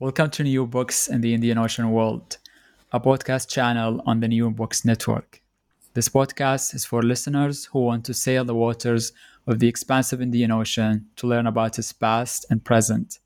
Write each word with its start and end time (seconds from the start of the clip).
Welcome 0.00 0.30
to 0.30 0.44
New 0.44 0.64
Books 0.64 1.08
in 1.08 1.22
the 1.22 1.34
Indian 1.34 1.58
Ocean 1.58 1.90
World, 1.90 2.38
a 2.92 3.00
podcast 3.00 3.48
channel 3.48 4.00
on 4.06 4.20
the 4.20 4.28
New 4.28 4.48
Books 4.48 4.84
Network. 4.84 5.42
This 5.94 6.08
podcast 6.08 6.72
is 6.72 6.84
for 6.84 7.02
listeners 7.02 7.64
who 7.64 7.80
want 7.80 8.04
to 8.04 8.14
sail 8.14 8.44
the 8.44 8.54
waters 8.54 9.10
of 9.48 9.58
the 9.58 9.66
expansive 9.66 10.22
Indian 10.22 10.52
Ocean 10.52 11.08
to 11.16 11.26
learn 11.26 11.48
about 11.48 11.80
its 11.80 11.92
past 11.92 12.46
and 12.48 12.64
present. 12.64 13.18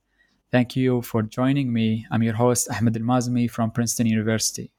Thank 0.51 0.75
you 0.75 1.03
for 1.03 1.21
joining 1.21 1.75
me. 1.75 2.07
I'm 2.11 2.23
your 2.23 2.37
host, 2.37 2.71
Ahmed 2.71 2.97
Al 2.97 3.03
Mazmi 3.03 3.51
from 3.51 3.71
Princeton 3.71 4.07
University. 4.07 4.71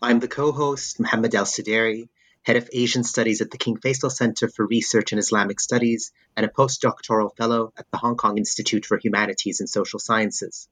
I'm 0.00 0.20
the 0.20 0.28
co 0.28 0.52
host, 0.52 1.00
Mohammed 1.00 1.34
Al 1.34 1.44
Sudairi, 1.44 2.08
head 2.44 2.56
of 2.56 2.70
Asian 2.72 3.04
Studies 3.04 3.42
at 3.42 3.50
the 3.50 3.58
King 3.58 3.76
Faisal 3.76 4.10
Center 4.10 4.48
for 4.48 4.66
Research 4.66 5.12
in 5.12 5.18
Islamic 5.18 5.60
Studies 5.60 6.12
and 6.34 6.46
a 6.46 6.48
postdoctoral 6.48 7.36
fellow 7.36 7.74
at 7.76 7.84
the 7.90 7.98
Hong 7.98 8.16
Kong 8.16 8.38
Institute 8.38 8.86
for 8.86 8.96
Humanities 8.96 9.60
and 9.60 9.68
Social 9.68 9.98
Sciences. 9.98 10.66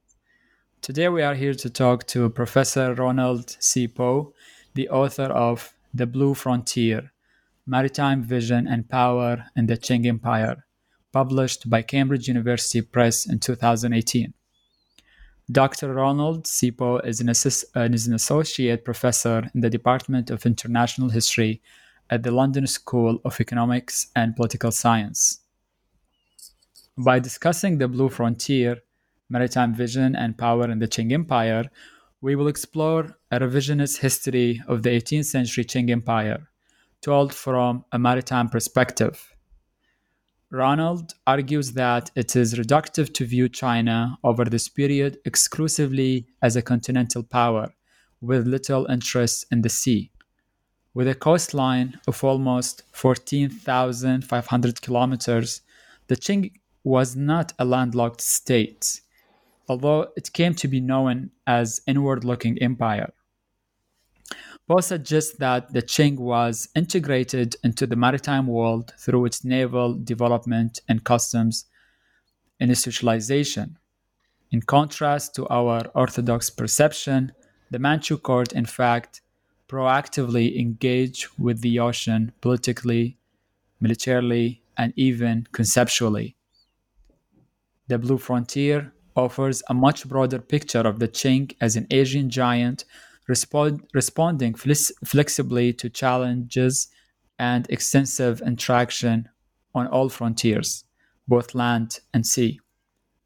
Today 0.81 1.09
we 1.09 1.21
are 1.21 1.35
here 1.35 1.53
to 1.55 1.69
talk 1.69 2.07
to 2.07 2.29
Professor 2.29 2.93
Ronald 2.93 3.57
C. 3.59 3.85
Po, 3.85 4.33
the 4.75 4.87
author 4.87 5.25
of 5.25 5.73
The 5.93 6.07
Blue 6.07 6.33
Frontier 6.33 7.11
Maritime 7.67 8.23
Vision 8.23 8.65
and 8.65 8.87
Power 8.87 9.45
in 9.57 9.67
the 9.67 9.75
Qing 9.75 10.05
Empire, 10.05 10.65
published 11.11 11.69
by 11.69 11.81
Cambridge 11.81 12.29
University 12.29 12.81
Press 12.81 13.27
in 13.27 13.39
2018. 13.39 14.33
Dr. 15.51 15.93
Ronald 15.93 16.47
C. 16.47 16.71
Is 17.03 17.19
an, 17.19 17.27
assist, 17.27 17.65
uh, 17.75 17.81
is 17.81 18.07
an 18.07 18.13
associate 18.13 18.85
professor 18.85 19.51
in 19.53 19.59
the 19.59 19.69
Department 19.69 20.29
of 20.29 20.45
International 20.45 21.09
History 21.09 21.61
at 22.09 22.23
the 22.23 22.31
London 22.31 22.65
School 22.65 23.19
of 23.25 23.41
Economics 23.41 24.07
and 24.15 24.33
Political 24.33 24.71
Science. 24.71 25.41
By 26.97 27.19
discussing 27.19 27.77
the 27.77 27.89
Blue 27.89 28.09
Frontier, 28.09 28.77
maritime 29.29 29.73
vision 29.73 30.15
and 30.15 30.37
power 30.37 30.69
in 30.69 30.79
the 30.79 30.87
Qing 30.87 31.11
Empire, 31.11 31.65
we 32.21 32.35
will 32.35 32.47
explore 32.47 33.17
a 33.31 33.39
revisionist 33.39 33.99
history 33.99 34.61
of 34.67 34.83
the 34.83 34.89
18th 34.89 35.25
century 35.25 35.63
Qing 35.63 35.89
Empire, 35.89 36.49
told 37.01 37.33
from 37.33 37.85
a 37.91 37.99
maritime 37.99 38.49
perspective. 38.49 39.33
Ronald 40.51 41.13
argues 41.27 41.73
that 41.73 42.09
it 42.15 42.35
is 42.35 42.55
reductive 42.55 43.13
to 43.13 43.25
view 43.25 43.47
China 43.47 44.17
over 44.23 44.45
this 44.45 44.67
period 44.67 45.19
exclusively 45.23 46.25
as 46.41 46.55
a 46.55 46.61
continental 46.63 47.21
power 47.21 47.71
with 48.19 48.47
little 48.47 48.87
interest 48.87 49.45
in 49.51 49.61
the 49.61 49.69
sea. 49.69 50.11
With 50.95 51.07
a 51.07 51.13
coastline 51.13 51.99
of 52.07 52.23
almost 52.23 52.83
14,500 52.93 54.81
kilometers, 54.81 55.61
the 56.07 56.15
Qing 56.15 56.51
was 56.83 57.15
not 57.15 57.53
a 57.59 57.63
landlocked 57.63 58.21
state 58.21 59.01
although 59.69 60.07
it 60.17 60.33
came 60.33 60.55
to 60.55 60.67
be 60.67 60.81
known 60.81 61.29
as 61.47 61.79
inward 61.87 62.25
looking 62.25 62.57
empire. 62.61 63.13
Both 64.67 64.85
suggest 64.85 65.39
that 65.39 65.73
the 65.73 65.81
Qing 65.81 66.17
was 66.17 66.69
integrated 66.75 67.55
into 67.63 67.87
the 67.87 67.95
maritime 67.95 68.47
world 68.47 68.93
through 68.99 69.25
its 69.25 69.43
naval 69.43 69.93
development 69.93 70.81
and 70.87 71.03
customs 71.03 71.65
institutionalization. 72.61 73.75
In 74.51 74.61
contrast 74.61 75.33
to 75.35 75.47
our 75.47 75.85
orthodox 75.95 76.49
perception, 76.49 77.31
the 77.71 77.79
Manchu 77.79 78.17
court, 78.17 78.51
in 78.51 78.65
fact, 78.65 79.21
proactively 79.67 80.59
engaged 80.59 81.27
with 81.37 81.61
the 81.61 81.79
ocean 81.79 82.31
politically, 82.41 83.17
militarily, 83.79 84.61
and 84.77 84.93
even 84.95 85.47
conceptually. 85.51 86.35
The 87.87 87.97
Blue 87.97 88.17
Frontier 88.17 88.93
offers 89.19 89.61
a 89.69 89.73
much 89.73 90.07
broader 90.07 90.39
picture 90.39 90.79
of 90.79 90.99
the 90.99 91.07
Qing 91.07 91.55
as 91.61 91.75
an 91.75 91.85
Asian 91.91 92.29
giant 92.29 92.85
respond, 93.27 93.83
responding 93.93 94.53
flexibly 94.53 95.73
to 95.73 95.89
challenges 95.89 96.87
and 97.37 97.69
extensive 97.69 98.41
interaction 98.41 99.29
on 99.75 99.87
all 99.87 100.09
frontiers, 100.09 100.83
both 101.27 101.53
land 101.53 101.99
and 102.13 102.25
sea, 102.25 102.59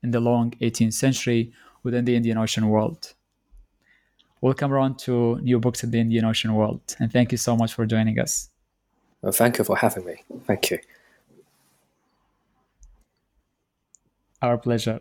in 0.04 0.12
the 0.12 0.20
long 0.20 0.52
18th 0.62 0.94
century 0.94 1.54
within 1.84 2.06
the 2.06 2.16
Indian 2.16 2.38
Ocean 2.38 2.68
world. 2.70 3.14
Welcome 4.42 4.74
around 4.74 5.00
to 5.00 5.40
New 5.42 5.60
Books 5.60 5.84
in 5.84 5.92
the 5.92 6.00
Indian 6.00 6.26
Ocean 6.26 6.54
world, 6.54 6.82
and 7.00 7.12
thank 7.12 7.32
you 7.32 7.38
so 7.38 7.56
much 7.56 7.74
for 7.74 7.86
joining 7.86 8.20
us. 8.20 8.50
Well, 9.22 9.32
thank 9.32 9.58
you 9.58 9.64
for 9.64 9.78
having 9.78 10.06
me. 10.06 10.16
Thank 10.46 10.70
you. 10.70 10.80
Our 14.42 14.58
pleasure. 14.58 15.00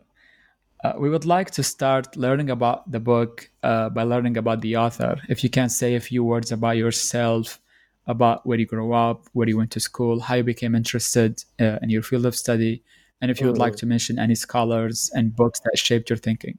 Uh, 0.83 0.95
we 0.99 1.09
would 1.09 1.25
like 1.25 1.51
to 1.53 1.63
start 1.63 2.17
learning 2.17 2.51
about 2.51 2.91
the 2.91 2.99
book 2.99 3.49
uh, 3.63 3.89
by 3.89 4.03
learning 4.03 4.37
about 4.37 4.61
the 4.61 4.77
author. 4.77 5.21
If 5.29 5.45
you 5.45 5.51
can 5.51 5.69
say 5.69 5.95
a 5.95 6.01
few 6.01 6.25
words 6.25 6.51
about 6.51 6.77
yourself, 6.77 7.61
about 8.09 8.45
where 8.45 8.59
you 8.59 8.67
grew 8.67 8.93
up, 8.93 9.27
where 9.33 9.49
you 9.49 9.57
went 9.57 9.71
to 9.73 9.81
school, 9.81 10.19
how 10.19 10.35
you 10.35 10.43
became 10.43 10.75
interested 10.75 11.45
uh, 11.61 11.79
in 11.83 11.91
your 11.91 12.03
field 12.03 12.27
of 12.27 12.35
study, 12.35 12.83
and 13.21 13.31
if 13.31 13.41
you 13.41 13.47
would 13.47 13.59
like 13.59 13.75
mm. 13.75 13.79
to 13.79 13.87
mention 13.87 14.19
any 14.19 14.35
scholars 14.35 15.09
and 15.15 15.37
books 15.37 15.61
that 15.61 15.79
shaped 15.79 16.11
your 16.11 16.17
thinking. 16.17 16.59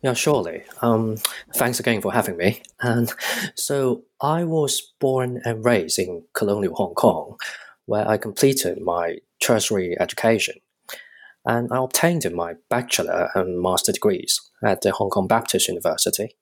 Yeah, 0.00 0.14
surely. 0.14 0.62
Um, 0.80 1.16
thanks 1.54 1.80
again 1.80 2.00
for 2.00 2.12
having 2.12 2.36
me. 2.36 2.62
And 2.80 3.12
so 3.56 4.04
I 4.20 4.44
was 4.44 4.80
born 5.00 5.42
and 5.44 5.64
raised 5.64 5.98
in 5.98 6.22
colonial 6.34 6.74
Hong 6.76 6.94
Kong, 6.94 7.36
where 7.86 8.08
I 8.08 8.16
completed 8.16 8.80
my 8.80 9.18
tertiary 9.42 9.98
education 10.00 10.54
and 11.48 11.72
I 11.72 11.82
obtained 11.82 12.30
my 12.34 12.56
bachelor 12.68 13.30
and 13.34 13.58
master 13.58 13.90
degrees 13.90 14.38
at 14.62 14.82
the 14.82 14.92
Hong 14.92 15.08
Kong 15.08 15.26
Baptist 15.26 15.66
University, 15.66 16.36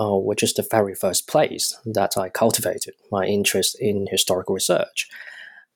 uh, 0.00 0.16
which 0.16 0.42
is 0.42 0.54
the 0.54 0.66
very 0.68 0.94
first 0.94 1.28
place 1.28 1.78
that 1.84 2.16
I 2.16 2.30
cultivated 2.30 2.94
my 3.12 3.26
interest 3.26 3.76
in 3.78 4.06
historical 4.10 4.54
research. 4.54 5.10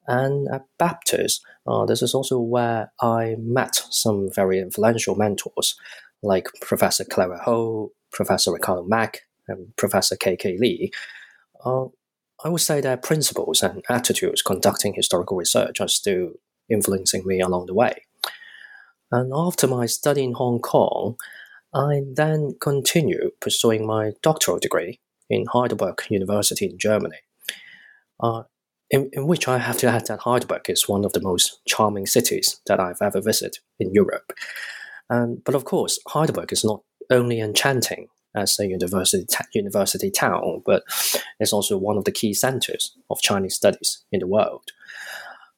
And 0.08 0.48
at 0.48 0.64
Baptist, 0.78 1.42
uh, 1.66 1.84
this 1.84 2.00
is 2.00 2.14
also 2.14 2.40
where 2.40 2.90
I 3.02 3.36
met 3.38 3.82
some 3.90 4.30
very 4.34 4.58
influential 4.58 5.14
mentors 5.14 5.76
like 6.22 6.48
Professor 6.62 7.04
Clara 7.04 7.38
Ho, 7.44 7.92
Professor 8.12 8.50
Ricardo 8.50 8.84
Mak, 8.84 9.20
and 9.46 9.76
Professor 9.76 10.16
K.K. 10.16 10.56
Lee. 10.58 10.90
Uh, 11.66 11.84
I 12.42 12.48
would 12.48 12.62
say 12.62 12.80
their 12.80 12.96
principles 12.96 13.62
and 13.62 13.84
attitudes 13.90 14.40
conducting 14.40 14.94
historical 14.94 15.36
research 15.36 15.82
are 15.82 15.88
still 15.88 16.30
influencing 16.70 17.26
me 17.26 17.38
along 17.38 17.66
the 17.66 17.74
way. 17.74 18.06
And 19.12 19.30
after 19.34 19.66
my 19.66 19.86
study 19.86 20.24
in 20.24 20.32
Hong 20.32 20.58
Kong, 20.58 21.16
I 21.74 22.02
then 22.14 22.56
continued 22.60 23.32
pursuing 23.40 23.86
my 23.86 24.12
doctoral 24.22 24.58
degree 24.58 25.00
in 25.28 25.46
Heidelberg 25.46 26.02
University 26.10 26.66
in 26.66 26.78
Germany, 26.78 27.18
uh, 28.20 28.44
in, 28.90 29.10
in 29.12 29.26
which 29.26 29.48
I 29.48 29.58
have 29.58 29.76
to 29.78 29.86
add 29.86 30.06
that 30.06 30.20
Heidelberg 30.20 30.68
is 30.68 30.88
one 30.88 31.04
of 31.04 31.12
the 31.12 31.22
most 31.22 31.60
charming 31.66 32.06
cities 32.06 32.60
that 32.66 32.80
I've 32.80 33.00
ever 33.02 33.20
visited 33.20 33.58
in 33.78 33.92
Europe. 33.92 34.32
Um, 35.10 35.42
but 35.44 35.54
of 35.54 35.64
course, 35.64 35.98
Heidelberg 36.08 36.52
is 36.52 36.64
not 36.64 36.82
only 37.10 37.40
enchanting 37.40 38.08
as 38.34 38.58
a 38.58 38.66
university, 38.66 39.26
university 39.54 40.10
town, 40.10 40.62
but 40.64 40.84
it's 41.38 41.52
also 41.52 41.76
one 41.76 41.98
of 41.98 42.04
the 42.04 42.12
key 42.12 42.32
centers 42.32 42.96
of 43.10 43.20
Chinese 43.20 43.54
studies 43.54 44.04
in 44.10 44.20
the 44.20 44.26
world. 44.26 44.72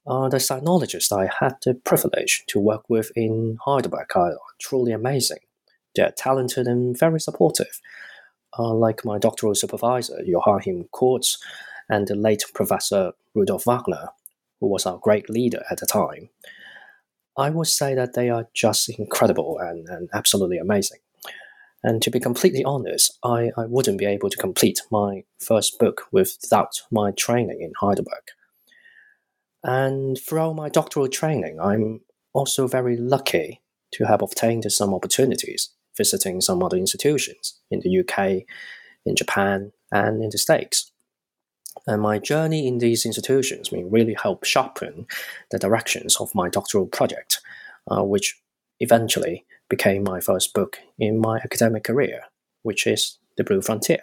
Uh, 0.07 0.29
the 0.29 0.37
sinologists 0.37 1.11
I 1.11 1.31
had 1.41 1.57
the 1.65 1.75
privilege 1.75 2.45
to 2.49 2.61
work 2.61 2.85
with 2.89 3.11
in 3.17 3.59
Heidelberg 3.65 4.09
are 4.15 4.37
truly 4.59 4.93
amazing. 4.93 5.39
They're 5.95 6.13
talented 6.13 6.67
and 6.67 6.99
very 6.99 7.21
supportive, 7.21 7.81
uh, 8.59 8.75
like 8.75 9.05
my 9.05 9.19
doctoral 9.19 9.55
supervisor, 9.55 10.21
Joachim 10.25 10.89
Kurtz, 10.93 11.39
and 11.89 12.07
the 12.07 12.15
late 12.15 12.45
Professor 12.53 13.13
Rudolf 13.35 13.65
Wagner, 13.65 14.09
who 14.61 14.67
was 14.67 14.85
our 14.85 14.99
great 14.99 15.31
leader 15.31 15.65
at 15.71 15.79
the 15.79 15.87
time. 15.87 16.29
I 17.37 17.51
would 17.51 17.67
say 17.67 17.95
that 17.95 18.15
they 18.15 18.29
are 18.29 18.49
just 18.53 18.89
incredible 18.91 19.59
and, 19.59 19.89
and 19.89 20.11
absolutely 20.13 20.59
amazing. 20.59 20.99
And 21.83 22.01
to 22.03 22.11
be 22.11 22.21
completely 22.21 22.65
honest, 22.65 23.19
I, 23.23 23.51
I 23.57 23.67
wouldn't 23.67 23.99
be 23.99 24.07
able 24.07 24.31
to 24.31 24.37
complete 24.37 24.81
my 24.91 25.25
first 25.39 25.79
book 25.79 26.03
without 26.13 26.83
my 26.91 27.11
training 27.11 27.61
in 27.61 27.73
Heidelberg. 27.81 28.23
And 29.65 30.19
throughout 30.19 30.55
my 30.55 30.69
doctoral 30.69 31.09
training, 31.09 31.59
I'm 31.59 32.03
also 32.35 32.69
very 32.69 32.97
lucky 32.99 33.63
to 33.93 34.05
have 34.05 34.21
obtained 34.21 34.71
some 34.71 34.93
opportunities 34.93 35.71
visiting 35.97 36.41
some 36.41 36.63
other 36.63 36.77
institutions 36.77 37.61
in 37.71 37.81
the 37.81 38.01
UK, 38.01 38.45
in 39.07 39.17
Japan, 39.17 39.73
and 39.91 40.23
in 40.23 40.31
the 40.31 40.39
States. 40.39 40.91
And 41.87 42.03
my 42.03 42.19
journey 42.19 42.67
in 42.67 42.79
these 42.79 43.07
institutions 43.07 43.71
really 43.73 44.15
helped 44.21 44.47
sharpen 44.47 45.07
the 45.51 45.59
directions 45.59 46.17
of 46.21 46.35
my 46.35 46.49
doctoral 46.49 46.87
project, 46.87 47.41
uh, 47.91 48.03
which 48.03 48.41
eventually 48.81 49.45
became 49.69 50.03
my 50.03 50.21
first 50.21 50.53
book 50.55 50.79
in 50.99 51.19
my 51.19 51.39
academic 51.39 51.85
career, 51.85 52.23
which 52.63 52.87
is 52.87 53.19
The 53.37 53.45
Blue 53.45 53.63
Frontier. 53.63 54.03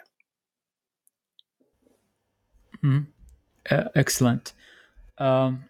Mm, 2.84 3.08
uh, 3.70 3.84
excellent. 3.96 4.54
Um, 5.18 5.66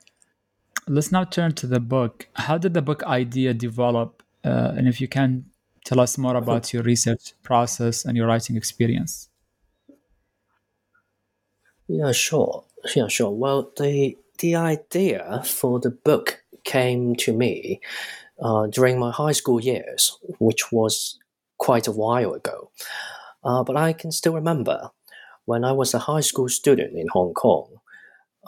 let's 0.88 1.12
now 1.12 1.24
turn 1.24 1.54
to 1.56 1.68
the 1.68 1.80
book. 1.80 2.28
How 2.34 2.58
did 2.58 2.74
the 2.74 2.82
book 2.82 3.04
idea 3.04 3.54
develop? 3.54 4.24
Uh, 4.44 4.74
and 4.76 4.88
if 4.88 5.00
you 5.00 5.08
can 5.08 5.46
tell 5.86 6.00
us 6.00 6.18
more 6.18 6.36
about 6.36 6.74
your 6.74 6.84
research 6.84 7.34
process 7.44 8.06
and 8.06 8.16
your 8.16 8.28
writing 8.28 8.56
experience. 8.56 9.30
Yeah, 11.88 12.12
sure. 12.12 12.64
Yeah, 12.96 13.08
sure. 13.08 13.32
Well, 13.32 13.72
the 13.78 14.18
the 14.40 14.56
idea 14.56 15.44
for 15.46 15.80
the 15.80 15.92
book 15.92 16.44
came 16.64 17.16
to 17.16 17.34
me 17.34 17.80
uh, 18.42 18.68
during 18.68 19.00
my 19.00 19.12
high 19.12 19.34
school 19.34 19.60
years, 19.60 20.18
which 20.40 20.72
was 20.72 21.20
quite 21.58 21.88
a 21.88 21.92
while 21.92 22.34
ago. 22.34 22.72
Uh, 23.44 23.64
but 23.64 23.76
I 23.76 23.94
can 23.94 24.12
still 24.12 24.34
remember 24.34 24.90
when 25.46 25.64
I 25.64 25.72
was 25.72 25.94
a 25.94 26.00
high 26.00 26.22
school 26.22 26.50
student 26.50 26.98
in 26.98 27.08
Hong 27.10 27.34
Kong, 27.34 27.68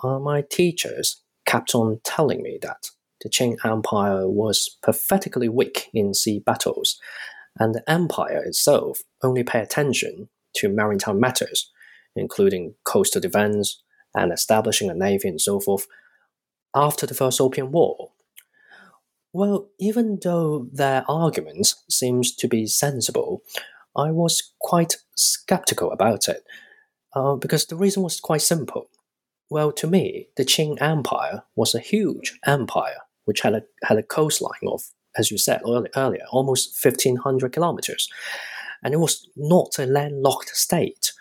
my 0.04 0.44
teachers 0.50 1.22
kept 1.45 1.75
on 1.75 2.00
telling 2.04 2.42
me 2.42 2.57
that 2.62 2.90
the 3.22 3.30
Qing 3.30 3.57
Empire 3.63 4.30
was 4.30 4.78
pathetically 4.84 5.50
weak 5.50 5.90
in 5.94 6.13
sea 6.13 6.40
battles, 6.40 7.00
and 7.60 7.74
the 7.74 7.90
empire 7.90 8.44
itself 8.44 9.00
only 9.22 9.44
paid 9.44 9.63
attention 9.63 10.30
to 10.56 10.69
maritime 10.69 11.19
matters, 11.19 11.72
including 12.16 12.75
coastal 12.84 13.22
defense 13.22 13.81
and 14.16 14.31
establishing 14.31 14.90
a 14.90 14.94
navy 14.94 15.28
and 15.28 15.42
so 15.42 15.60
forth, 15.60 15.88
after 16.75 17.06
the 17.06 17.13
First 17.13 17.39
Opium 17.39 17.72
War. 17.72 18.12
Well, 19.31 19.69
even 19.80 20.19
though 20.24 20.68
their 20.72 21.04
arguments 21.07 21.84
seemed 21.89 22.25
to 22.38 22.48
be 22.48 22.68
sensible, 22.68 23.42
I 23.96 24.12
was 24.12 24.54
quite 24.60 24.98
skeptical 25.16 25.92
about 25.92 26.28
it, 26.28 26.44
uh, 27.16 27.36
because 27.36 27.66
the 27.66 27.75
reason 27.75 28.04
was 28.04 28.19
quite 28.19 28.42
simple. 28.42 28.89
Well, 29.50 29.72
to 29.74 29.88
me, 29.88 30.30
the 30.36 30.45
Qing 30.45 30.81
Empire 30.81 31.44
was 31.56 31.75
a 31.75 31.80
huge 31.80 32.40
empire 32.45 32.98
which 33.25 33.42
had 33.42 33.54
a, 33.54 33.63
had 33.84 33.98
a 33.98 34.04
coastline 34.04 34.68
of, 34.68 34.84
as 35.18 35.31
you 35.31 35.38
said 35.38 35.62
earlier, 35.95 36.24
almost 36.31 36.84
1,500 36.84 37.51
kilometers. 37.54 38.10
And 38.84 38.94
it 38.94 38.98
was 38.98 39.28
not 39.36 39.80
a 39.80 39.86
landlocked 39.86 40.50
state. 40.56 41.13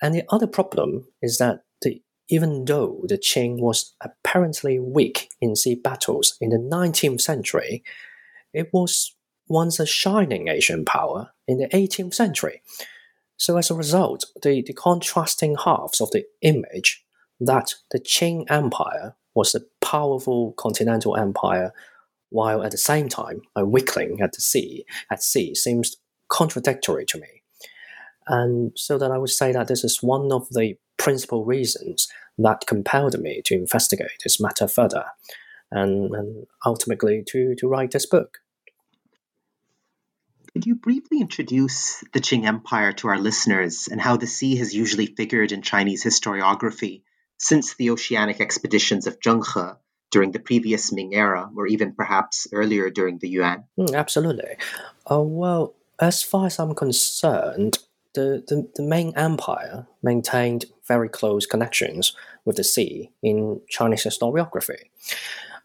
And 0.00 0.14
the 0.14 0.24
other 0.30 0.46
problem 0.46 1.06
is 1.20 1.38
that 1.38 1.64
the, 1.82 2.02
even 2.28 2.64
though 2.64 3.02
the 3.04 3.18
Qing 3.18 3.60
was 3.60 3.94
apparently 4.00 4.78
weak 4.78 5.28
in 5.40 5.56
sea 5.56 5.74
battles 5.74 6.36
in 6.40 6.50
the 6.50 6.56
19th 6.56 7.20
century, 7.20 7.84
it 8.54 8.70
was 8.72 9.14
once 9.48 9.78
a 9.78 9.86
shining 9.86 10.48
Asian 10.48 10.84
power 10.84 11.32
in 11.46 11.58
the 11.58 11.68
18th 11.68 12.14
century. 12.14 12.62
So, 13.36 13.56
as 13.56 13.70
a 13.70 13.74
result, 13.74 14.24
the, 14.42 14.62
the 14.62 14.72
contrasting 14.72 15.56
halves 15.56 16.00
of 16.00 16.10
the 16.12 16.24
image 16.42 17.04
that 17.40 17.74
the 17.90 18.00
Qing 18.00 18.44
Empire 18.50 19.16
was 19.34 19.54
a 19.54 19.62
powerful 19.84 20.52
continental 20.52 21.16
empire, 21.16 21.72
while 22.28 22.62
at 22.62 22.70
the 22.70 22.78
same 22.78 23.08
time 23.08 23.42
a 23.56 23.64
weakling 23.64 24.20
at 24.20 24.32
the 24.32 24.40
sea 24.40 24.84
at 25.10 25.22
sea 25.22 25.54
seems 25.54 25.96
contradictory 26.28 27.04
to 27.06 27.18
me. 27.18 27.42
And 28.26 28.72
so 28.76 28.98
that 28.98 29.10
I 29.10 29.18
would 29.18 29.30
say 29.30 29.52
that 29.52 29.68
this 29.68 29.82
is 29.82 30.02
one 30.02 30.30
of 30.30 30.48
the 30.50 30.76
principal 30.96 31.44
reasons 31.44 32.08
that 32.38 32.66
compelled 32.66 33.18
me 33.18 33.42
to 33.46 33.54
investigate 33.54 34.22
this 34.22 34.40
matter 34.40 34.68
further 34.68 35.06
and, 35.70 36.14
and 36.14 36.46
ultimately 36.64 37.24
to, 37.28 37.54
to 37.56 37.68
write 37.68 37.90
this 37.90 38.06
book. 38.06 38.38
Could 40.52 40.66
you 40.66 40.74
briefly 40.74 41.20
introduce 41.20 42.00
the 42.12 42.20
Qing 42.20 42.44
Empire 42.44 42.92
to 42.94 43.08
our 43.08 43.18
listeners 43.18 43.88
and 43.90 44.00
how 44.00 44.16
the 44.16 44.26
sea 44.26 44.56
has 44.56 44.74
usually 44.74 45.06
figured 45.06 45.52
in 45.52 45.62
Chinese 45.62 46.04
historiography 46.04 47.02
since 47.40 47.74
the 47.74 47.90
oceanic 47.90 48.40
expeditions 48.40 49.06
of 49.06 49.18
Zheng 49.18 49.44
He 49.54 49.76
during 50.10 50.32
the 50.32 50.38
previous 50.38 50.92
Ming 50.92 51.14
era, 51.14 51.50
or 51.56 51.66
even 51.66 51.94
perhaps 51.94 52.46
earlier 52.52 52.90
during 52.90 53.18
the 53.18 53.28
Yuan? 53.28 53.64
Mm, 53.78 53.94
absolutely. 53.94 54.56
Uh, 55.10 55.22
well, 55.22 55.74
as 55.98 56.22
far 56.22 56.46
as 56.46 56.58
I'm 56.58 56.74
concerned, 56.74 57.78
the, 58.14 58.44
the, 58.46 58.68
the 58.74 58.82
Ming 58.82 59.16
Empire 59.16 59.86
maintained 60.02 60.66
very 60.86 61.08
close 61.08 61.46
connections 61.46 62.14
with 62.44 62.56
the 62.56 62.64
sea 62.64 63.10
in 63.22 63.60
Chinese 63.68 64.04
historiography. 64.04 64.90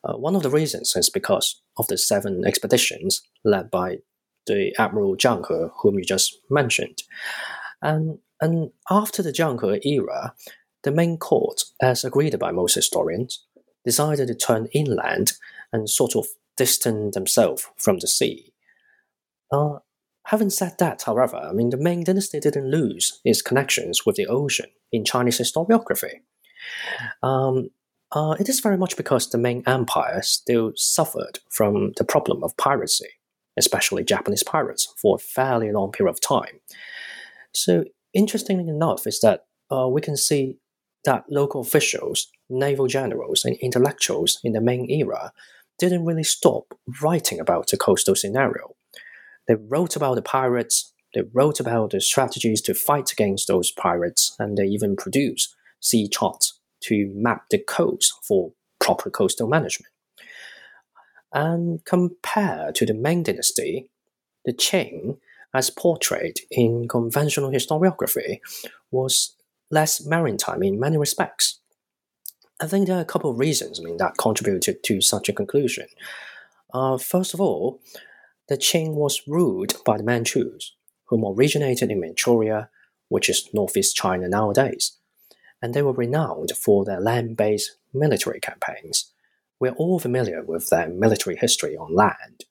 Uh, 0.04 0.13
one 0.13 0.36
of 0.36 0.44
the 0.44 0.51
reasons 0.51 0.95
is 0.95 1.10
because 1.10 1.62
of 1.78 1.88
the 1.88 1.98
seven 1.98 2.45
expeditions 2.45 3.24
led 3.44 3.71
by 3.71 3.98
the 4.45 4.74
Admiral 4.78 5.18
Zhang 5.18 5.45
He, 5.48 5.68
whom 5.81 5.98
you 5.98 6.06
just 6.06 6.38
mentioned. 6.50 7.04
And, 7.81 8.19
and 8.39 8.71
after 8.89 9.24
the 9.24 9.31
Zhang 9.33 9.60
He 9.81 9.95
era, 9.95 10.36
the 10.86 10.92
Ming 10.92 11.18
court, 11.18 11.64
as 11.82 12.06
agreed 12.06 12.40
by 12.40 12.52
most 12.52 12.76
historians, 12.76 13.44
decided 13.84 14.28
to 14.28 14.36
turn 14.36 14.68
inland 14.74 15.34
and 15.74 15.90
sort 15.90 16.16
of 16.16 16.28
distance 16.56 17.14
themselves 17.14 17.68
from 17.78 18.00
the 18.00 18.08
sea. 18.08 18.54
Uh, 19.52 19.80
having 20.28 20.50
said 20.50 20.76
that, 20.80 21.04
however, 21.04 21.38
I 21.38 21.52
mean, 21.52 21.72
the 21.72 21.78
Ming 21.78 22.06
dynasty 22.06 22.40
didn't 22.40 22.72
lose 22.72 23.20
its 23.26 23.42
connections 23.42 24.06
with 24.06 24.16
the 24.16 24.28
ocean 24.28 24.68
in 24.94 25.04
Chinese 25.04 25.40
historiography. 25.40 26.22
Um, 27.22 27.72
uh, 28.14 28.36
it 28.40 28.48
is 28.48 28.62
very 28.62 28.78
much 28.78 28.96
because 28.96 29.30
the 29.30 29.38
Ming 29.38 29.64
Empire 29.68 30.22
still 30.22 30.72
suffered 30.76 31.40
from 31.50 31.92
the 31.98 32.06
problem 32.06 32.42
of 32.44 32.56
piracy 32.56 33.10
especially 33.58 34.04
Japanese 34.04 34.44
pirates, 34.44 34.94
for 34.98 35.16
a 35.16 35.20
fairly 35.20 35.72
long 35.72 35.92
period 35.92 36.12
of 36.12 36.22
time. 36.22 36.60
So, 37.54 37.86
interestingly 38.14 38.68
enough, 38.68 39.08
is 39.08 39.20
that 39.22 39.46
uh, 39.72 39.88
we 39.88 40.02
can 40.02 40.18
see 40.18 40.58
that 41.06 41.25
local 41.30 41.62
officials, 41.62 42.28
naval 42.50 42.88
generals, 42.88 43.46
and 43.46 43.56
intellectuals 43.57 44.40
in 44.44 44.54
the 44.54 44.62
Ming 44.62 44.90
era 44.90 45.31
didn't 45.80 46.06
really 46.06 46.24
stop 46.24 46.74
writing 47.02 47.40
about 47.40 47.68
the 47.68 47.78
coastal 47.78 48.16
scenario. 48.16 48.75
They 49.48 49.56
wrote 49.56 49.96
about 49.96 50.16
the 50.16 50.21
pirates, 50.21 50.92
they 51.14 51.24
wrote 51.33 51.59
about 51.59 51.92
the 51.92 52.02
strategies 52.02 52.62
to 52.62 52.74
fight 52.74 53.12
against 53.12 53.47
those 53.47 53.71
pirates, 53.71 54.35
and 54.40 54.57
they 54.57 54.66
even 54.66 54.95
produced 54.95 55.56
sea 55.80 56.07
charts 56.07 56.59
to 56.81 57.12
map 57.14 57.45
the 57.50 57.59
coast 57.59 58.14
for 58.28 58.52
proper 58.80 59.09
coastal 59.09 59.47
management. 59.47 59.92
And 61.33 61.83
compared 61.85 62.76
to 62.76 62.85
the 62.85 62.94
Ming 62.94 63.24
Dynasty, 63.24 63.90
the 64.45 64.54
Qing, 64.54 65.18
as 65.54 65.69
portrayed 65.69 66.40
in 66.52 66.88
conventional 66.88 67.52
historiography, 67.52 68.40
was 68.92 69.35
less 69.69 70.06
maritime 70.06 70.64
in 70.64 70.80
many 70.80 70.98
respects. 70.98 71.60
I 72.62 72.68
think 72.68 72.88
there 72.88 72.98
are 72.98 73.02
a 73.02 73.06
couple 73.06 73.31
of 73.31 73.40
reasons 73.40 73.80
I 73.80 73.84
mean, 73.84 73.98
that 73.98 74.18
contributed 74.18 74.84
to 74.84 75.02
such 75.02 75.28
a 75.28 75.34
conclusion. 75.34 75.88
Uh, 76.74 76.98
first 76.98 77.34
of 77.34 77.42
all, 77.42 77.81
the 78.48 78.57
Qing 78.57 78.94
was 78.94 79.22
ruled 79.28 79.76
by 79.86 79.98
the 79.98 80.04
Manchus, 80.04 80.74
whom 81.06 81.26
originated 81.26 81.92
in 81.92 82.00
Manchuria, 82.00 82.69
which 83.10 83.30
is 83.30 83.50
northeast 83.54 83.95
China 83.95 84.28
nowadays, 84.28 84.98
and 85.62 85.74
they 85.74 85.81
were 85.81 85.94
renowned 85.94 86.52
for 86.52 86.86
their 86.86 87.00
land 87.00 87.38
based 87.38 87.78
military 87.94 88.40
campaigns 88.40 89.12
we're 89.60 89.72
all 89.72 90.00
familiar 90.00 90.44
with 90.44 90.69
their 90.69 90.88
military 90.90 91.36
history 91.36 91.78
on 91.78 91.94
land. 91.94 92.45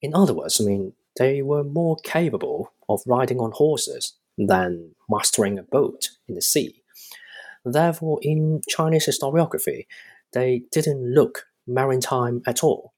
In 0.00 0.14
other 0.14 0.34
words, 0.34 0.60
I 0.60 0.64
mean, 0.64 0.92
they 1.16 1.42
were 1.42 1.64
more 1.64 1.96
capable 2.02 2.72
of 2.88 3.02
riding 3.06 3.38
on 3.38 3.52
horses 3.52 4.14
than 4.36 4.94
mastering 5.08 5.58
a 5.58 5.62
boat 5.62 6.10
in 6.28 6.34
the 6.34 6.42
sea. 6.42 6.82
Therefore, 7.64 8.18
in 8.22 8.60
Chinese 8.68 9.06
historiography, 9.06 9.86
they 10.32 10.64
didn't 10.70 11.14
look 11.14 11.46
maritime 11.66 12.42
at 12.46 12.62
all. 12.62 12.92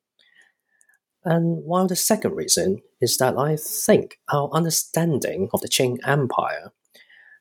And 1.24 1.64
while 1.64 1.86
the 1.86 1.96
second 1.96 2.34
reason 2.34 2.82
is 3.00 3.18
that 3.18 3.36
I 3.36 3.56
think 3.56 4.18
our 4.32 4.48
understanding 4.52 5.48
of 5.52 5.60
the 5.60 5.68
Qing 5.68 5.98
Empire 6.06 6.72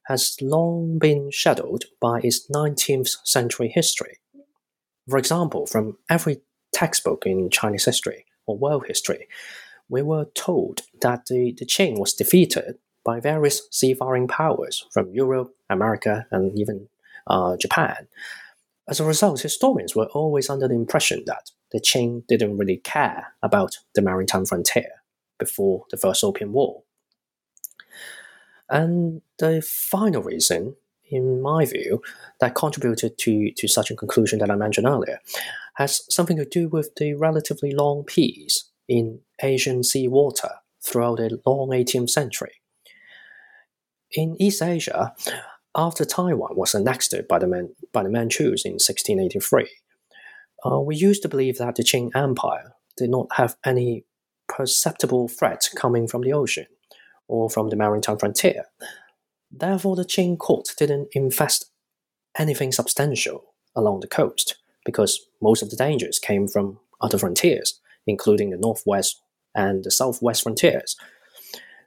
has 0.07 0.35
long 0.41 0.99
been 0.99 1.29
shadowed 1.31 1.85
by 1.99 2.19
its 2.19 2.49
19th 2.49 3.15
century 3.23 3.71
history. 3.73 4.19
For 5.09 5.17
example, 5.17 5.65
from 5.65 5.97
every 6.09 6.41
textbook 6.73 7.25
in 7.25 7.49
Chinese 7.49 7.85
history 7.85 8.25
or 8.45 8.57
world 8.57 8.85
history, 8.87 9.27
we 9.87 10.01
were 10.01 10.25
told 10.33 10.81
that 11.01 11.27
the, 11.27 11.53
the 11.57 11.65
Qing 11.65 11.99
was 11.99 12.13
defeated 12.13 12.77
by 13.05 13.19
various 13.19 13.67
seafaring 13.71 14.27
powers 14.27 14.85
from 14.91 15.13
Europe, 15.13 15.55
America, 15.69 16.25
and 16.31 16.57
even 16.59 16.89
uh, 17.27 17.55
Japan. 17.55 18.07
As 18.87 18.99
a 18.99 19.05
result, 19.05 19.41
historians 19.41 19.95
were 19.95 20.07
always 20.07 20.49
under 20.49 20.67
the 20.67 20.75
impression 20.75 21.23
that 21.27 21.51
the 21.71 21.79
Qing 21.79 22.27
didn't 22.27 22.57
really 22.57 22.77
care 22.77 23.33
about 23.41 23.77
the 23.93 24.01
maritime 24.01 24.45
frontier 24.45 24.89
before 25.39 25.85
the 25.91 25.97
First 25.97 26.23
Opium 26.23 26.53
War. 26.53 26.83
And 28.69 29.21
the 29.37 29.61
final 29.61 30.21
reason, 30.21 30.75
in 31.09 31.41
my 31.41 31.65
view, 31.65 32.01
that 32.39 32.55
contributed 32.55 33.17
to, 33.19 33.51
to 33.51 33.67
such 33.67 33.91
a 33.91 33.95
conclusion 33.95 34.39
that 34.39 34.51
I 34.51 34.55
mentioned 34.55 34.87
earlier 34.87 35.19
has 35.75 36.01
something 36.13 36.37
to 36.37 36.45
do 36.45 36.67
with 36.67 36.95
the 36.95 37.13
relatively 37.13 37.71
long 37.71 38.03
peace 38.03 38.65
in 38.87 39.19
Asian 39.41 39.83
sea 39.83 40.07
water 40.07 40.49
throughout 40.81 41.17
the 41.17 41.39
long 41.45 41.69
18th 41.69 42.09
century. 42.09 42.61
In 44.11 44.35
East 44.39 44.61
Asia, 44.61 45.13
after 45.75 46.05
Taiwan 46.05 46.55
was 46.55 46.73
annexed 46.73 47.13
by 47.27 47.39
the, 47.39 47.47
Man- 47.47 47.75
by 47.91 48.03
the 48.03 48.09
Manchus 48.09 48.65
in 48.65 48.73
1683, 48.73 49.67
uh, 50.65 50.79
we 50.79 50.95
used 50.95 51.21
to 51.21 51.29
believe 51.29 51.57
that 51.57 51.75
the 51.75 51.83
Qing 51.83 52.15
Empire 52.15 52.73
did 52.97 53.09
not 53.09 53.27
have 53.33 53.55
any 53.65 54.05
perceptible 54.47 55.27
threat 55.27 55.69
coming 55.75 56.07
from 56.07 56.21
the 56.21 56.33
ocean 56.33 56.67
or 57.27 57.49
from 57.49 57.69
the 57.69 57.75
maritime 57.75 58.17
frontier. 58.17 58.65
Therefore, 59.51 59.95
the 59.95 60.05
Qing 60.05 60.37
court 60.37 60.69
didn't 60.77 61.09
invest 61.13 61.71
anything 62.37 62.71
substantial 62.71 63.53
along 63.75 63.99
the 63.99 64.07
coast 64.07 64.55
because 64.85 65.27
most 65.41 65.61
of 65.61 65.69
the 65.69 65.75
dangers 65.75 66.19
came 66.19 66.47
from 66.47 66.79
other 67.01 67.17
frontiers, 67.17 67.79
including 68.07 68.49
the 68.49 68.57
northwest 68.57 69.21
and 69.53 69.83
the 69.83 69.91
southwest 69.91 70.43
frontiers. 70.43 70.95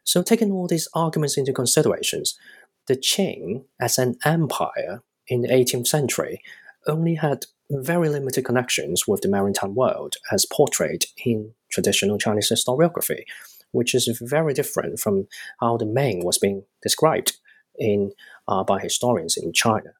So, 0.08 0.22
taking 0.22 0.50
all 0.50 0.66
these 0.66 0.88
arguments 0.94 1.36
into 1.36 1.52
considerations, 1.52 2.38
the 2.86 2.96
Qing, 2.96 3.64
as 3.78 3.98
an 3.98 4.16
empire 4.24 5.02
in 5.26 5.42
the 5.42 5.48
18th 5.48 5.86
century, 5.86 6.40
only 6.86 7.16
had 7.16 7.44
very 7.70 8.08
limited 8.08 8.46
connections 8.46 9.06
with 9.06 9.20
the 9.20 9.28
maritime 9.28 9.74
world 9.74 10.14
as 10.32 10.46
portrayed 10.46 11.04
in 11.26 11.52
traditional 11.70 12.16
Chinese 12.16 12.50
historiography, 12.50 13.24
which 13.72 13.94
is 13.94 14.08
very 14.22 14.54
different 14.54 14.98
from 14.98 15.26
how 15.60 15.76
the 15.76 15.84
Ming 15.84 16.24
was 16.24 16.38
being 16.38 16.62
described 16.82 17.36
in 17.78 18.12
uh, 18.48 18.64
by 18.64 18.80
historians 18.80 19.36
in 19.36 19.52
China. 19.52 19.92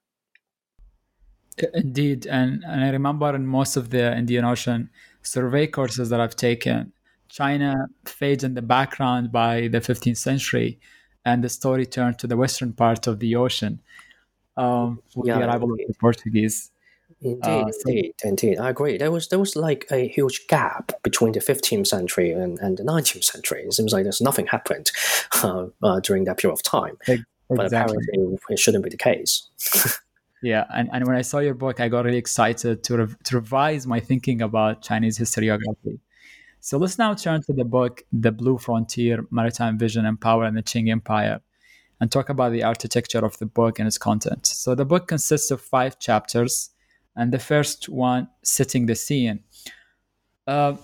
Indeed, 1.74 2.26
and, 2.26 2.64
and 2.66 2.82
I 2.82 2.88
remember 2.88 3.34
in 3.34 3.46
most 3.46 3.76
of 3.76 3.90
the 3.90 4.16
Indian 4.16 4.46
Ocean 4.46 4.88
survey 5.20 5.66
courses 5.66 6.08
that 6.08 6.18
I've 6.18 6.36
taken, 6.36 6.94
China 7.38 7.86
fades 8.04 8.42
in 8.42 8.54
the 8.54 8.62
background 8.62 9.30
by 9.30 9.68
the 9.68 9.80
15th 9.80 10.16
century, 10.16 10.80
and 11.24 11.44
the 11.44 11.48
story 11.48 11.86
turned 11.86 12.18
to 12.18 12.26
the 12.26 12.36
western 12.36 12.72
part 12.72 13.06
of 13.06 13.20
the 13.20 13.36
ocean 13.36 13.80
um, 14.56 15.00
with 15.14 15.28
yeah, 15.28 15.38
the 15.38 15.46
arrival 15.46 15.70
of 15.72 15.78
the 15.86 15.94
Portuguese. 16.00 16.72
Indeed, 17.20 17.44
uh, 17.44 17.70
so, 17.70 17.88
indeed, 17.90 18.14
indeed. 18.24 18.58
I 18.58 18.70
agree. 18.70 18.98
There 18.98 19.12
was 19.12 19.28
there 19.28 19.38
was 19.38 19.54
like 19.54 19.86
a 19.92 20.08
huge 20.08 20.46
gap 20.48 20.92
between 21.04 21.32
the 21.32 21.40
15th 21.40 21.86
century 21.86 22.32
and, 22.32 22.58
and 22.58 22.76
the 22.76 22.82
19th 22.82 23.24
century. 23.24 23.62
It 23.62 23.72
seems 23.72 23.92
like 23.92 24.02
there's 24.02 24.20
nothing 24.20 24.46
happened 24.46 24.90
uh, 25.42 25.66
uh, 25.82 26.00
during 26.00 26.24
that 26.24 26.38
period 26.38 26.54
of 26.54 26.62
time. 26.62 26.96
Exactly. 27.02 27.24
But 27.56 27.66
apparently, 27.66 28.38
it 28.50 28.58
shouldn't 28.58 28.84
be 28.84 28.90
the 28.90 29.04
case. 29.10 29.48
yeah, 30.42 30.64
and, 30.74 30.88
and 30.92 31.06
when 31.06 31.16
I 31.16 31.22
saw 31.22 31.38
your 31.38 31.54
book, 31.54 31.78
I 31.80 31.88
got 31.88 32.04
really 32.04 32.18
excited 32.18 32.82
to, 32.84 32.96
rev- 32.96 33.18
to 33.24 33.36
revise 33.36 33.86
my 33.86 34.00
thinking 34.00 34.42
about 34.42 34.82
Chinese 34.82 35.16
historiography. 35.18 36.00
So 36.60 36.76
let's 36.76 36.98
now 36.98 37.14
turn 37.14 37.42
to 37.42 37.52
the 37.52 37.64
book, 37.64 38.02
The 38.12 38.32
Blue 38.32 38.58
Frontier 38.58 39.24
Maritime 39.30 39.78
Vision 39.78 40.04
and 40.04 40.20
Power 40.20 40.44
in 40.44 40.54
the 40.54 40.62
Qing 40.62 40.90
Empire, 40.90 41.40
and 42.00 42.10
talk 42.10 42.28
about 42.28 42.52
the 42.52 42.64
architecture 42.64 43.24
of 43.24 43.38
the 43.38 43.46
book 43.46 43.78
and 43.78 43.86
its 43.86 43.98
content. 43.98 44.46
So 44.46 44.74
the 44.74 44.84
book 44.84 45.06
consists 45.08 45.50
of 45.50 45.60
five 45.60 45.98
chapters, 45.98 46.70
and 47.16 47.32
the 47.32 47.38
first 47.38 47.88
one, 47.88 48.28
Setting 48.42 48.86
the 48.86 48.94
Scene. 48.94 49.40
Uh, 50.46 50.76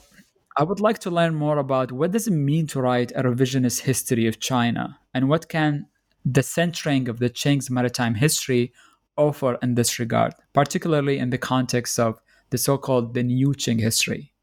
I 0.57 0.63
would 0.63 0.81
like 0.81 1.01
to 1.01 1.11
learn 1.11 1.35
more 1.35 1.59
about 1.59 1.91
what 1.91 2.13
does 2.13 2.29
it 2.29 2.33
mean 2.33 2.67
to 2.69 2.81
write 2.81 3.11
a 3.13 3.23
revisionist 3.23 3.81
history 3.81 4.27
of 4.27 4.41
China, 4.41 4.99
and 5.13 5.29
what 5.29 5.49
can 5.49 5.87
the 6.25 6.43
centering 6.43 7.09
of 7.09 7.19
the 7.19 7.31
Qing's 7.31 7.71
maritime 7.71 8.15
history 8.15 8.73
offer 9.17 9.59
in 9.63 9.75
this 9.75 9.99
regard, 9.99 10.35
particularly 10.53 11.19
in 11.19 11.31
the 11.31 11.39
context 11.39 11.99
of 11.99 12.21
the 12.51 12.59
so-called 12.59 13.15
the 13.15 13.23
New 13.23 13.49
Qing 13.49 13.81
history. 13.81 14.34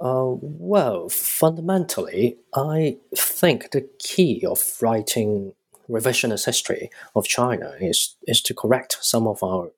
Uh, 0.00 0.34
well, 0.40 1.10
fundamentally, 1.10 2.38
I 2.54 2.96
think 3.14 3.70
the 3.70 3.86
key 3.98 4.44
of 4.46 4.76
writing 4.80 5.52
revisionist 5.90 6.46
history 6.46 6.90
of 7.14 7.26
China 7.26 7.74
is 7.80 8.16
is 8.26 8.40
to 8.42 8.54
correct 8.54 8.96
some 9.02 9.26
of 9.26 9.42
our 9.42 9.72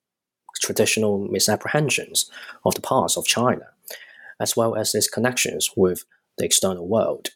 traditional 0.60 1.18
misapprehensions 1.18 2.30
of 2.64 2.74
the 2.76 2.80
past 2.80 3.18
of 3.18 3.26
China, 3.26 3.66
as 4.38 4.56
well 4.56 4.76
as 4.76 4.94
its 4.94 5.08
connections 5.08 5.70
with 5.76 6.04
the 6.38 6.44
external 6.44 6.86
world. 6.86 7.30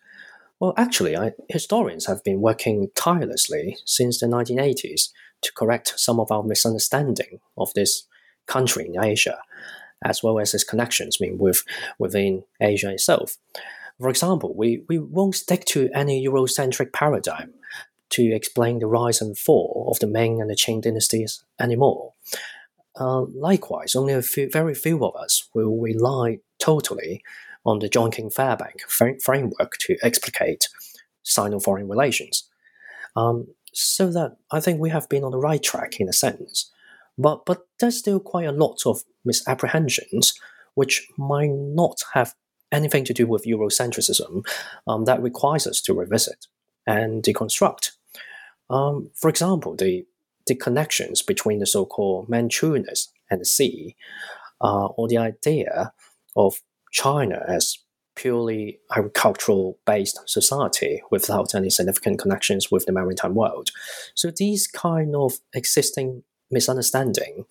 Well, 0.61 0.73
actually, 0.77 1.17
I, 1.17 1.33
historians 1.49 2.07
have 2.07 2.23
been 2.23 2.41
working 2.41 2.91
tirelessly 2.95 3.79
since 3.85 4.21
the 4.21 4.27
1980s 4.27 5.11
to 5.43 5.53
correct 5.53 5.95
some 5.97 6.21
of 6.21 6.31
our 6.31 6.45
misunderstanding 6.45 7.41
of 7.59 7.73
this 7.75 8.05
country 8.47 8.87
in 8.87 9.03
Asia 9.03 9.39
as 10.05 10.23
well 10.23 10.39
as 10.39 10.55
its 10.55 10.65
connections 10.65 11.19
I 11.21 11.27
mean, 11.27 11.39
with 11.39 11.65
within 11.99 12.45
Asia 12.61 12.91
itself. 12.91 13.37
For 13.99 14.11
example, 14.11 14.55
we, 14.55 14.83
we 14.89 14.99
won't 14.99 15.35
stick 15.35 15.65
to 15.67 15.89
any 15.95 16.27
Eurocentric 16.27 16.93
paradigm 16.93 17.55
to 18.11 18.33
explain 18.33 18.79
the 18.79 18.87
rise 18.87 19.21
and 19.21 19.37
fall 19.39 19.89
of 19.91 19.99
the 20.01 20.07
Ming 20.07 20.41
and 20.41 20.51
the 20.51 20.55
Qing 20.55 20.83
dynasties 20.83 21.43
anymore. 21.59 22.13
Uh, 22.99 23.23
likewise, 23.23 23.95
only 23.95 24.13
a 24.13 24.23
few, 24.23 24.49
very 24.51 24.75
few 24.75 25.05
of 25.05 25.17
us 25.17 25.49
will 25.55 25.81
rely 25.81 26.39
totally 26.59 27.23
on 27.65 27.79
the 27.79 27.89
John 27.89 28.11
King 28.11 28.31
Fairbank 28.31 28.81
fr- 28.89 29.19
framework 29.23 29.77
to 29.81 29.97
explicate 30.03 30.69
Sino-foreign 31.23 31.89
relations. 31.89 32.49
Um, 33.17 33.49
so 33.73 34.11
that 34.13 34.37
I 34.51 34.61
think 34.61 34.81
we 34.81 34.91
have 34.91 35.09
been 35.09 35.25
on 35.25 35.33
the 35.33 35.39
right 35.39 35.63
track 35.63 36.01
in 36.01 36.09
a 36.09 36.13
sense. 36.13 36.71
But 37.19 37.47
but 37.47 37.63
there's 37.81 37.99
still 37.99 38.21
quite 38.21 38.47
a 38.47 38.53
lot 38.53 38.83
of 38.87 39.05
misapprehensions 39.25 40.35
which 40.75 41.09
might 41.17 41.51
not 41.51 42.03
have 42.13 42.35
anything 42.71 43.05
to 43.05 43.15
do 43.15 43.27
with 43.27 43.47
Eurocentrism 43.47 44.47
um, 44.87 45.05
that 45.05 45.23
requires 45.23 45.67
us 45.67 45.81
to 45.83 45.95
revisit 45.95 46.47
and 46.87 47.23
deconstruct. 47.23 47.93
Um, 48.69 49.11
for 49.15 49.29
example, 49.29 49.75
the 49.75 50.07
the 50.47 50.55
connections 50.55 51.23
between 51.23 51.59
the 51.59 51.67
so-called 51.67 52.29
Manchuness 52.29 53.09
and 53.31 53.41
the 53.41 53.45
sea, 53.45 53.97
uh, 54.61 54.87
or 54.87 55.09
the 55.09 55.19
idea 55.19 55.93
of 56.37 56.61
China 56.93 57.45
as 57.49 57.79
purely 58.15 58.79
agricultural 58.97 59.79
based 59.85 60.21
society 60.27 61.03
without 61.11 61.55
any 61.55 61.69
significant 61.69 62.19
connections 62.19 62.71
with 62.71 62.87
the 62.87 62.93
maritime 62.93 63.35
world. 63.35 63.71
So 64.15 64.31
these 64.35 64.67
kind 64.67 65.15
of 65.15 65.35
existing 65.53 66.23
misunderstanding, 66.51 67.45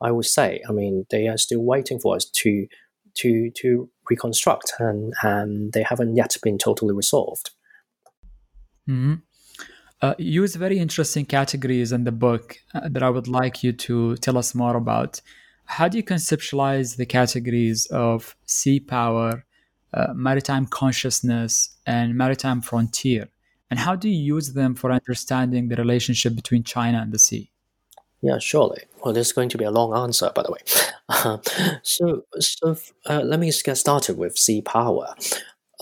I 0.00 0.10
would 0.10 0.26
say, 0.26 0.62
I 0.68 0.72
mean, 0.72 1.06
they 1.10 1.28
are 1.28 1.38
still 1.38 1.62
waiting 1.62 1.98
for 1.98 2.16
us 2.16 2.24
to 2.24 2.66
to 3.14 3.50
to 3.56 3.90
reconstruct, 4.08 4.72
and 4.78 5.12
and 5.22 5.72
they 5.72 5.82
haven't 5.82 6.16
yet 6.16 6.36
been 6.42 6.58
totally 6.58 6.94
resolved. 6.94 7.50
Mm-hmm. 8.88 9.14
Uh, 10.00 10.14
use 10.18 10.54
very 10.54 10.78
interesting 10.78 11.24
categories 11.24 11.90
in 11.90 12.04
the 12.04 12.12
book 12.12 12.56
uh, 12.72 12.88
that 12.88 13.02
I 13.02 13.10
would 13.10 13.26
like 13.26 13.64
you 13.64 13.72
to 13.72 14.16
tell 14.16 14.38
us 14.38 14.54
more 14.54 14.76
about. 14.76 15.20
How 15.64 15.88
do 15.88 15.98
you 15.98 16.04
conceptualize 16.04 16.96
the 16.96 17.04
categories 17.04 17.86
of 17.86 18.36
sea 18.46 18.80
power, 18.80 19.44
uh, 19.92 20.14
maritime 20.14 20.66
consciousness, 20.66 21.76
and 21.84 22.14
maritime 22.14 22.62
frontier? 22.62 23.28
And 23.70 23.78
how 23.78 23.96
do 23.96 24.08
you 24.08 24.36
use 24.36 24.54
them 24.54 24.74
for 24.74 24.92
understanding 24.92 25.68
the 25.68 25.76
relationship 25.76 26.34
between 26.34 26.62
China 26.62 27.00
and 27.02 27.12
the 27.12 27.18
sea? 27.18 27.50
Yeah, 28.20 28.38
surely. 28.38 28.82
Well, 29.04 29.14
this 29.14 29.28
is 29.28 29.32
going 29.32 29.48
to 29.50 29.58
be 29.58 29.64
a 29.64 29.70
long 29.70 29.96
answer, 29.96 30.30
by 30.34 30.42
the 30.42 30.50
way. 30.52 30.58
Uh, 31.08 31.38
so, 31.82 32.24
so 32.40 32.76
uh, 33.08 33.20
let 33.22 33.38
me 33.38 33.46
just 33.46 33.64
get 33.64 33.76
started 33.76 34.18
with 34.18 34.36
sea 34.36 34.60
power. 34.60 35.14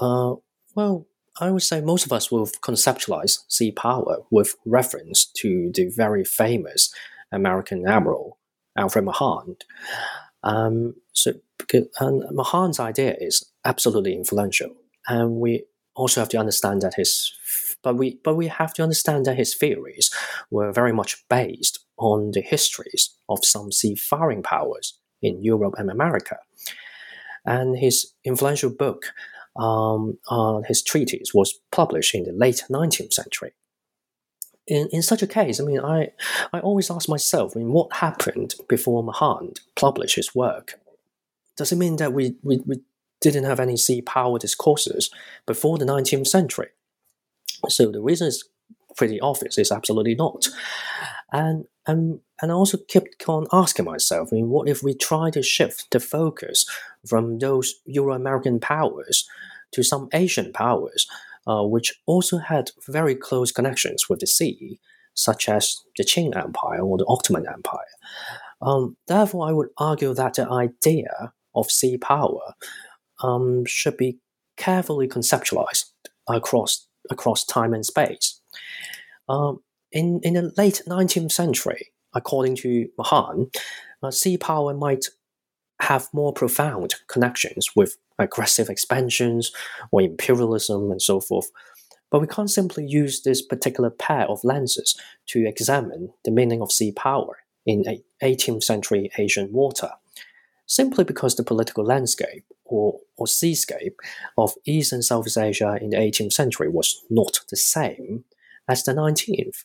Uh, 0.01 0.35
well, 0.75 1.07
I 1.41 1.51
would 1.51 1.63
say 1.63 1.81
most 1.81 2.07
of 2.07 2.13
us 2.13 2.31
will 2.31 2.47
conceptualize 2.47 3.39
sea 3.49 3.73
power 3.73 4.19
with 4.31 4.55
reference 4.67 5.27
to 5.39 5.71
the 5.75 5.87
very 5.89 6.25
famous 6.25 6.93
American 7.33 7.87
admiral 7.89 8.39
Alfred 8.77 9.05
Mahan. 9.05 9.57
Um, 10.43 10.95
so, 11.13 11.33
because, 11.59 11.87
Mahan's 12.33 12.79
idea 12.81 13.17
is 13.21 13.45
absolutely 13.65 14.15
influential, 14.15 14.71
and 15.09 15.37
we 15.37 15.65
also 15.95 16.21
have 16.21 16.29
to 16.31 16.39
understand 16.39 16.83
that 16.83 16.95
his, 16.95 17.33
but 17.83 17.97
we 17.97 18.21
but 18.23 18.37
we 18.37 18.49
have 18.49 18.75
to 18.75 18.83
understand 18.83 19.25
that 19.27 19.37
his 19.37 19.55
theories 19.55 20.11
were 20.51 20.73
very 20.73 20.93
much 20.93 21.25
based 21.29 21.81
on 21.99 22.33
the 22.33 22.41
histories 22.41 23.15
of 23.29 23.39
some 23.43 23.73
seafaring 23.73 24.43
powers 24.43 24.99
in 25.23 25.43
Europe 25.43 25.75
and 25.79 25.91
America. 25.91 26.39
And 27.45 27.79
his 27.79 28.13
influential 28.25 28.71
book, 28.71 29.07
um, 29.57 30.19
uh, 30.29 30.61
his 30.67 30.83
treatise, 30.83 31.33
was 31.33 31.59
published 31.71 32.15
in 32.15 32.25
the 32.25 32.33
late 32.33 32.65
19th 32.71 33.13
century. 33.13 33.53
In, 34.67 34.89
in 34.91 35.03
such 35.03 35.23
a 35.23 35.29
case, 35.29 35.61
I 35.61 35.65
mean, 35.65 35.81
I, 35.81 36.11
I 36.53 36.59
always 36.59 36.91
ask 36.91 37.09
myself, 37.09 37.53
I 37.55 37.61
mean, 37.61 37.73
what 37.73 37.93
happened 37.95 38.57
before 38.69 39.05
Mahan 39.05 39.53
published 39.77 40.17
his 40.17 40.35
work? 40.35 40.81
does 41.57 41.73
it 41.73 41.77
mean 41.77 41.97
that 41.97 42.13
we, 42.13 42.37
we, 42.43 42.59
we 42.67 42.81
didn't 43.21 43.45
have 43.45 43.61
any 43.61 43.77
sea 43.77 44.03
power 44.03 44.39
discourses 44.39 45.11
before 45.47 45.79
the 45.79 45.85
19th 45.85 46.27
century? 46.27 46.69
So 47.69 47.91
the 47.91 48.03
reason 48.03 48.29
is 48.29 48.49
pretty 48.97 49.21
obvious. 49.21 49.59
It's 49.59 49.73
absolutely 49.73 50.15
not. 50.15 50.49
And 51.33 51.65
and 51.87 52.21
and 52.43 52.53
I 52.53 52.55
also 52.55 52.79
kept 52.89 53.29
on 53.29 53.47
asking 53.53 53.87
myself, 53.87 54.29
I 54.31 54.37
mean, 54.37 54.51
what 54.51 54.69
if 54.69 54.83
we 54.83 54.95
try 54.95 55.31
to 55.31 55.43
shift 55.43 55.91
the 55.91 56.01
focus 56.01 56.67
from 57.07 57.39
those 57.39 57.75
Euro-American 57.87 58.61
powers 58.61 59.27
to 59.73 59.83
some 59.83 60.09
Asian 60.13 60.53
powers, 60.53 61.07
uh, 61.47 61.63
which 61.63 61.95
also 62.05 62.39
had 62.39 62.73
very 62.87 63.15
close 63.15 63.53
connections 63.53 64.09
with 64.09 64.21
the 64.21 64.27
sea, 64.27 64.79
such 65.15 65.49
as 65.49 65.83
the 65.97 66.05
Qing 66.05 66.37
Empire 66.37 66.83
or 66.83 66.99
the 66.99 67.07
Ottoman 67.09 67.47
Empire. 67.51 67.95
Um, 68.61 68.97
therefore, 69.07 69.49
I 69.49 69.53
would 69.53 69.69
argue 69.79 70.13
that 70.13 70.35
the 70.35 70.49
idea 70.49 71.33
of 71.55 71.71
sea 71.71 71.97
power 71.97 72.55
um, 73.23 73.65
should 73.65 73.97
be 73.97 74.19
carefully 74.57 75.09
conceptualized 75.09 75.85
across 76.29 76.87
across 77.09 77.45
time 77.45 77.73
and 77.73 77.87
space. 77.87 78.41
Um, 79.29 79.61
in 79.97 80.21
in 80.23 80.35
the 80.35 80.53
late 80.57 80.83
19th 80.87 81.33
century, 81.33 81.93
according 82.15 82.57
to 82.57 82.89
Mahan, 82.99 83.51
uh, 84.03 84.11
sea 84.11 84.37
power 84.37 84.75
might 84.75 85.07
have 85.81 86.09
more 86.13 86.33
profound 86.33 86.95
connections 87.09 87.71
with 87.77 87.97
aggressive 88.19 88.71
expansions 88.71 89.53
or 89.91 90.01
imperialism 90.01 90.91
and 90.91 91.03
so 91.03 91.21
forth. 91.21 91.51
But 92.11 92.21
we 92.21 92.27
can't 92.27 92.51
simply 92.51 92.87
use 92.87 93.23
this 93.23 93.43
particular 93.43 93.91
pair 93.91 94.27
of 94.27 94.45
lenses 94.45 94.99
to 95.27 95.47
examine 95.47 96.13
the 96.25 96.31
meaning 96.31 96.63
of 96.63 96.73
sea 96.73 96.93
power 96.93 97.39
in 97.67 97.85
18th 98.23 98.63
century 98.63 99.11
Asian 99.19 99.53
water, 99.53 99.91
simply 100.67 101.05
because 101.05 101.35
the 101.35 101.43
political 101.43 101.85
landscape 101.85 102.45
or, 102.65 103.01
or 103.17 103.27
seascape 103.27 103.97
of 104.39 104.55
East 104.65 104.93
and 104.93 105.05
Southeast 105.05 105.37
Asia 105.37 105.79
in 105.81 105.91
the 105.91 105.97
18th 105.97 106.33
century 106.33 106.69
was 106.69 107.03
not 107.11 107.41
the 107.51 107.57
same 107.57 108.25
as 108.69 108.85
the 108.85 108.93
19th. 108.93 109.65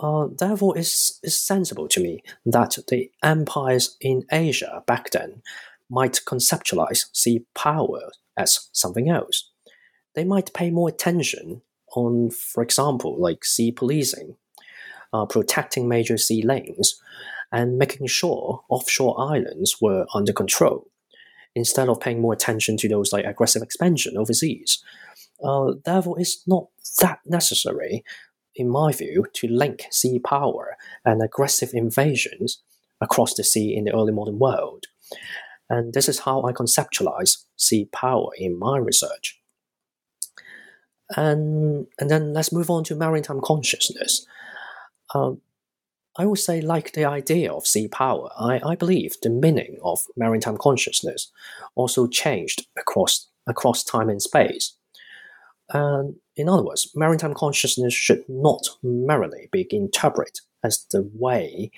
Uh, 0.00 0.28
therefore, 0.38 0.78
it's, 0.78 1.20
it's 1.22 1.36
sensible 1.36 1.86
to 1.86 2.00
me 2.00 2.22
that 2.46 2.78
the 2.88 3.10
empires 3.22 3.96
in 4.00 4.24
Asia 4.32 4.82
back 4.86 5.10
then 5.10 5.42
might 5.90 6.20
conceptualize 6.26 7.06
sea 7.12 7.44
power 7.54 8.10
as 8.36 8.70
something 8.72 9.10
else. 9.10 9.50
They 10.14 10.24
might 10.24 10.54
pay 10.54 10.70
more 10.70 10.88
attention 10.88 11.60
on, 11.94 12.30
for 12.30 12.62
example, 12.62 13.20
like 13.20 13.44
sea 13.44 13.72
policing, 13.72 14.36
uh, 15.12 15.26
protecting 15.26 15.88
major 15.88 16.16
sea 16.16 16.42
lanes, 16.42 17.00
and 17.52 17.76
making 17.76 18.06
sure 18.06 18.62
offshore 18.68 19.20
islands 19.20 19.76
were 19.80 20.06
under 20.14 20.32
control, 20.32 20.86
instead 21.54 21.88
of 21.88 22.00
paying 22.00 22.20
more 22.20 22.32
attention 22.32 22.76
to 22.78 22.88
those 22.88 23.12
like 23.12 23.26
aggressive 23.26 23.62
expansion 23.62 24.16
overseas. 24.16 24.82
Uh, 25.42 25.72
therefore, 25.84 26.18
it's 26.20 26.46
not 26.46 26.68
that 27.00 27.18
necessary 27.26 28.04
in 28.54 28.68
my 28.68 28.92
view, 28.92 29.26
to 29.34 29.48
link 29.48 29.86
sea 29.90 30.18
power 30.18 30.76
and 31.04 31.22
aggressive 31.22 31.70
invasions 31.72 32.62
across 33.00 33.34
the 33.34 33.44
sea 33.44 33.74
in 33.74 33.84
the 33.84 33.94
early 33.94 34.12
modern 34.12 34.38
world. 34.38 34.86
And 35.68 35.94
this 35.94 36.08
is 36.08 36.20
how 36.20 36.42
I 36.42 36.52
conceptualize 36.52 37.44
sea 37.56 37.88
power 37.92 38.30
in 38.36 38.58
my 38.58 38.78
research. 38.78 39.40
And, 41.16 41.86
and 41.98 42.10
then 42.10 42.32
let's 42.32 42.52
move 42.52 42.70
on 42.70 42.84
to 42.84 42.94
maritime 42.94 43.40
consciousness. 43.42 44.26
Um, 45.14 45.40
I 46.18 46.26
would 46.26 46.38
say, 46.38 46.60
like 46.60 46.92
the 46.92 47.04
idea 47.04 47.52
of 47.52 47.66
sea 47.66 47.88
power, 47.88 48.30
I, 48.38 48.60
I 48.64 48.74
believe 48.74 49.14
the 49.22 49.30
meaning 49.30 49.78
of 49.82 50.00
maritime 50.16 50.56
consciousness 50.56 51.30
also 51.74 52.06
changed 52.06 52.66
across, 52.76 53.28
across 53.46 53.84
time 53.84 54.08
and 54.08 54.20
space. 54.20 54.76
And 55.72 56.16
in 56.36 56.48
other 56.48 56.62
words, 56.62 56.90
maritime 56.94 57.34
consciousness 57.34 57.94
should 57.94 58.24
not 58.28 58.68
merely 58.82 59.48
be 59.52 59.66
interpreted 59.70 60.40
as 60.64 60.86
the 60.90 61.08
way 61.14 61.70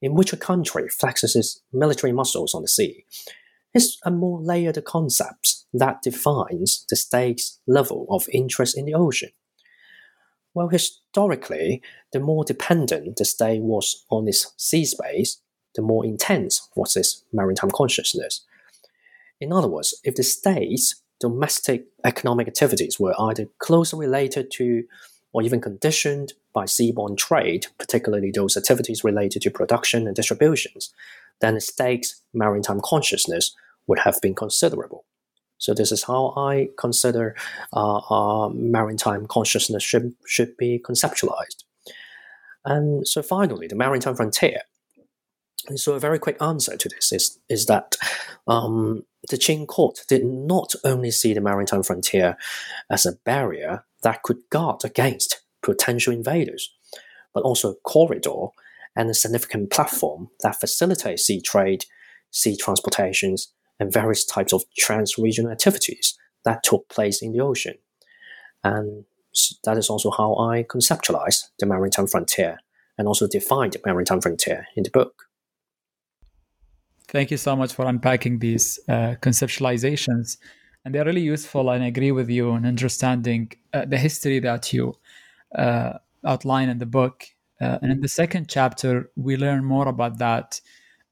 in 0.00 0.14
which 0.14 0.32
a 0.32 0.36
country 0.36 0.88
flexes 0.88 1.34
its 1.34 1.60
military 1.72 2.12
muscles 2.12 2.54
on 2.54 2.62
the 2.62 2.68
sea. 2.68 3.04
It's 3.74 3.98
a 4.04 4.10
more 4.10 4.40
layered 4.40 4.82
concept 4.84 5.64
that 5.74 6.02
defines 6.02 6.84
the 6.88 6.96
state's 6.96 7.60
level 7.66 8.06
of 8.10 8.28
interest 8.32 8.76
in 8.76 8.86
the 8.86 8.94
ocean. 8.94 9.30
Well, 10.54 10.68
historically, 10.68 11.82
the 12.12 12.20
more 12.20 12.44
dependent 12.44 13.16
the 13.16 13.24
state 13.24 13.62
was 13.62 14.04
on 14.10 14.26
its 14.28 14.52
sea 14.56 14.84
space, 14.84 15.40
the 15.74 15.82
more 15.82 16.04
intense 16.04 16.68
was 16.74 16.96
its 16.96 17.24
maritime 17.32 17.70
consciousness. 17.70 18.44
In 19.40 19.52
other 19.52 19.68
words, 19.68 19.94
if 20.02 20.16
the 20.16 20.22
states 20.22 21.02
domestic 21.20 21.86
economic 22.04 22.48
activities 22.48 22.98
were 22.98 23.14
either 23.20 23.46
closely 23.58 24.06
related 24.06 24.50
to 24.52 24.84
or 25.32 25.42
even 25.42 25.60
conditioned 25.60 26.32
by 26.52 26.64
seaborne 26.64 27.16
trade, 27.16 27.66
particularly 27.78 28.30
those 28.30 28.56
activities 28.56 29.04
related 29.04 29.42
to 29.42 29.50
production 29.50 30.06
and 30.06 30.16
distributions, 30.16 30.92
then 31.40 31.54
the 31.54 31.60
state's 31.60 32.22
maritime 32.32 32.80
consciousness 32.82 33.54
would 33.86 33.98
have 34.00 34.20
been 34.22 34.34
considerable. 34.34 35.04
So 35.58 35.74
this 35.74 35.92
is 35.92 36.04
how 36.04 36.34
I 36.36 36.68
consider 36.78 37.36
uh, 37.72 38.48
maritime 38.52 39.26
consciousness 39.26 39.82
should, 39.82 40.14
should 40.26 40.56
be 40.56 40.78
conceptualized. 40.78 41.64
And 42.64 43.06
so 43.06 43.22
finally, 43.22 43.66
the 43.66 43.74
maritime 43.74 44.14
frontier. 44.14 44.62
So 45.76 45.94
a 45.94 46.00
very 46.00 46.18
quick 46.18 46.40
answer 46.40 46.76
to 46.76 46.88
this 46.88 47.12
is, 47.12 47.38
is 47.48 47.66
that 47.66 47.96
um, 48.46 49.04
the 49.28 49.36
Qing 49.36 49.66
court 49.66 50.00
did 50.08 50.24
not 50.24 50.74
only 50.84 51.10
see 51.10 51.34
the 51.34 51.40
maritime 51.40 51.82
frontier 51.82 52.36
as 52.90 53.04
a 53.04 53.16
barrier 53.24 53.84
that 54.02 54.22
could 54.22 54.38
guard 54.50 54.84
against 54.84 55.42
potential 55.62 56.12
invaders, 56.12 56.72
but 57.34 57.42
also 57.42 57.72
a 57.72 57.80
corridor 57.84 58.46
and 58.96 59.10
a 59.10 59.14
significant 59.14 59.70
platform 59.70 60.30
that 60.42 60.58
facilitates 60.58 61.24
sea 61.24 61.40
trade, 61.40 61.84
sea 62.30 62.56
transportations, 62.56 63.52
and 63.78 63.92
various 63.92 64.24
types 64.24 64.52
of 64.52 64.64
trans-regional 64.76 65.52
activities 65.52 66.16
that 66.44 66.62
took 66.62 66.88
place 66.88 67.20
in 67.20 67.32
the 67.32 67.40
ocean. 67.40 67.74
And 68.64 69.04
that 69.64 69.76
is 69.76 69.90
also 69.90 70.10
how 70.10 70.36
I 70.36 70.62
conceptualize 70.64 71.44
the 71.58 71.66
maritime 71.66 72.06
frontier 72.06 72.58
and 72.96 73.06
also 73.06 73.28
defined 73.28 73.74
the 73.74 73.80
maritime 73.84 74.20
frontier 74.20 74.66
in 74.74 74.82
the 74.82 74.90
book. 74.90 75.27
Thank 77.08 77.30
you 77.30 77.38
so 77.38 77.56
much 77.56 77.72
for 77.72 77.86
unpacking 77.86 78.38
these 78.38 78.78
uh, 78.86 79.14
conceptualizations. 79.22 80.36
And 80.84 80.94
they're 80.94 81.06
really 81.06 81.22
useful. 81.22 81.70
And 81.70 81.82
I 81.82 81.86
agree 81.86 82.12
with 82.12 82.28
you 82.28 82.50
in 82.50 82.66
understanding 82.66 83.52
uh, 83.72 83.86
the 83.86 83.96
history 83.96 84.40
that 84.40 84.72
you 84.74 84.94
uh, 85.54 85.94
outline 86.26 86.68
in 86.68 86.78
the 86.78 86.86
book. 86.86 87.24
Uh, 87.60 87.78
and 87.80 87.90
in 87.90 88.00
the 88.02 88.08
second 88.08 88.48
chapter, 88.48 89.10
we 89.16 89.36
learn 89.36 89.64
more 89.64 89.88
about 89.88 90.18
that. 90.18 90.60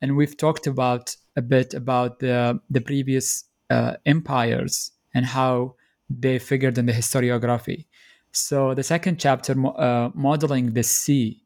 And 0.02 0.16
we've 0.16 0.36
talked 0.36 0.66
about 0.66 1.16
a 1.34 1.42
bit 1.42 1.72
about 1.72 2.18
the, 2.18 2.60
the 2.68 2.82
previous 2.82 3.44
uh, 3.70 3.94
empires 4.04 4.92
and 5.14 5.24
how 5.24 5.76
they 6.10 6.38
figured 6.38 6.76
in 6.76 6.84
the 6.84 6.92
historiography. 6.92 7.86
So 8.32 8.74
the 8.74 8.82
second 8.82 9.18
chapter, 9.18 9.54
uh, 9.66 10.10
modeling 10.14 10.74
the 10.74 10.82
sea. 10.82 11.42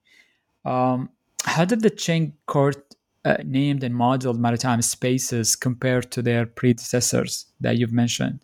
Um, 0.64 1.10
how 1.44 1.64
did 1.64 1.82
the 1.82 1.90
Qing 1.90 2.32
court 2.46 2.89
uh, 3.24 3.36
named 3.44 3.84
and 3.84 3.94
modeled 3.94 4.40
maritime 4.40 4.82
spaces 4.82 5.56
compared 5.56 6.10
to 6.12 6.22
their 6.22 6.46
predecessors 6.46 7.46
that 7.60 7.78
you've 7.78 7.92
mentioned? 7.92 8.40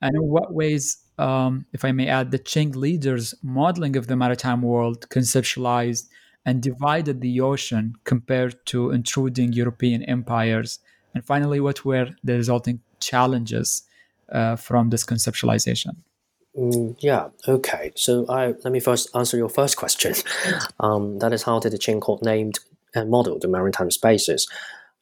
And 0.00 0.16
in 0.16 0.22
what 0.22 0.52
ways, 0.52 0.98
um, 1.18 1.66
if 1.72 1.84
I 1.84 1.92
may 1.92 2.08
add, 2.08 2.30
the 2.30 2.38
Qing 2.38 2.74
leaders' 2.74 3.34
modeling 3.42 3.96
of 3.96 4.08
the 4.08 4.16
maritime 4.16 4.62
world 4.62 5.08
conceptualized 5.08 6.08
and 6.44 6.60
divided 6.60 7.20
the 7.20 7.40
ocean 7.40 7.94
compared 8.04 8.66
to 8.66 8.90
intruding 8.90 9.52
European 9.52 10.02
empires? 10.04 10.80
And 11.14 11.24
finally, 11.24 11.60
what 11.60 11.84
were 11.84 12.10
the 12.24 12.34
resulting 12.34 12.80
challenges 13.00 13.82
uh, 14.30 14.56
from 14.56 14.90
this 14.90 15.04
conceptualization? 15.04 15.96
Mm, 16.56 16.96
yeah. 17.00 17.28
Okay. 17.48 17.92
So 17.94 18.26
I 18.28 18.48
let 18.64 18.72
me 18.72 18.80
first 18.80 19.08
answer 19.14 19.36
your 19.36 19.48
first 19.48 19.76
question. 19.76 20.14
Um, 20.80 21.18
that 21.20 21.32
is 21.32 21.44
how 21.44 21.60
did 21.60 21.72
the 21.72 21.78
Qing 21.78 22.00
court 22.00 22.22
named 22.22 22.58
and 22.94 23.10
model 23.10 23.38
the 23.38 23.48
maritime 23.48 23.90
spaces 23.90 24.48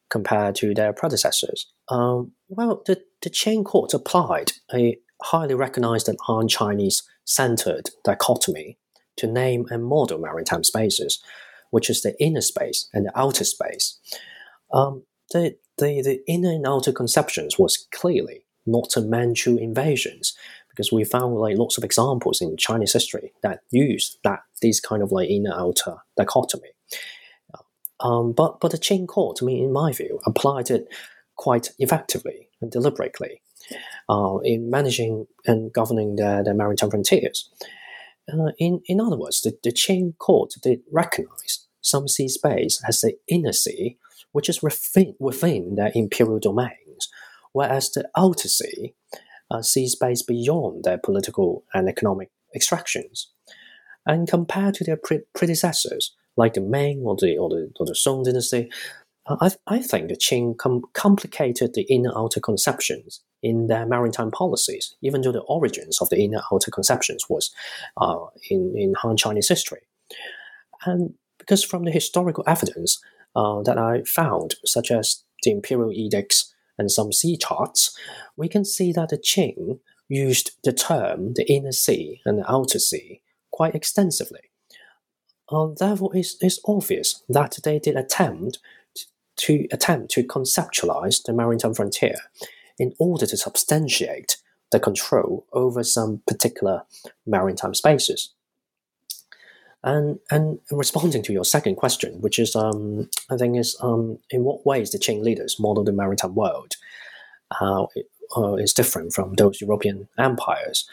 compared 0.09 0.55
to 0.55 0.73
their 0.73 0.93
predecessors? 0.93 1.67
Um, 1.89 2.33
well, 2.49 2.81
the, 2.85 3.01
the 3.21 3.29
Qing 3.29 3.65
court 3.65 3.93
applied 3.93 4.53
a 4.73 4.97
highly 5.23 5.55
recognized 5.55 6.09
and 6.09 6.17
Han 6.23 6.47
Chinese 6.47 7.03
centered 7.25 7.89
dichotomy 8.03 8.77
to 9.17 9.27
name 9.27 9.65
and 9.69 9.85
model 9.85 10.19
maritime 10.19 10.63
spaces, 10.63 11.21
which 11.69 11.89
is 11.89 12.01
the 12.01 12.19
inner 12.21 12.41
space 12.41 12.89
and 12.93 13.05
the 13.05 13.19
outer 13.19 13.43
space. 13.43 13.99
Um, 14.73 15.03
the, 15.31 15.57
the, 15.77 16.01
the 16.01 16.21
inner 16.27 16.51
and 16.51 16.65
outer 16.65 16.91
conceptions 16.91 17.57
was 17.57 17.87
clearly 17.93 18.45
not 18.65 18.95
a 18.95 19.01
Manchu 19.01 19.57
invasions 19.57 20.35
because 20.69 20.91
we 20.91 21.03
found 21.03 21.35
like 21.35 21.57
lots 21.57 21.77
of 21.77 21.83
examples 21.83 22.41
in 22.41 22.57
Chinese 22.57 22.93
history 22.93 23.33
that 23.43 23.61
used 23.71 24.17
that 24.23 24.41
this 24.61 24.79
kind 24.79 25.03
of 25.03 25.11
like 25.11 25.29
inner 25.29 25.53
outer 25.53 25.97
dichotomy. 26.15 26.69
Um, 28.03 28.33
but 28.33 28.59
but 28.59 28.71
the 28.71 28.77
Qing 28.77 29.07
court, 29.07 29.39
I 29.41 29.45
mean, 29.45 29.63
in 29.63 29.71
my 29.71 29.91
view, 29.91 30.19
applied 30.25 30.69
it 30.69 30.87
quite 31.35 31.69
effectively 31.79 32.49
and 32.61 32.71
deliberately 32.71 33.41
uh, 34.09 34.37
in 34.43 34.69
managing 34.69 35.27
and 35.45 35.71
governing 35.73 36.15
the, 36.15 36.43
the 36.45 36.53
maritime 36.53 36.89
frontiers. 36.89 37.49
Uh, 38.31 38.51
in, 38.59 38.81
in 38.85 39.01
other 39.01 39.17
words, 39.17 39.41
the, 39.41 39.57
the 39.63 39.71
Qing 39.71 40.17
court 40.17 40.53
did 40.61 40.81
recognize 40.91 41.67
some 41.81 42.07
sea 42.07 42.27
space 42.27 42.81
as 42.87 43.01
the 43.01 43.17
inner 43.27 43.53
sea, 43.53 43.97
which 44.31 44.49
is 44.49 44.61
within, 44.61 45.15
within 45.19 45.75
their 45.75 45.91
imperial 45.95 46.39
domains, 46.39 47.09
whereas 47.53 47.91
the 47.91 48.07
outer 48.15 48.47
sea 48.47 48.93
uh, 49.49 49.61
sea 49.61 49.87
space 49.87 50.21
beyond 50.21 50.83
their 50.83 50.97
political 50.97 51.65
and 51.73 51.89
economic 51.89 52.29
extractions. 52.55 53.31
And 54.05 54.27
compared 54.27 54.75
to 54.75 54.83
their 54.83 54.97
pre- 54.97 55.23
predecessors, 55.35 56.15
like 56.37 56.53
the 56.53 56.61
Ming 56.61 57.01
or 57.05 57.15
the, 57.15 57.37
or 57.37 57.49
the, 57.49 57.71
or 57.79 57.85
the 57.85 57.95
Song 57.95 58.23
dynasty, 58.23 58.69
uh, 59.27 59.37
I, 59.41 59.75
I 59.75 59.79
think 59.79 60.09
the 60.09 60.15
Qing 60.15 60.57
com- 60.57 60.83
complicated 60.93 61.73
the 61.73 61.83
inner 61.83 62.11
outer 62.15 62.39
conceptions 62.39 63.21
in 63.43 63.67
their 63.67 63.85
maritime 63.85 64.31
policies, 64.31 64.95
even 65.01 65.21
though 65.21 65.31
the 65.31 65.41
origins 65.41 66.01
of 66.01 66.09
the 66.09 66.17
inner 66.17 66.41
outer 66.51 66.71
conceptions 66.71 67.25
was 67.29 67.51
uh, 67.97 68.25
in, 68.49 68.73
in 68.77 68.93
Han 69.01 69.17
Chinese 69.17 69.47
history. 69.47 69.81
And 70.85 71.13
because 71.37 71.63
from 71.63 71.83
the 71.83 71.91
historical 71.91 72.43
evidence 72.47 73.01
uh, 73.35 73.61
that 73.63 73.77
I 73.77 74.03
found, 74.03 74.55
such 74.65 74.91
as 74.91 75.23
the 75.43 75.51
imperial 75.51 75.91
edicts 75.91 76.53
and 76.77 76.91
some 76.91 77.11
sea 77.11 77.37
charts, 77.37 77.97
we 78.35 78.47
can 78.47 78.65
see 78.65 78.91
that 78.93 79.09
the 79.09 79.17
Qing 79.17 79.79
used 80.07 80.51
the 80.63 80.73
term 80.73 81.33
the 81.33 81.45
inner 81.51 81.71
sea 81.71 82.21
and 82.25 82.39
the 82.39 82.51
outer 82.51 82.79
sea 82.79 83.21
quite 83.51 83.75
extensively. 83.75 84.50
Uh, 85.51 85.67
therefore, 85.77 86.11
it's, 86.15 86.37
it's 86.41 86.59
obvious 86.65 87.23
that 87.27 87.59
they 87.63 87.77
did 87.77 87.95
attempt 87.95 88.59
to 89.37 89.67
attempt 89.71 90.11
to 90.11 90.23
conceptualize 90.23 91.23
the 91.23 91.33
maritime 91.33 91.73
frontier 91.73 92.15
in 92.77 92.93
order 92.99 93.25
to 93.25 93.37
substantiate 93.37 94.37
the 94.71 94.79
control 94.79 95.45
over 95.51 95.83
some 95.83 96.21
particular 96.27 96.83
maritime 97.25 97.73
spaces. 97.73 98.33
And 99.83 100.19
and 100.29 100.59
responding 100.69 101.23
to 101.23 101.33
your 101.33 101.43
second 101.43 101.75
question, 101.75 102.21
which 102.21 102.37
is 102.37 102.55
um, 102.55 103.09
I 103.31 103.37
think 103.37 103.57
is 103.57 103.75
um, 103.81 104.19
in 104.29 104.43
what 104.43 104.65
ways 104.65 104.91
the 104.91 104.99
Qing 104.99 105.23
leaders 105.23 105.59
model 105.59 105.83
the 105.83 105.91
maritime 105.91 106.35
world, 106.35 106.75
it 107.95 108.05
uh, 108.37 108.55
is 108.55 108.73
different 108.73 109.13
from 109.13 109.33
those 109.33 109.59
European 109.59 110.07
empires. 110.19 110.87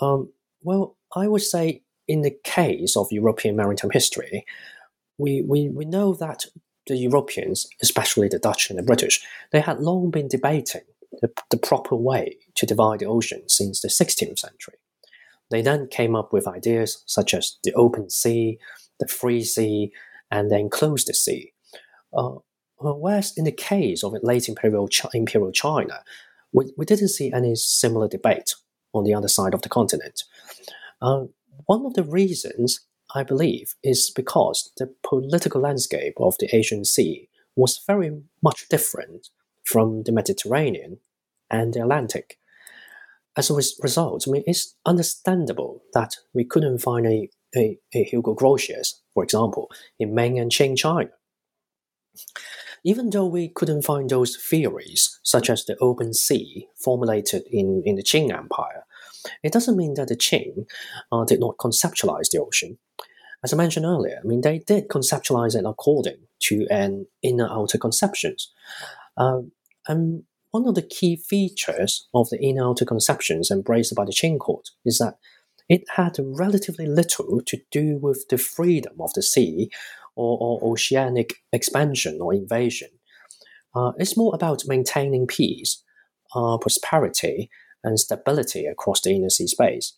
Um, 0.00 0.32
well, 0.62 0.96
I 1.14 1.28
would 1.28 1.42
say 1.42 1.82
in 2.08 2.22
the 2.22 2.36
case 2.44 2.96
of 2.96 3.08
European 3.10 3.56
maritime 3.56 3.90
history, 3.90 4.44
we, 5.18 5.42
we, 5.42 5.68
we 5.68 5.84
know 5.84 6.14
that 6.14 6.44
the 6.86 6.96
Europeans, 6.96 7.66
especially 7.82 8.28
the 8.28 8.38
Dutch 8.38 8.70
and 8.70 8.78
the 8.78 8.82
British, 8.82 9.24
they 9.50 9.60
had 9.60 9.80
long 9.80 10.10
been 10.10 10.28
debating 10.28 10.82
the, 11.20 11.30
the 11.50 11.56
proper 11.56 11.96
way 11.96 12.36
to 12.54 12.66
divide 12.66 13.00
the 13.00 13.06
ocean 13.06 13.48
since 13.48 13.80
the 13.80 13.88
16th 13.88 14.38
century. 14.38 14.74
They 15.50 15.62
then 15.62 15.88
came 15.88 16.16
up 16.16 16.32
with 16.32 16.48
ideas 16.48 17.02
such 17.06 17.34
as 17.34 17.58
the 17.62 17.72
open 17.74 18.10
sea, 18.10 18.58
the 19.00 19.08
free 19.08 19.42
sea, 19.42 19.92
and 20.30 20.50
the 20.50 20.58
enclosed 20.58 21.14
sea. 21.14 21.52
Uh, 22.16 22.36
whereas 22.78 23.32
in 23.36 23.44
the 23.44 23.52
case 23.52 24.02
of 24.02 24.14
late 24.22 24.48
imperial, 24.48 24.88
imperial 25.14 25.52
China, 25.52 26.02
we, 26.52 26.72
we 26.76 26.84
didn't 26.84 27.08
see 27.08 27.32
any 27.32 27.54
similar 27.54 28.08
debate 28.08 28.54
on 28.92 29.04
the 29.04 29.14
other 29.14 29.28
side 29.28 29.54
of 29.54 29.62
the 29.62 29.68
continent. 29.68 30.24
Uh, 31.00 31.24
one 31.66 31.84
of 31.84 31.94
the 31.94 32.04
reasons 32.04 32.86
I 33.14 33.22
believe, 33.22 33.74
is 33.82 34.10
because 34.10 34.72
the 34.76 34.92
political 35.02 35.60
landscape 35.60 36.14
of 36.18 36.36
the 36.38 36.54
Asian 36.54 36.84
Sea 36.84 37.28
was 37.54 37.82
very 37.86 38.22
much 38.42 38.68
different 38.68 39.28
from 39.64 40.02
the 40.02 40.12
Mediterranean 40.12 40.98
and 41.50 41.72
the 41.72 41.82
Atlantic. 41.82 42.38
As 43.36 43.50
a 43.50 43.54
result, 43.54 44.24
I 44.26 44.30
mean, 44.30 44.44
it's 44.46 44.74
understandable 44.84 45.82
that 45.94 46.16
we 46.32 46.44
couldn't 46.44 46.78
find 46.78 47.06
a, 47.06 47.30
a, 47.54 47.78
a 47.94 48.04
Hugo 48.04 48.34
Grotius, 48.34 48.94
for 49.14 49.22
example, 49.22 49.70
in 49.98 50.14
Ming 50.14 50.38
and 50.38 50.50
Qing 50.50 50.76
China. 50.76 51.10
Even 52.82 53.10
though 53.10 53.26
we 53.26 53.48
couldn't 53.48 53.82
find 53.82 54.08
those 54.08 54.36
theories, 54.36 55.18
such 55.22 55.50
as 55.50 55.64
the 55.64 55.76
open 55.80 56.14
sea, 56.14 56.68
formulated 56.76 57.42
in, 57.50 57.82
in 57.84 57.96
the 57.96 58.02
Qing 58.02 58.32
Empire, 58.32 58.84
it 59.42 59.52
doesn't 59.52 59.76
mean 59.76 59.94
that 59.94 60.08
the 60.08 60.16
Qing 60.16 60.66
uh, 61.12 61.24
did 61.24 61.40
not 61.40 61.56
conceptualize 61.58 62.30
the 62.30 62.40
ocean. 62.40 62.78
As 63.44 63.52
I 63.52 63.56
mentioned 63.56 63.86
earlier, 63.86 64.18
I 64.22 64.26
mean, 64.26 64.40
they 64.40 64.58
did 64.58 64.88
conceptualize 64.88 65.56
it 65.56 65.64
according 65.66 66.18
to 66.40 66.66
an 66.70 67.06
inner 67.22 67.48
outer 67.48 67.78
conceptions. 67.78 68.52
Uh, 69.16 69.42
and 69.88 70.24
one 70.50 70.66
of 70.66 70.74
the 70.74 70.82
key 70.82 71.16
features 71.16 72.08
of 72.14 72.28
the 72.30 72.40
inner 72.40 72.64
outer 72.64 72.84
conceptions 72.84 73.50
embraced 73.50 73.94
by 73.94 74.04
the 74.04 74.12
Qing 74.12 74.38
court 74.38 74.70
is 74.84 74.98
that 74.98 75.18
it 75.68 75.84
had 75.96 76.16
relatively 76.18 76.86
little 76.86 77.40
to 77.46 77.58
do 77.70 77.98
with 78.00 78.26
the 78.28 78.38
freedom 78.38 78.94
of 79.00 79.12
the 79.14 79.22
sea 79.22 79.70
or, 80.14 80.38
or 80.40 80.72
oceanic 80.72 81.34
expansion 81.52 82.18
or 82.20 82.32
invasion. 82.32 82.88
Uh, 83.74 83.92
it's 83.98 84.16
more 84.16 84.34
about 84.34 84.62
maintaining 84.66 85.26
peace, 85.26 85.82
uh, 86.34 86.56
prosperity, 86.56 87.50
and 87.82 87.98
stability 87.98 88.66
across 88.66 89.00
the 89.00 89.14
inner 89.14 89.30
sea 89.30 89.46
space. 89.46 89.94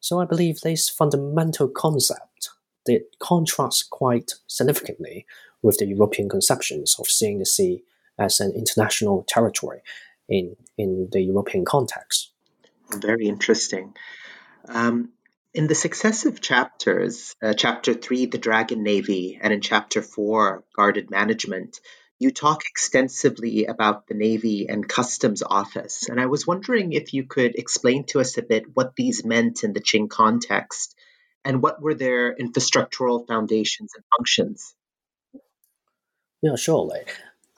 So 0.00 0.20
I 0.20 0.24
believe 0.24 0.60
this 0.60 0.88
fundamental 0.88 1.68
concept 1.68 2.50
that 2.86 3.04
contrasts 3.20 3.82
quite 3.82 4.32
significantly 4.46 5.26
with 5.62 5.78
the 5.78 5.86
European 5.86 6.28
conceptions 6.28 6.96
of 6.98 7.06
seeing 7.06 7.38
the 7.38 7.46
sea 7.46 7.84
as 8.18 8.40
an 8.40 8.52
international 8.54 9.24
territory 9.28 9.80
in, 10.28 10.56
in 10.76 11.08
the 11.12 11.22
European 11.22 11.64
context. 11.64 12.30
Very 12.90 13.28
interesting. 13.28 13.94
Um, 14.68 15.10
in 15.54 15.66
the 15.66 15.74
successive 15.74 16.40
chapters, 16.40 17.34
uh, 17.42 17.52
chapter 17.52 17.94
three, 17.94 18.26
the 18.26 18.38
Dragon 18.38 18.82
Navy, 18.82 19.38
and 19.40 19.52
in 19.52 19.60
chapter 19.60 20.02
four, 20.02 20.64
guarded 20.74 21.10
management, 21.10 21.80
you 22.22 22.30
talk 22.30 22.62
extensively 22.66 23.66
about 23.66 24.06
the 24.06 24.14
Navy 24.14 24.68
and 24.68 24.88
Customs 24.88 25.42
Office. 25.42 26.08
And 26.08 26.20
I 26.20 26.26
was 26.26 26.46
wondering 26.46 26.92
if 26.92 27.12
you 27.12 27.24
could 27.24 27.56
explain 27.56 28.04
to 28.06 28.20
us 28.20 28.38
a 28.38 28.42
bit 28.42 28.64
what 28.74 28.94
these 28.96 29.24
meant 29.24 29.64
in 29.64 29.72
the 29.72 29.80
Qing 29.80 30.08
context 30.08 30.94
and 31.44 31.62
what 31.62 31.82
were 31.82 31.94
their 31.94 32.34
infrastructural 32.34 33.26
foundations 33.26 33.92
and 33.94 34.04
functions? 34.16 34.74
Yeah, 36.40 36.56
surely. 36.56 37.00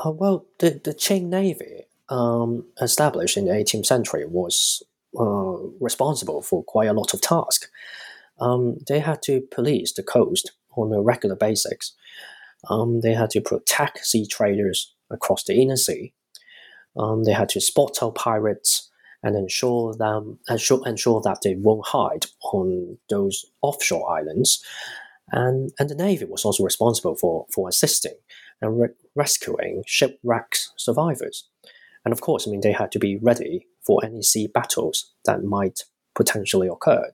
Uh, 0.05 0.11
well, 0.11 0.47
the, 0.59 0.81
the 0.83 0.95
Qing 0.95 1.25
Navy, 1.25 1.85
um, 2.09 2.67
established 2.81 3.37
in 3.37 3.47
the 3.47 3.53
18th 3.53 3.87
century, 3.87 4.25
was 4.27 4.83
uh, 5.19 5.57
responsible 5.81 6.43
for 6.43 6.65
quite 6.65 6.89
a 6.89 6.93
lot 6.93 7.15
of 7.15 7.21
tasks. 7.21 7.69
Um, 8.41 8.79
they 8.89 9.01
had 9.01 9.23
to 9.23 9.43
police 9.43 9.93
the 9.93 10.03
coast 10.03 10.53
on 10.77 10.93
a 10.93 11.01
regular 11.01 11.37
basis. 11.37 11.95
Um, 12.71 13.01
they 13.01 13.15
had 13.15 13.31
to 13.31 13.41
protect 13.41 14.07
sea 14.07 14.27
traders 14.27 14.95
across 15.11 15.45
the 15.45 15.55
inner 15.55 15.77
sea. 15.77 16.13
Um, 16.97 17.25
they 17.25 17.33
had 17.33 17.49
to 17.51 17.61
spot 17.61 17.99
out 18.03 18.15
pirates 18.15 18.91
and 19.23 19.37
ensure 19.37 19.95
them 19.95 20.39
ensure, 20.49 20.87
ensure 20.87 21.21
that 21.23 21.39
they 21.43 21.55
won't 21.55 21.87
hide 21.87 22.27
on 22.53 22.99
those 23.09 23.45
offshore 23.63 24.11
islands. 24.17 24.63
And, 25.33 25.73
and 25.79 25.89
the 25.89 25.95
Navy 25.95 26.27
was 26.27 26.45
also 26.45 26.63
responsible 26.63 27.17
for, 27.17 27.47
for 27.53 27.69
assisting 27.69 28.15
and 28.61 28.81
re- 28.81 28.89
rescuing 29.15 29.83
shipwrecked 29.87 30.69
survivors. 30.77 31.49
And 32.05 32.13
of 32.13 32.21
course, 32.21 32.47
I 32.47 32.51
mean, 32.51 32.61
they 32.61 32.73
had 32.73 32.93
to 32.93 32.99
be 32.99 33.17
ready 33.17 33.67
for 33.85 34.05
any 34.05 34.23
sea 34.23 34.47
battles 34.47 35.13
that 35.25 35.43
might 35.43 35.85
potentially 36.15 36.69
occur. 36.69 37.11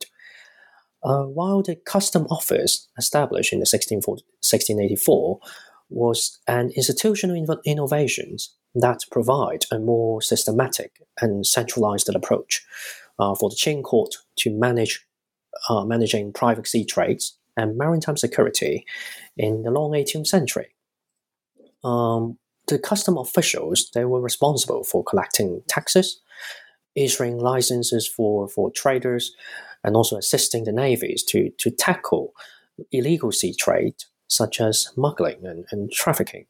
Uh, 1.02 1.22
while 1.22 1.62
the 1.62 1.76
custom 1.76 2.26
office, 2.30 2.88
established 2.98 3.52
in 3.52 3.58
the 3.58 3.62
1684, 3.62 5.40
was 5.88 6.38
an 6.46 6.70
institutional 6.76 7.58
innovation 7.64 8.36
that 8.74 9.00
provide 9.10 9.64
a 9.72 9.78
more 9.78 10.22
systematic 10.22 11.02
and 11.20 11.46
centralized 11.46 12.08
approach 12.14 12.64
uh, 13.18 13.34
for 13.34 13.50
the 13.50 13.56
Qing 13.56 13.82
court 13.82 14.14
to 14.36 14.50
manage 14.50 15.04
uh, 15.68 15.84
managing 15.84 16.32
private 16.32 16.66
sea 16.66 16.84
trades 16.84 17.36
and 17.56 17.76
maritime 17.76 18.16
security 18.16 18.86
in 19.36 19.62
the 19.62 19.70
long 19.70 19.92
18th 19.92 20.26
century. 20.26 20.68
Um, 21.82 22.38
the 22.68 22.78
custom 22.78 23.18
officials 23.18 23.90
they 23.94 24.04
were 24.04 24.20
responsible 24.20 24.84
for 24.84 25.02
collecting 25.02 25.62
taxes, 25.66 26.20
issuing 26.94 27.38
licenses 27.38 28.06
for, 28.06 28.48
for 28.48 28.70
traders, 28.70 29.34
and 29.82 29.96
also 29.96 30.16
assisting 30.16 30.64
the 30.64 30.72
navies 30.72 31.22
to, 31.24 31.50
to 31.58 31.70
tackle 31.70 32.34
illegal 32.92 33.32
sea 33.32 33.54
trade 33.54 33.94
such 34.26 34.60
as 34.60 34.82
smuggling 34.82 35.44
and, 35.44 35.64
and 35.70 35.92
trafficking. 35.92 36.46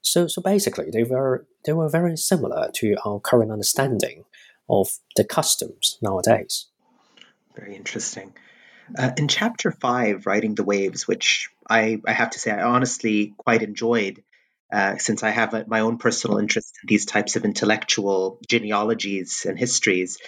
So, 0.00 0.26
so 0.26 0.42
basically, 0.42 0.90
they 0.90 1.02
were 1.02 1.46
they 1.64 1.72
were 1.72 1.88
very 1.88 2.16
similar 2.16 2.70
to 2.74 2.96
our 3.06 3.20
current 3.20 3.50
understanding 3.50 4.24
of 4.68 4.88
the 5.16 5.24
customs 5.24 5.98
nowadays. 6.02 6.66
Very 7.56 7.74
interesting. 7.74 8.34
Uh, 8.98 9.12
in 9.16 9.28
chapter 9.28 9.72
five, 9.72 10.26
riding 10.26 10.54
the 10.54 10.64
waves, 10.64 11.08
which 11.08 11.48
I, 11.68 12.00
I 12.06 12.12
have 12.12 12.30
to 12.30 12.38
say 12.38 12.50
I 12.50 12.64
honestly 12.64 13.32
quite 13.38 13.62
enjoyed, 13.62 14.22
uh, 14.70 14.98
since 14.98 15.22
I 15.22 15.30
have 15.30 15.54
a, 15.54 15.64
my 15.66 15.80
own 15.80 15.96
personal 15.96 16.38
interest 16.38 16.78
in 16.82 16.88
these 16.88 17.06
types 17.06 17.36
of 17.36 17.44
intellectual 17.46 18.38
genealogies 18.46 19.46
and 19.48 19.58
histories. 19.58 20.18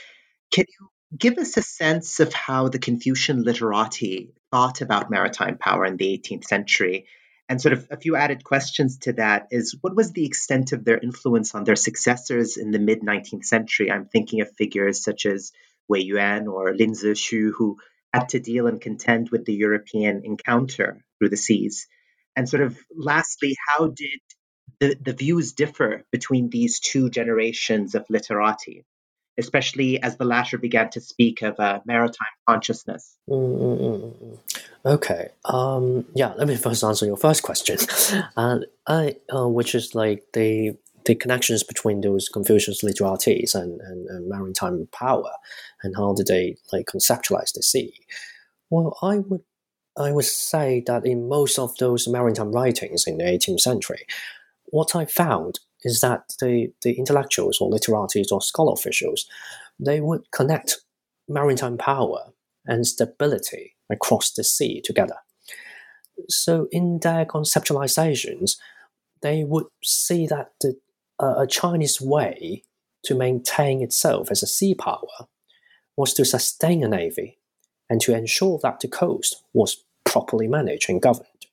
Can 0.51 0.65
you 0.69 0.89
give 1.16 1.38
us 1.38 1.57
a 1.57 1.62
sense 1.62 2.21
of 2.21 2.33
how 2.33 2.69
the 2.69 2.79
Confucian 2.79 3.42
literati 3.42 4.33
thought 4.51 4.81
about 4.81 5.11
maritime 5.11 5.59
power 5.59 5.85
in 5.85 5.97
the 5.97 6.19
18th 6.19 6.45
century? 6.45 7.07
And 7.49 7.61
sort 7.61 7.75
of 7.75 7.87
a 7.90 7.97
few 7.97 8.16
added 8.16 8.42
questions 8.42 8.99
to 8.99 9.12
that 9.14 9.49
is 9.53 9.77
what 9.81 9.95
was 9.95 10.12
the 10.12 10.27
extent 10.27 10.73
of 10.73 10.85
their 10.85 10.99
influence 10.99 11.55
on 11.55 11.62
their 11.62 11.77
successors 11.77 12.57
in 12.57 12.73
the 12.73 12.81
mid 12.81 13.03
19th 13.03 13.45
century? 13.45 13.90
I'm 13.90 14.07
thinking 14.07 14.40
of 14.40 14.51
figures 14.57 15.03
such 15.03 15.27
as 15.27 15.53
Wei 15.88 16.01
Yuan 16.01 16.49
or 16.49 16.75
Lin 16.75 16.92
Zexu, 16.92 17.53
who 17.57 17.79
had 18.12 18.31
to 18.31 18.40
deal 18.40 18.66
and 18.66 18.81
contend 18.81 19.31
with 19.31 19.45
the 19.45 19.55
European 19.55 20.23
encounter 20.25 21.05
through 21.19 21.29
the 21.29 21.37
seas. 21.37 21.87
And 22.35 22.49
sort 22.49 22.62
of 22.62 22.77
lastly, 22.95 23.57
how 23.69 23.88
did 23.88 24.21
the, 24.81 24.97
the 25.01 25.12
views 25.12 25.53
differ 25.53 26.05
between 26.11 26.51
these 26.51 26.81
two 26.81 27.11
generations 27.11 27.95
of 27.95 28.07
literati? 28.11 28.85
Especially 29.38 30.03
as 30.03 30.16
the 30.16 30.25
latter 30.25 30.59
began 30.59 30.90
to 30.90 31.01
speak 31.01 31.42
of 31.42 31.59
a 31.59 31.83
maritime 31.85 32.27
consciousness. 32.49 33.16
Mm-hmm. 33.29 34.35
Okay. 34.85 35.29
Um, 35.44 36.07
yeah, 36.14 36.33
let 36.35 36.46
me 36.46 36.57
first 36.57 36.85
answer 36.85 37.07
your 37.07 37.16
first 37.16 37.42
question, 37.42 37.79
uh, 38.37 38.61
I, 38.87 39.16
uh, 39.35 39.49
which 39.49 39.75
is 39.75 39.94
like 39.94 40.25
the 40.33 40.77
the 41.07 41.14
connections 41.14 41.62
between 41.62 42.01
those 42.01 42.29
Confucius 42.29 42.83
literatis 42.83 43.55
and, 43.55 43.81
and, 43.81 44.09
and, 44.09 44.29
maritime 44.29 44.88
power, 44.90 45.31
and 45.85 45.94
how 45.96 46.12
did 46.14 46.27
they 46.27 46.57
like 46.72 46.87
conceptualize 46.87 47.53
the 47.53 47.62
sea? 47.62 47.94
Well, 48.70 48.96
I 49.03 49.18
would 49.18 49.42
I 49.96 50.12
would 50.12 50.25
say 50.25 50.83
that 50.87 51.07
in 51.07 51.29
most 51.29 51.59
of 51.59 51.77
those 51.79 52.09
maritime 52.09 52.53
writings 52.53 53.07
in 53.07 53.18
the 53.18 53.25
18th 53.25 53.61
century, 53.61 54.05
what 54.66 54.94
I 54.94 55.05
found 55.05 55.61
is 55.87 56.01
that 56.01 56.35
the, 56.40 56.72
the 56.83 56.94
intellectuals 56.94 57.59
or 57.61 57.70
literatis 57.70 58.33
or 58.33 58.42
scholar 58.42 58.72
officials, 58.72 59.27
they 59.79 60.01
would 60.01 60.31
connect 60.33 60.79
maritime 61.29 61.79
power 61.79 62.33
and 62.66 62.87
stability 62.87 63.77
across 63.88 64.33
the 64.33 64.42
sea 64.42 64.81
together. 64.83 65.16
So 66.29 66.66
in 66.72 66.99
their 67.03 67.25
conceptualizations, 67.25 68.57
they 69.22 69.44
would 69.44 69.66
see 69.85 70.27
that 70.27 70.51
the, 70.61 70.77
uh, 71.22 71.37
a 71.38 71.46
Chinese 71.46 72.01
way 72.01 72.64
to 73.05 73.14
maintain 73.14 73.81
itself 73.81 74.31
as 74.31 74.42
a 74.42 74.46
sea 74.46 74.75
power 74.75 75.29
was 75.96 76.12
to 76.14 76.25
sustain 76.25 76.83
a 76.83 76.88
navy 76.88 77.38
and 77.88 78.01
to 78.01 78.14
ensure 78.14 78.59
that 78.62 78.81
the 78.81 78.88
coast 78.88 79.42
was 79.53 79.85
properly 80.05 80.49
managed 80.49 80.90
and 80.90 81.01
governed. 81.01 81.46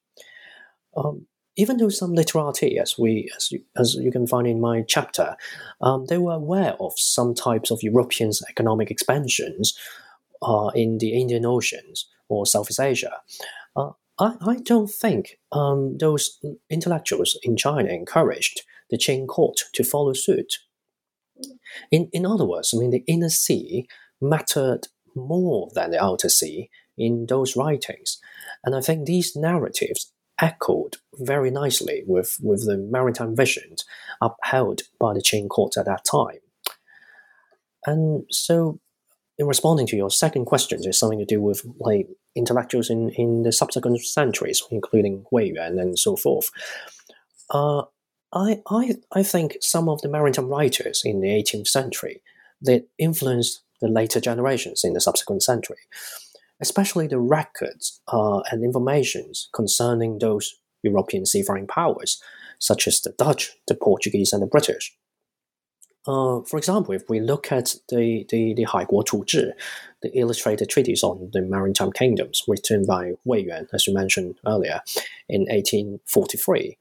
Um, 0.97 1.27
even 1.55 1.77
though 1.77 1.89
some 1.89 2.13
literati, 2.13 2.79
as 2.79 2.97
we 2.97 3.29
as 3.35 3.51
you, 3.51 3.61
as 3.77 3.95
you 3.95 4.11
can 4.11 4.27
find 4.27 4.47
in 4.47 4.59
my 4.59 4.83
chapter, 4.87 5.35
um, 5.81 6.05
they 6.07 6.17
were 6.17 6.33
aware 6.33 6.75
of 6.79 6.93
some 6.97 7.33
types 7.33 7.71
of 7.71 7.83
European 7.83 8.31
economic 8.49 8.89
expansions 8.89 9.77
uh, 10.41 10.71
in 10.75 10.97
the 10.97 11.19
Indian 11.19 11.45
Oceans 11.45 12.07
or 12.29 12.45
Southeast 12.45 12.79
Asia. 12.79 13.13
Uh, 13.75 13.91
I, 14.19 14.35
I 14.41 14.55
don't 14.57 14.89
think 14.89 15.39
um, 15.51 15.97
those 15.97 16.39
intellectuals 16.69 17.37
in 17.43 17.57
China 17.57 17.89
encouraged 17.89 18.63
the 18.89 18.97
Qing 18.97 19.27
court 19.27 19.57
to 19.73 19.83
follow 19.83 20.13
suit. 20.13 20.59
In, 21.91 22.09
in 22.13 22.25
other 22.25 22.45
words, 22.45 22.73
I 22.73 22.77
mean, 22.77 22.91
the 22.91 23.03
inner 23.07 23.29
sea 23.29 23.87
mattered 24.21 24.87
more 25.15 25.69
than 25.73 25.91
the 25.91 26.03
outer 26.03 26.29
sea 26.29 26.69
in 26.97 27.25
those 27.27 27.55
writings. 27.55 28.19
And 28.63 28.75
I 28.75 28.81
think 28.81 29.05
these 29.05 29.35
narratives 29.35 30.12
echoed 30.43 30.97
very 31.13 31.49
nicely 31.49 32.03
with, 32.06 32.38
with 32.41 32.65
the 32.65 32.77
maritime 32.77 33.34
visions 33.34 33.86
upheld 34.21 34.82
by 34.99 35.13
the 35.13 35.21
Qing 35.21 35.47
court 35.47 35.77
at 35.77 35.86
that 35.86 36.03
time. 36.03 36.39
And 37.86 38.25
so, 38.29 38.79
in 39.38 39.47
responding 39.47 39.88
to 39.88 39.95
your 39.95 40.12
second 40.12 40.45
question, 40.45 40.79
there's 40.82 40.99
something 40.99 41.19
to 41.19 41.25
do 41.25 41.41
with 41.41 41.65
like 41.79 42.08
intellectuals 42.36 42.89
in, 42.89 43.10
in 43.12 43.43
the 43.43 43.51
subsequent 43.51 44.01
centuries, 44.01 44.62
including 44.69 45.25
Wei 45.32 45.53
Yuan 45.53 45.79
and 45.79 45.97
so 45.97 46.15
forth. 46.15 46.49
Uh, 47.49 47.84
I, 48.34 48.62
I, 48.69 48.95
I 49.13 49.23
think 49.23 49.58
some 49.62 49.88
of 49.88 50.01
the 50.01 50.10
maritime 50.10 50.49
writers 50.49 51.01
in 51.06 51.21
the 51.21 51.29
18th 51.29 51.67
century 51.67 52.21
that 52.62 52.88
influenced 52.97 53.63
the 53.82 53.88
later 53.88 54.19
generations 54.19 54.84
in 54.84 54.93
the 54.93 55.01
subsequent 55.01 55.43
century 55.43 55.77
especially 56.63 57.08
the 57.08 57.19
records 57.19 57.99
uh, 58.08 58.39
and 58.49 58.63
informations 58.63 59.49
concerning 59.54 60.19
those 60.19 60.56
European 60.82 61.26
seafaring 61.26 61.67
powers, 61.67 62.21
such 62.58 62.88
as 62.88 63.02
the 63.02 63.12
Dutch, 63.17 63.52
the 63.67 63.76
Portuguese, 63.76 64.32
and 64.32 64.41
the 64.41 64.47
British. 64.47 64.95
Uh, 66.08 66.39
for 66.41 66.58
example, 66.58 66.93
if 66.93 67.04
we 67.10 67.19
look 67.19 67.52
at 67.52 67.76
the, 67.89 68.26
the, 68.30 68.54
the 68.54 68.65
the 70.02 70.12
illustrated 70.13 70.69
treatise 70.69 71.04
on 71.04 71.30
the 71.34 71.41
maritime 71.41 71.91
kingdoms 71.91 72.43
written 72.47 72.86
by 72.86 73.12
Wei 73.26 73.39
Yuan, 73.39 73.67
as 73.73 73.86
you 73.86 73.93
mentioned 73.93 74.36
earlier, 74.45 74.82
in 75.28 75.41
1843, 75.41 76.78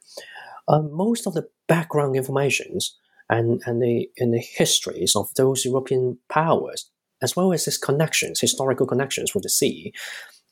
uh, 0.68 0.82
most 0.82 1.26
of 1.26 1.34
the 1.34 1.48
background 1.66 2.14
informations 2.16 2.96
and, 3.28 3.62
and, 3.66 3.82
the, 3.82 4.08
and 4.18 4.32
the 4.32 4.44
histories 4.58 5.14
of 5.16 5.32
those 5.34 5.64
European 5.64 6.18
powers 6.28 6.90
as 7.22 7.36
well 7.36 7.52
as 7.52 7.64
his 7.64 7.78
connections, 7.78 8.40
historical 8.40 8.86
connections 8.86 9.34
with 9.34 9.42
the 9.42 9.48
sea, 9.48 9.92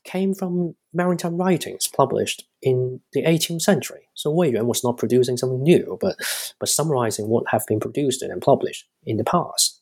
came 0.05 0.35
from 0.35 0.75
maritime 0.95 1.37
writings 1.37 1.87
published 1.87 2.45
in 2.63 3.01
the 3.13 3.23
18th 3.23 3.63
century. 3.63 4.09
So 4.15 4.31
Wei 4.31 4.51
Yuan 4.51 4.67
was 4.67 4.83
not 4.83 4.97
producing 4.97 5.37
something 5.37 5.63
new, 5.63 5.99
but, 6.01 6.17
but 6.59 6.69
summarizing 6.69 7.29
what 7.29 7.45
have 7.51 7.67
been 7.67 7.81
produced 7.81 8.23
and 8.23 8.41
published 8.41 8.87
in 9.05 9.19
the 9.19 9.25
past. 9.25 9.81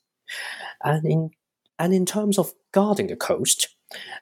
And 0.83 1.07
in, 1.07 1.31
and 1.79 1.95
in 1.95 2.05
terms 2.05 2.39
of 2.39 2.53
guarding 2.73 3.07
the 3.07 3.17
coast, 3.17 3.69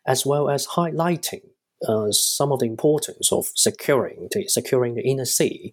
as 0.07 0.26
well 0.26 0.50
as 0.50 0.66
highlighting 0.66 1.40
uh, 1.87 2.11
some 2.11 2.52
of 2.52 2.61
the 2.61 2.66
importance 2.66 3.33
of 3.33 3.46
securing 3.55 4.29
the, 4.33 4.48
securing 4.48 4.94
the 4.94 5.02
inner 5.02 5.24
sea, 5.24 5.72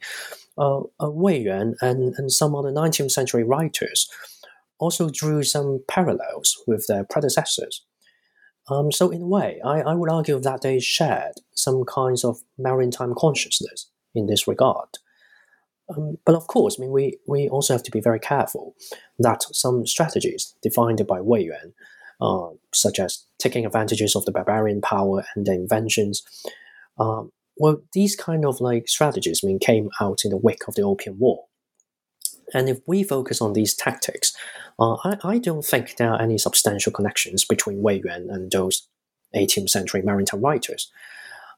uh, 0.57 0.79
uh, 0.79 1.09
Wei 1.09 1.39
Yuan 1.39 1.75
and, 1.81 2.13
and 2.17 2.31
some 2.31 2.55
other 2.55 2.71
19th 2.71 3.11
century 3.11 3.43
writers 3.43 4.09
also 4.83 5.09
drew 5.09 5.43
some 5.43 5.83
parallels 5.87 6.61
with 6.67 6.85
their 6.87 7.03
predecessors. 7.03 7.85
Um, 8.69 8.91
so, 8.91 9.09
in 9.09 9.21
a 9.21 9.27
way, 9.27 9.59
I, 9.63 9.81
I 9.81 9.93
would 9.93 10.11
argue 10.11 10.39
that 10.39 10.61
they 10.61 10.79
shared 10.79 11.35
some 11.53 11.83
kinds 11.85 12.23
of 12.23 12.39
maritime 12.57 13.13
consciousness 13.17 13.89
in 14.15 14.27
this 14.27 14.47
regard. 14.47 14.89
Um, 15.89 16.17
but 16.25 16.35
of 16.35 16.47
course, 16.47 16.77
I 16.77 16.81
mean, 16.81 16.91
we, 16.91 17.17
we 17.27 17.49
also 17.49 17.73
have 17.73 17.83
to 17.83 17.91
be 17.91 17.99
very 17.99 18.19
careful 18.19 18.75
that 19.19 19.43
some 19.51 19.85
strategies 19.85 20.55
defined 20.61 21.05
by 21.05 21.19
Wei 21.19 21.43
Yuan, 21.43 21.73
uh, 22.21 22.55
such 22.73 22.99
as 22.99 23.25
taking 23.37 23.65
advantages 23.65 24.15
of 24.15 24.23
the 24.23 24.31
barbarian 24.31 24.79
power 24.81 25.25
and 25.35 25.45
their 25.45 25.55
inventions, 25.55 26.23
um, 26.97 27.31
well, 27.57 27.81
these 27.93 28.15
kind 28.15 28.45
of 28.45 28.61
like 28.61 28.87
strategies, 28.87 29.41
I 29.43 29.47
mean, 29.47 29.59
came 29.59 29.89
out 29.99 30.19
in 30.23 30.31
the 30.31 30.37
wake 30.37 30.67
of 30.67 30.75
the 30.75 30.83
Opium 30.83 31.19
War. 31.19 31.45
And 32.53 32.69
if 32.69 32.79
we 32.85 33.03
focus 33.03 33.41
on 33.41 33.53
these 33.53 33.73
tactics, 33.73 34.35
uh, 34.79 34.95
I, 35.03 35.17
I, 35.23 35.37
don't 35.37 35.65
think 35.65 35.97
there 35.97 36.11
are 36.11 36.21
any 36.21 36.37
substantial 36.37 36.91
connections 36.91 37.45
between 37.45 37.81
Wei 37.81 38.01
Yuan 38.03 38.29
and 38.29 38.51
those 38.51 38.87
18th 39.35 39.69
century 39.69 40.01
maritime 40.01 40.41
writers. 40.41 40.91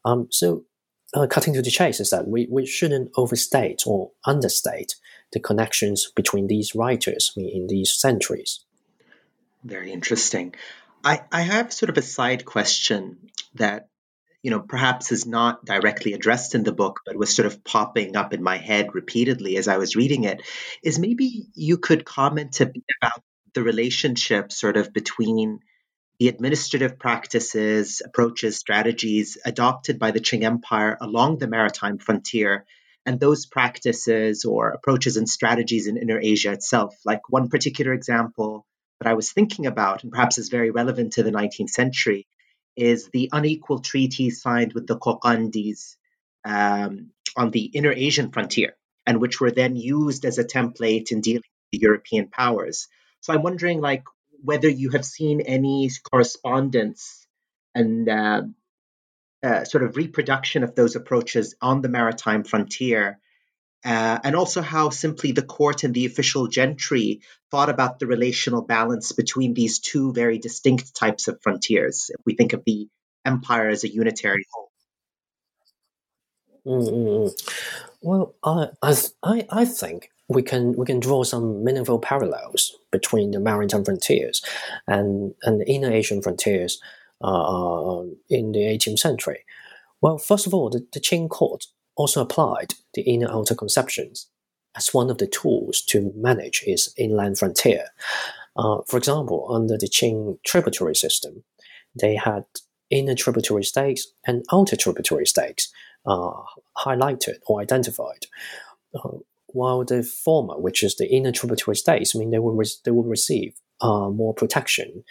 Um, 0.04 0.28
so, 0.30 0.64
uh, 1.14 1.26
cutting 1.26 1.54
to 1.54 1.62
the 1.62 1.70
chase 1.70 2.00
is 2.00 2.10
that 2.10 2.28
we, 2.28 2.46
we 2.50 2.66
shouldn't 2.66 3.10
overstate 3.16 3.84
or 3.86 4.10
understate 4.24 4.96
the 5.32 5.40
connections 5.40 6.10
between 6.14 6.46
these 6.46 6.74
writers 6.74 7.32
in 7.36 7.66
these 7.68 7.92
centuries. 7.92 8.64
Very 9.64 9.92
interesting. 9.92 10.54
I, 11.04 11.22
I 11.30 11.42
have 11.42 11.72
sort 11.72 11.90
of 11.90 11.98
a 11.98 12.02
side 12.02 12.44
question 12.44 13.30
that 13.54 13.88
you 14.46 14.52
know, 14.52 14.60
perhaps 14.60 15.10
is 15.10 15.26
not 15.26 15.64
directly 15.64 16.12
addressed 16.12 16.54
in 16.54 16.62
the 16.62 16.70
book, 16.70 17.00
but 17.04 17.16
was 17.16 17.34
sort 17.34 17.46
of 17.46 17.64
popping 17.64 18.14
up 18.14 18.32
in 18.32 18.44
my 18.44 18.58
head 18.58 18.94
repeatedly 18.94 19.56
as 19.56 19.66
I 19.66 19.76
was 19.76 19.96
reading 19.96 20.22
it, 20.22 20.40
is 20.84 21.00
maybe 21.00 21.48
you 21.54 21.78
could 21.78 22.04
comment 22.04 22.60
about 22.60 23.22
the 23.54 23.64
relationship 23.64 24.52
sort 24.52 24.76
of 24.76 24.92
between 24.92 25.58
the 26.20 26.28
administrative 26.28 26.96
practices, 26.96 28.02
approaches, 28.04 28.56
strategies 28.56 29.36
adopted 29.44 29.98
by 29.98 30.12
the 30.12 30.20
Qing 30.20 30.44
Empire 30.44 30.96
along 31.00 31.38
the 31.38 31.48
maritime 31.48 31.98
frontier 31.98 32.66
and 33.04 33.18
those 33.18 33.46
practices 33.46 34.44
or 34.44 34.68
approaches 34.68 35.16
and 35.16 35.28
strategies 35.28 35.88
in 35.88 35.96
Inner 35.96 36.20
Asia 36.22 36.52
itself. 36.52 36.94
Like 37.04 37.28
one 37.28 37.48
particular 37.48 37.92
example 37.92 38.64
that 39.00 39.08
I 39.08 39.14
was 39.14 39.32
thinking 39.32 39.66
about, 39.66 40.04
and 40.04 40.12
perhaps 40.12 40.38
is 40.38 40.50
very 40.50 40.70
relevant 40.70 41.14
to 41.14 41.24
the 41.24 41.32
19th 41.32 41.70
century, 41.70 42.28
is 42.76 43.08
the 43.12 43.30
unequal 43.32 43.80
treaty 43.80 44.30
signed 44.30 44.72
with 44.72 44.86
the 44.86 44.98
Kokandis 44.98 45.96
um, 46.44 47.10
on 47.36 47.50
the 47.50 47.64
inner 47.64 47.92
Asian 47.92 48.30
frontier, 48.30 48.76
and 49.06 49.20
which 49.20 49.40
were 49.40 49.50
then 49.50 49.76
used 49.76 50.24
as 50.24 50.38
a 50.38 50.44
template 50.44 51.10
in 51.10 51.20
dealing 51.20 51.42
with 51.42 51.72
the 51.72 51.78
European 51.78 52.28
powers. 52.28 52.88
So 53.20 53.32
I'm 53.32 53.42
wondering, 53.42 53.80
like, 53.80 54.04
whether 54.42 54.68
you 54.68 54.90
have 54.90 55.04
seen 55.04 55.40
any 55.40 55.90
correspondence 56.10 57.26
and 57.74 58.08
uh, 58.08 58.42
uh, 59.42 59.64
sort 59.64 59.84
of 59.84 59.96
reproduction 59.96 60.62
of 60.62 60.74
those 60.74 60.96
approaches 60.96 61.54
on 61.60 61.82
the 61.82 61.88
maritime 61.88 62.44
frontier, 62.44 63.18
uh, 63.86 64.18
and 64.24 64.34
also 64.34 64.62
how 64.62 64.90
simply 64.90 65.30
the 65.30 65.42
court 65.42 65.84
and 65.84 65.94
the 65.94 66.06
official 66.06 66.48
gentry 66.48 67.20
thought 67.52 67.70
about 67.70 68.00
the 68.00 68.06
relational 68.06 68.62
balance 68.62 69.12
between 69.12 69.54
these 69.54 69.78
two 69.78 70.12
very 70.12 70.38
distinct 70.38 70.94
types 70.96 71.28
of 71.28 71.40
frontiers. 71.40 72.10
If 72.12 72.20
we 72.26 72.34
think 72.34 72.52
of 72.52 72.64
the 72.66 72.88
empire 73.24 73.68
as 73.68 73.84
a 73.84 73.88
unitary 73.88 74.44
whole. 74.52 74.70
Mm-hmm. 76.66 77.28
Well, 78.02 78.34
I, 78.42 78.70
I, 79.22 79.46
I 79.50 79.64
think 79.64 80.10
we 80.28 80.42
can 80.42 80.72
we 80.72 80.84
can 80.84 80.98
draw 80.98 81.22
some 81.22 81.62
meaningful 81.62 82.00
parallels 82.00 82.76
between 82.90 83.30
the 83.30 83.38
maritime 83.38 83.84
frontiers 83.84 84.42
and 84.88 85.34
and 85.44 85.60
the 85.60 85.70
inner 85.70 85.92
Asian 85.92 86.22
frontiers 86.22 86.80
uh, 87.22 88.02
in 88.28 88.50
the 88.50 88.58
18th 88.58 88.98
century. 88.98 89.44
Well, 90.00 90.18
first 90.18 90.46
of 90.46 90.52
all, 90.54 90.70
the, 90.70 90.84
the 90.92 91.00
Qing 91.00 91.28
court 91.30 91.66
also 91.96 92.20
applied 92.20 92.74
the 92.94 93.02
inner 93.02 93.30
outer 93.30 93.54
conceptions 93.54 94.28
as 94.76 94.92
one 94.92 95.10
of 95.10 95.18
the 95.18 95.26
tools 95.26 95.80
to 95.80 96.12
manage 96.14 96.62
its 96.66 96.92
inland 96.96 97.38
frontier. 97.38 97.86
Uh, 98.56 98.78
for 98.86 98.96
example, 98.96 99.46
under 99.50 99.76
the 99.76 99.88
Qing 99.88 100.38
tributary 100.44 100.94
system, 100.94 101.44
they 101.98 102.14
had 102.14 102.44
inner 102.90 103.14
tributary 103.14 103.64
states 103.64 104.12
and 104.26 104.44
outer 104.52 104.76
tributary 104.76 105.26
states 105.26 105.72
uh, 106.06 106.32
highlighted 106.76 107.36
or 107.46 107.60
identified. 107.60 108.26
Uh, 108.94 109.18
while 109.48 109.84
the 109.84 110.02
former, 110.02 110.58
which 110.58 110.82
is 110.82 110.96
the 110.96 111.08
inner 111.08 111.32
tributary 111.32 111.76
states, 111.76 112.14
I 112.14 112.18
mean, 112.18 112.30
they 112.30 112.38
will, 112.38 112.54
re- 112.54 112.66
they 112.84 112.90
will 112.90 113.04
receive 113.04 113.54
uh, 113.80 114.10
more 114.10 114.34
protection 114.34 115.04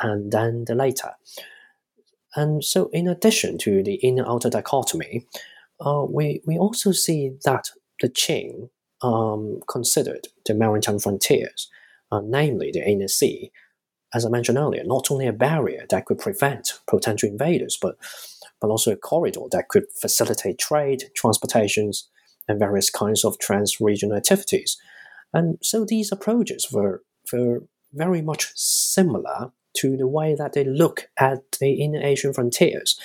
and 0.00 0.32
than 0.32 0.64
the 0.64 0.74
later. 0.74 1.12
And 2.34 2.64
so, 2.64 2.88
in 2.94 3.08
addition 3.08 3.58
to 3.58 3.82
the 3.82 3.96
inner 3.96 4.26
outer 4.26 4.48
dichotomy, 4.48 5.26
uh, 5.84 6.04
we, 6.08 6.40
we 6.46 6.56
also 6.58 6.92
see 6.92 7.32
that 7.44 7.70
the 8.00 8.08
Qing 8.08 8.70
um, 9.02 9.60
considered 9.68 10.28
the 10.46 10.54
maritime 10.54 10.98
frontiers, 10.98 11.68
uh, 12.10 12.20
namely 12.24 12.70
the 12.72 12.88
inner 12.88 13.08
sea, 13.08 13.50
as 14.14 14.24
I 14.24 14.28
mentioned 14.28 14.58
earlier, 14.58 14.84
not 14.84 15.10
only 15.10 15.26
a 15.26 15.32
barrier 15.32 15.86
that 15.88 16.04
could 16.06 16.18
prevent 16.18 16.80
potential 16.86 17.28
invaders, 17.28 17.78
but 17.80 17.96
but 18.60 18.70
also 18.70 18.92
a 18.92 18.96
corridor 18.96 19.40
that 19.50 19.68
could 19.68 19.86
facilitate 20.00 20.56
trade, 20.56 21.10
transportations, 21.16 22.08
and 22.46 22.60
various 22.60 22.90
kinds 22.90 23.24
of 23.24 23.36
trans-regional 23.38 24.16
activities. 24.16 24.76
And 25.34 25.58
so 25.62 25.84
these 25.84 26.12
approaches 26.12 26.70
were, 26.70 27.02
were 27.32 27.64
very 27.92 28.22
much 28.22 28.52
similar 28.54 29.50
to 29.78 29.96
the 29.96 30.06
way 30.06 30.36
that 30.36 30.52
they 30.52 30.62
look 30.64 31.08
at 31.18 31.40
the 31.58 31.82
inner 31.82 32.00
Asian 32.02 32.32
frontiers. 32.32 32.96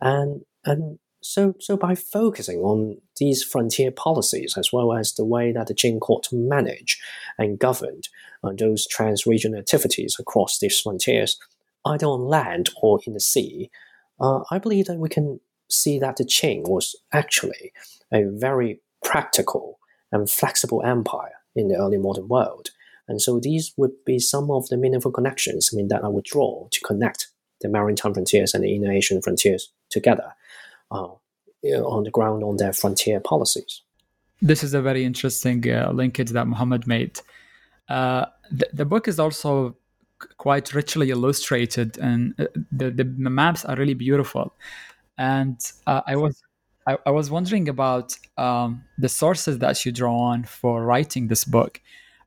And, 0.00 0.42
and 0.64 0.98
so, 1.26 1.54
so 1.58 1.76
by 1.76 1.94
focusing 1.96 2.60
on 2.60 2.98
these 3.18 3.42
frontier 3.42 3.90
policies 3.90 4.56
as 4.56 4.72
well 4.72 4.92
as 4.92 5.12
the 5.12 5.24
way 5.24 5.50
that 5.50 5.66
the 5.66 5.74
Qing 5.74 5.98
court 6.00 6.28
managed 6.30 7.00
and 7.36 7.58
governed 7.58 8.08
uh, 8.44 8.52
those 8.56 8.86
trans-regional 8.86 9.58
activities 9.58 10.16
across 10.20 10.58
these 10.58 10.80
frontiers, 10.80 11.36
either 11.84 12.06
on 12.06 12.26
land 12.26 12.70
or 12.80 13.00
in 13.06 13.14
the 13.14 13.20
sea, 13.20 13.70
uh, 14.20 14.40
I 14.52 14.58
believe 14.58 14.86
that 14.86 14.98
we 14.98 15.08
can 15.08 15.40
see 15.68 15.98
that 15.98 16.16
the 16.16 16.24
Qing 16.24 16.68
was 16.68 16.94
actually 17.12 17.72
a 18.12 18.22
very 18.24 18.80
practical 19.02 19.80
and 20.12 20.30
flexible 20.30 20.82
empire 20.84 21.34
in 21.56 21.66
the 21.68 21.76
early 21.76 21.98
modern 21.98 22.28
world. 22.28 22.70
And 23.08 23.20
so 23.20 23.40
these 23.40 23.72
would 23.76 24.04
be 24.04 24.20
some 24.20 24.50
of 24.50 24.68
the 24.68 24.76
meaningful 24.76 25.10
connections 25.10 25.70
I 25.72 25.76
mean, 25.76 25.88
that 25.88 26.04
I 26.04 26.08
would 26.08 26.24
draw 26.24 26.68
to 26.70 26.80
connect 26.80 27.28
the 27.62 27.68
maritime 27.68 28.14
frontiers 28.14 28.54
and 28.54 28.62
the 28.62 28.76
inner 28.76 28.92
Asian 28.92 29.20
frontiers 29.20 29.72
together 29.90 30.34
uh, 30.90 31.08
on 31.64 32.04
the 32.04 32.10
ground 32.10 32.42
on 32.42 32.56
their 32.56 32.72
frontier 32.72 33.20
policies. 33.20 33.82
This 34.42 34.62
is 34.62 34.74
a 34.74 34.82
very 34.82 35.04
interesting 35.04 35.68
uh, 35.70 35.90
linkage 35.92 36.30
that 36.30 36.46
Muhammad 36.46 36.86
made. 36.86 37.18
Uh, 37.88 38.26
the, 38.50 38.68
the, 38.72 38.84
book 38.84 39.08
is 39.08 39.18
also 39.18 39.76
quite 40.36 40.74
richly 40.74 41.10
illustrated, 41.10 41.96
and 41.98 42.34
uh, 42.38 42.46
the, 42.70 42.90
the 42.90 43.04
maps 43.04 43.64
are 43.64 43.76
really 43.76 43.94
beautiful. 43.94 44.52
And 45.16 45.58
uh, 45.86 46.02
I 46.06 46.16
was 46.16 46.42
I, 46.86 46.98
I, 47.06 47.10
was 47.10 47.30
wondering 47.30 47.68
about 47.68 48.16
um, 48.36 48.84
the 48.98 49.08
sources 49.08 49.58
that 49.58 49.84
you 49.84 49.92
draw 49.92 50.16
on 50.16 50.44
for 50.44 50.84
writing 50.84 51.28
this 51.28 51.44
book. 51.44 51.80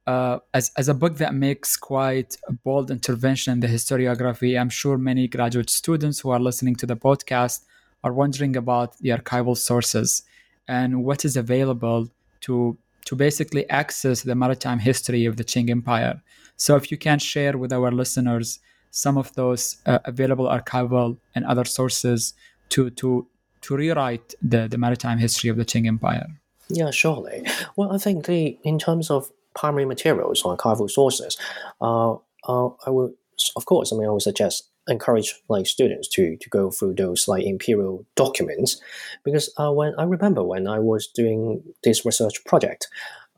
Uh, 0.07 0.39
as, 0.53 0.71
as 0.75 0.89
a 0.89 0.93
book 0.93 1.17
that 1.17 1.35
makes 1.35 1.77
quite 1.77 2.35
a 2.47 2.53
bold 2.53 2.89
intervention 2.89 3.53
in 3.53 3.59
the 3.59 3.67
historiography, 3.67 4.59
I'm 4.59 4.69
sure 4.69 4.97
many 4.97 5.27
graduate 5.27 5.69
students 5.69 6.19
who 6.19 6.31
are 6.31 6.39
listening 6.39 6.75
to 6.77 6.85
the 6.85 6.97
podcast 6.97 7.61
are 8.03 8.13
wondering 8.13 8.55
about 8.55 8.97
the 8.97 9.09
archival 9.09 9.57
sources 9.57 10.23
and 10.67 11.03
what 11.03 11.25
is 11.25 11.35
available 11.35 12.09
to 12.41 12.77
to 13.05 13.15
basically 13.15 13.67
access 13.69 14.21
the 14.21 14.35
maritime 14.35 14.79
history 14.79 15.25
of 15.25 15.35
the 15.37 15.43
Qing 15.43 15.69
Empire. 15.69 16.21
So, 16.57 16.75
if 16.75 16.91
you 16.91 16.97
can 16.97 17.17
share 17.17 17.57
with 17.57 17.73
our 17.73 17.91
listeners 17.91 18.59
some 18.91 19.17
of 19.17 19.33
those 19.33 19.77
uh, 19.85 19.99
available 20.05 20.45
archival 20.45 21.17
and 21.33 21.45
other 21.45 21.65
sources 21.65 22.33
to 22.69 22.89
to 22.91 23.27
to 23.61 23.75
rewrite 23.75 24.33
the, 24.41 24.67
the 24.67 24.77
maritime 24.77 25.17
history 25.17 25.49
of 25.49 25.57
the 25.57 25.65
Qing 25.65 25.87
Empire. 25.87 26.27
Yeah, 26.69 26.91
surely. 26.91 27.45
Well, 27.75 27.91
I 27.91 27.97
think 27.97 28.25
the 28.25 28.57
in 28.63 28.77
terms 28.79 29.09
of 29.09 29.31
primary 29.55 29.85
materials 29.85 30.43
or 30.43 30.55
archival 30.55 30.89
sources, 30.89 31.37
uh, 31.81 32.13
uh, 32.47 32.69
I 32.85 32.89
would, 32.89 33.13
of 33.55 33.65
course, 33.65 33.91
I 33.91 33.97
mean, 33.97 34.07
I 34.07 34.11
would 34.11 34.21
suggest 34.21 34.68
encourage 34.89 35.35
like 35.47 35.67
students 35.67 36.07
to 36.09 36.37
to 36.37 36.49
go 36.49 36.71
through 36.71 36.95
those 36.95 37.27
like 37.27 37.43
imperial 37.43 38.05
documents 38.15 38.81
because 39.23 39.53
uh, 39.57 39.71
when 39.71 39.93
I 39.97 40.03
remember 40.03 40.43
when 40.43 40.67
I 40.67 40.79
was 40.79 41.07
doing 41.07 41.63
this 41.83 42.05
research 42.05 42.43
project, 42.45 42.87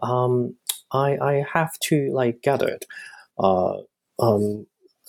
um, 0.01 0.55
I 0.91 1.17
I 1.17 1.45
have 1.53 1.77
to 1.89 2.11
like 2.13 2.41
gathered 2.41 2.85
uh, 3.37 3.77
um, 4.19 4.65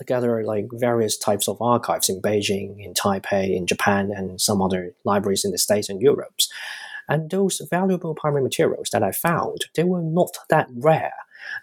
gather 0.06 0.44
like 0.44 0.66
various 0.72 1.16
types 1.16 1.48
of 1.48 1.60
archives 1.60 2.08
in 2.08 2.20
Beijing, 2.20 2.84
in 2.84 2.94
Taipei, 2.94 3.56
in 3.56 3.66
Japan, 3.66 4.10
and 4.14 4.40
some 4.40 4.60
other 4.60 4.94
libraries 5.04 5.44
in 5.44 5.52
the 5.52 5.58
States 5.58 5.88
and 5.88 6.00
Europe. 6.00 6.34
And 7.08 7.30
those 7.30 7.60
valuable 7.70 8.14
primary 8.14 8.42
materials 8.42 8.88
that 8.92 9.02
I 9.02 9.12
found, 9.12 9.66
they 9.74 9.84
were 9.84 10.02
not 10.02 10.36
that 10.48 10.68
rare 10.74 11.12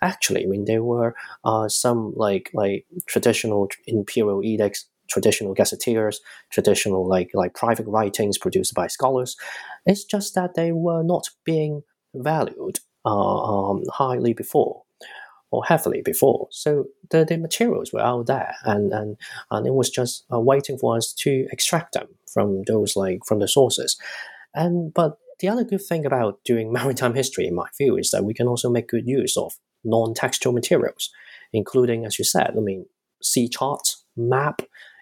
Actually, 0.02 0.44
I 0.44 0.48
mean 0.48 0.66
there 0.66 0.84
were 0.84 1.16
uh, 1.44 1.68
some 1.70 2.14
like 2.16 2.50
like 2.54 2.86
traditional 3.08 3.70
imperial 3.88 4.44
edicts, 4.44 4.86
traditional 5.10 5.54
gazetteers, 5.54 6.22
traditional 6.52 7.08
like 7.08 7.32
like 7.34 7.54
private 7.54 7.88
writings 7.88 8.38
produced 8.38 8.74
by 8.74 8.88
scholars. 8.88 9.36
It's 9.86 10.04
just 10.04 10.36
that 10.36 10.56
they 10.56 10.72
were 10.72 11.04
not 11.04 11.30
being 11.44 11.84
valued 12.14 12.80
uh, 13.06 13.70
um, 13.70 13.84
highly 13.92 14.34
before 14.34 14.84
or 15.52 15.66
heavily 15.66 16.02
before. 16.04 16.48
So 16.52 16.86
the, 17.10 17.26
the 17.26 17.38
materials 17.38 17.92
were 17.92 18.02
out 18.02 18.28
there, 18.28 18.56
and 18.64 18.94
and, 18.94 19.18
and 19.52 19.68
it 19.68 19.74
was 19.74 19.90
just 19.90 20.26
uh, 20.32 20.40
waiting 20.40 20.78
for 20.78 20.96
us 20.96 21.14
to 21.20 21.48
extract 21.52 21.94
them 21.94 22.08
from 22.32 22.64
those 22.68 22.96
like 22.96 23.20
from 23.26 23.40
the 23.40 23.48
sources. 23.48 23.98
And 24.54 24.94
but 24.94 25.18
the 25.40 25.48
other 25.48 25.64
good 25.64 25.82
thing 25.84 26.06
about 26.06 26.44
doing 26.44 26.72
maritime 26.74 27.16
history, 27.16 27.48
in 27.48 27.56
my 27.56 27.68
view, 27.78 27.98
is 27.98 28.12
that 28.12 28.24
we 28.24 28.34
can 28.34 28.48
also 28.48 28.70
make 28.70 28.88
good 28.88 29.08
use 29.08 29.38
of 29.38 29.54
non-textual 29.84 30.54
materials, 30.54 31.10
including, 31.54 32.06
as 32.06 32.20
you 32.20 32.26
said, 32.26 32.54
I 32.58 32.60
mean, 32.60 32.86
sea 33.22 33.48
charts, 33.48 34.04
map, 34.16 34.62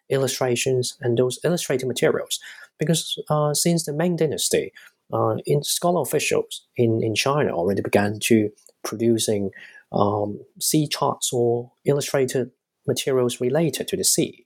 illustrations, 0.09 0.97
and 1.01 1.17
those 1.17 1.39
illustrated 1.43 1.87
materials. 1.87 2.39
Because 2.79 3.17
uh, 3.29 3.53
since 3.53 3.85
the 3.85 3.93
Ming 3.93 4.15
Dynasty, 4.15 4.71
uh, 5.11 5.35
in 5.45 5.63
scholar 5.63 6.01
officials 6.01 6.65
in, 6.75 7.01
in 7.01 7.15
China 7.15 7.51
already 7.51 7.81
began 7.81 8.19
to 8.19 8.49
producing 8.83 9.51
um, 9.91 10.39
sea 10.59 10.87
charts 10.87 11.31
or 11.31 11.71
illustrated 11.85 12.51
materials 12.87 13.39
related 13.39 13.87
to 13.87 13.97
the 13.97 14.03
sea. 14.03 14.45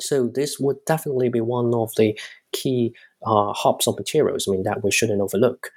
So 0.00 0.28
this 0.28 0.58
would 0.58 0.84
definitely 0.86 1.28
be 1.28 1.40
one 1.40 1.74
of 1.74 1.92
the 1.96 2.18
key 2.52 2.94
uh, 3.26 3.52
hubs 3.52 3.86
of 3.86 3.98
materials. 3.98 4.46
I 4.48 4.52
mean 4.52 4.62
that 4.62 4.82
we 4.82 4.90
shouldn't 4.90 5.20
overlook. 5.20 5.70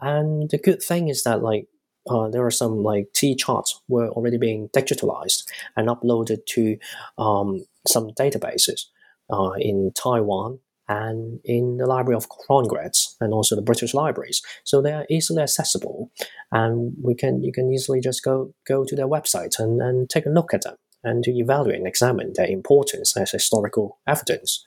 And 0.00 0.50
the 0.50 0.58
good 0.58 0.82
thing 0.82 1.08
is 1.08 1.22
that 1.24 1.42
like 1.42 1.66
uh, 2.08 2.28
there 2.28 2.44
are 2.44 2.50
some 2.50 2.82
like 2.82 3.12
T 3.14 3.34
charts 3.34 3.80
were 3.88 4.08
already 4.08 4.38
being 4.38 4.68
digitalized 4.68 5.44
and 5.76 5.88
uploaded 5.88 6.46
to 6.46 6.78
um, 7.18 7.64
some 7.86 8.10
databases 8.10 8.86
uh, 9.30 9.52
in 9.58 9.92
Taiwan 9.94 10.60
and 10.88 11.40
in 11.44 11.78
the 11.78 11.86
Library 11.86 12.16
of 12.16 12.28
Congress 12.28 13.16
and 13.20 13.32
also 13.32 13.56
the 13.56 13.62
British 13.62 13.92
libraries. 13.92 14.40
So 14.64 14.80
they 14.80 14.92
are 14.92 15.06
easily 15.10 15.42
accessible, 15.42 16.10
and 16.52 16.94
we 17.02 17.14
can 17.14 17.42
you 17.42 17.52
can 17.52 17.72
easily 17.72 18.00
just 18.00 18.22
go 18.22 18.54
go 18.66 18.84
to 18.84 18.94
their 18.94 19.08
website 19.08 19.58
and, 19.58 19.80
and 19.82 20.08
take 20.08 20.26
a 20.26 20.30
look 20.30 20.54
at 20.54 20.62
them 20.62 20.76
and 21.02 21.24
to 21.24 21.30
evaluate 21.30 21.78
and 21.78 21.86
examine 21.86 22.32
their 22.34 22.46
importance 22.46 23.16
as 23.16 23.30
historical 23.30 23.98
evidence. 24.06 24.64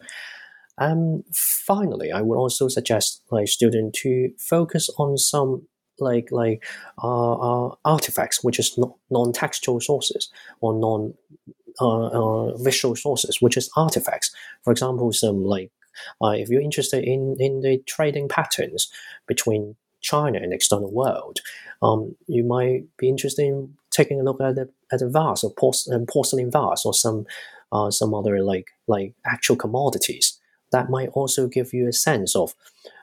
And 0.77 1.23
finally, 1.33 2.11
I 2.11 2.21
would 2.21 2.37
also 2.37 2.69
suggest 2.69 3.21
my 3.31 3.43
student 3.43 3.93
to 3.95 4.31
focus 4.39 4.89
on 4.97 5.17
some 5.17 5.67
like 6.01 6.31
like 6.31 6.63
uh, 7.03 7.33
uh, 7.33 7.75
artifacts, 7.85 8.43
which 8.43 8.59
is 8.59 8.77
non-textual 9.09 9.81
sources 9.81 10.29
or 10.61 10.73
non 10.73 11.13
uh, 11.81 12.07
uh, 12.07 12.57
visual 12.57 12.95
sources, 12.95 13.41
which 13.41 13.57
is 13.57 13.69
artifacts. 13.75 14.31
For 14.63 14.71
example, 14.71 15.11
some 15.13 15.43
like 15.43 15.71
uh, 16.21 16.29
if 16.29 16.49
you're 16.49 16.61
interested 16.61 17.03
in 17.03 17.35
in 17.39 17.61
the 17.61 17.81
trading 17.87 18.27
patterns 18.27 18.91
between 19.27 19.75
China 20.01 20.39
and 20.39 20.53
external 20.53 20.91
world, 20.91 21.39
um, 21.81 22.15
you 22.27 22.43
might 22.43 22.83
be 22.97 23.09
interested 23.09 23.45
in 23.45 23.75
taking 23.91 24.19
a 24.19 24.23
look 24.23 24.41
at 24.41 24.55
the 24.55 24.69
at 24.91 25.01
a 25.01 25.09
vase 25.09 25.43
or 25.43 25.53
porcelain, 25.53 26.05
porcelain 26.05 26.51
vase 26.51 26.85
or 26.85 26.93
some 26.93 27.25
uh, 27.71 27.91
some 27.91 28.13
other 28.13 28.41
like 28.41 28.67
like 28.87 29.13
actual 29.25 29.55
commodities. 29.55 30.39
That 30.71 30.89
might 30.89 31.09
also 31.09 31.47
give 31.47 31.73
you 31.73 31.87
a 31.87 31.93
sense 31.93 32.35
of 32.35 32.53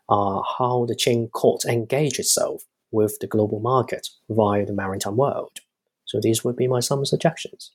uh, 0.08 0.40
how 0.58 0.86
the 0.86 0.94
Qing 0.94 1.30
court 1.32 1.64
engage 1.64 2.18
itself 2.18 2.64
with 2.90 3.18
the 3.20 3.26
global 3.26 3.60
market 3.60 4.08
via 4.28 4.64
the 4.64 4.72
maritime 4.72 5.16
world. 5.16 5.58
So 6.04 6.20
these 6.22 6.44
would 6.44 6.56
be 6.56 6.68
my 6.68 6.80
some 6.80 7.04
suggestions. 7.04 7.72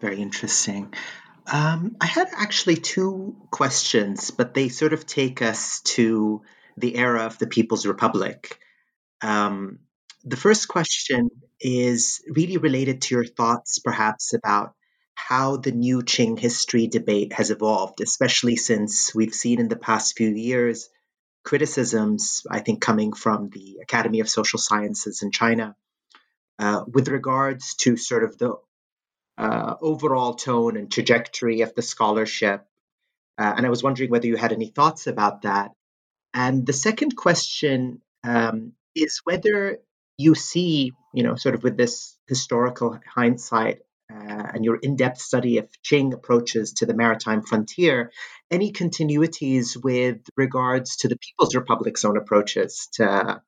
Very 0.00 0.20
interesting. 0.20 0.92
Um, 1.50 1.96
I 2.00 2.06
had 2.06 2.28
actually 2.36 2.76
two 2.76 3.36
questions, 3.50 4.30
but 4.30 4.54
they 4.54 4.68
sort 4.68 4.92
of 4.92 5.06
take 5.06 5.40
us 5.40 5.80
to 5.96 6.42
the 6.76 6.96
era 6.96 7.24
of 7.24 7.38
the 7.38 7.46
People's 7.46 7.86
Republic. 7.86 8.58
Um, 9.22 9.80
the 10.24 10.36
first 10.36 10.68
question 10.68 11.30
is 11.60 12.22
really 12.28 12.58
related 12.58 13.02
to 13.02 13.14
your 13.14 13.24
thoughts, 13.24 13.78
perhaps, 13.78 14.34
about 14.34 14.74
how 15.14 15.56
the 15.56 15.72
new 15.72 16.02
Qing 16.02 16.38
history 16.38 16.86
debate 16.86 17.32
has 17.32 17.50
evolved, 17.50 18.00
especially 18.00 18.56
since 18.56 19.14
we've 19.14 19.34
seen 19.34 19.58
in 19.58 19.68
the 19.68 19.76
past 19.76 20.16
few 20.16 20.28
years 20.28 20.88
criticisms, 21.48 22.46
I 22.50 22.60
think, 22.60 22.82
coming 22.82 23.14
from 23.14 23.48
the 23.48 23.78
Academy 23.80 24.20
of 24.20 24.28
Social 24.28 24.58
Sciences 24.58 25.22
in 25.22 25.30
China 25.30 25.74
uh, 26.58 26.84
with 26.86 27.08
regards 27.08 27.74
to 27.76 27.96
sort 27.96 28.22
of 28.22 28.36
the 28.36 28.52
uh, 29.38 29.74
overall 29.80 30.34
tone 30.34 30.76
and 30.76 30.92
trajectory 30.92 31.62
of 31.62 31.74
the 31.74 31.80
scholarship. 31.80 32.66
Uh, 33.38 33.54
and 33.56 33.64
I 33.64 33.70
was 33.70 33.82
wondering 33.82 34.10
whether 34.10 34.26
you 34.26 34.36
had 34.36 34.52
any 34.52 34.66
thoughts 34.66 35.06
about 35.06 35.40
that. 35.42 35.70
And 36.34 36.66
the 36.66 36.74
second 36.74 37.16
question 37.16 38.02
um, 38.24 38.72
is 38.94 39.22
whether 39.24 39.78
you 40.18 40.34
see, 40.34 40.92
you 41.14 41.22
know, 41.22 41.36
sort 41.36 41.54
of 41.54 41.62
with 41.62 41.78
this 41.78 42.18
historical 42.26 43.00
hindsight 43.06 43.78
uh, 44.12 44.46
and 44.54 44.64
your 44.64 44.76
in 44.76 44.96
depth 44.96 45.20
study 45.20 45.58
of 45.58 45.68
Qing 45.84 46.12
approaches 46.14 46.72
to 46.74 46.86
the 46.86 46.94
maritime 46.94 47.42
frontier, 47.42 48.10
any 48.50 48.72
continuities 48.72 49.76
with 49.82 50.20
regards 50.36 50.96
to 50.98 51.08
the 51.08 51.18
People's 51.18 51.54
Republic's 51.54 52.04
own 52.04 52.16
approaches 52.16 52.88
to, 52.94 53.42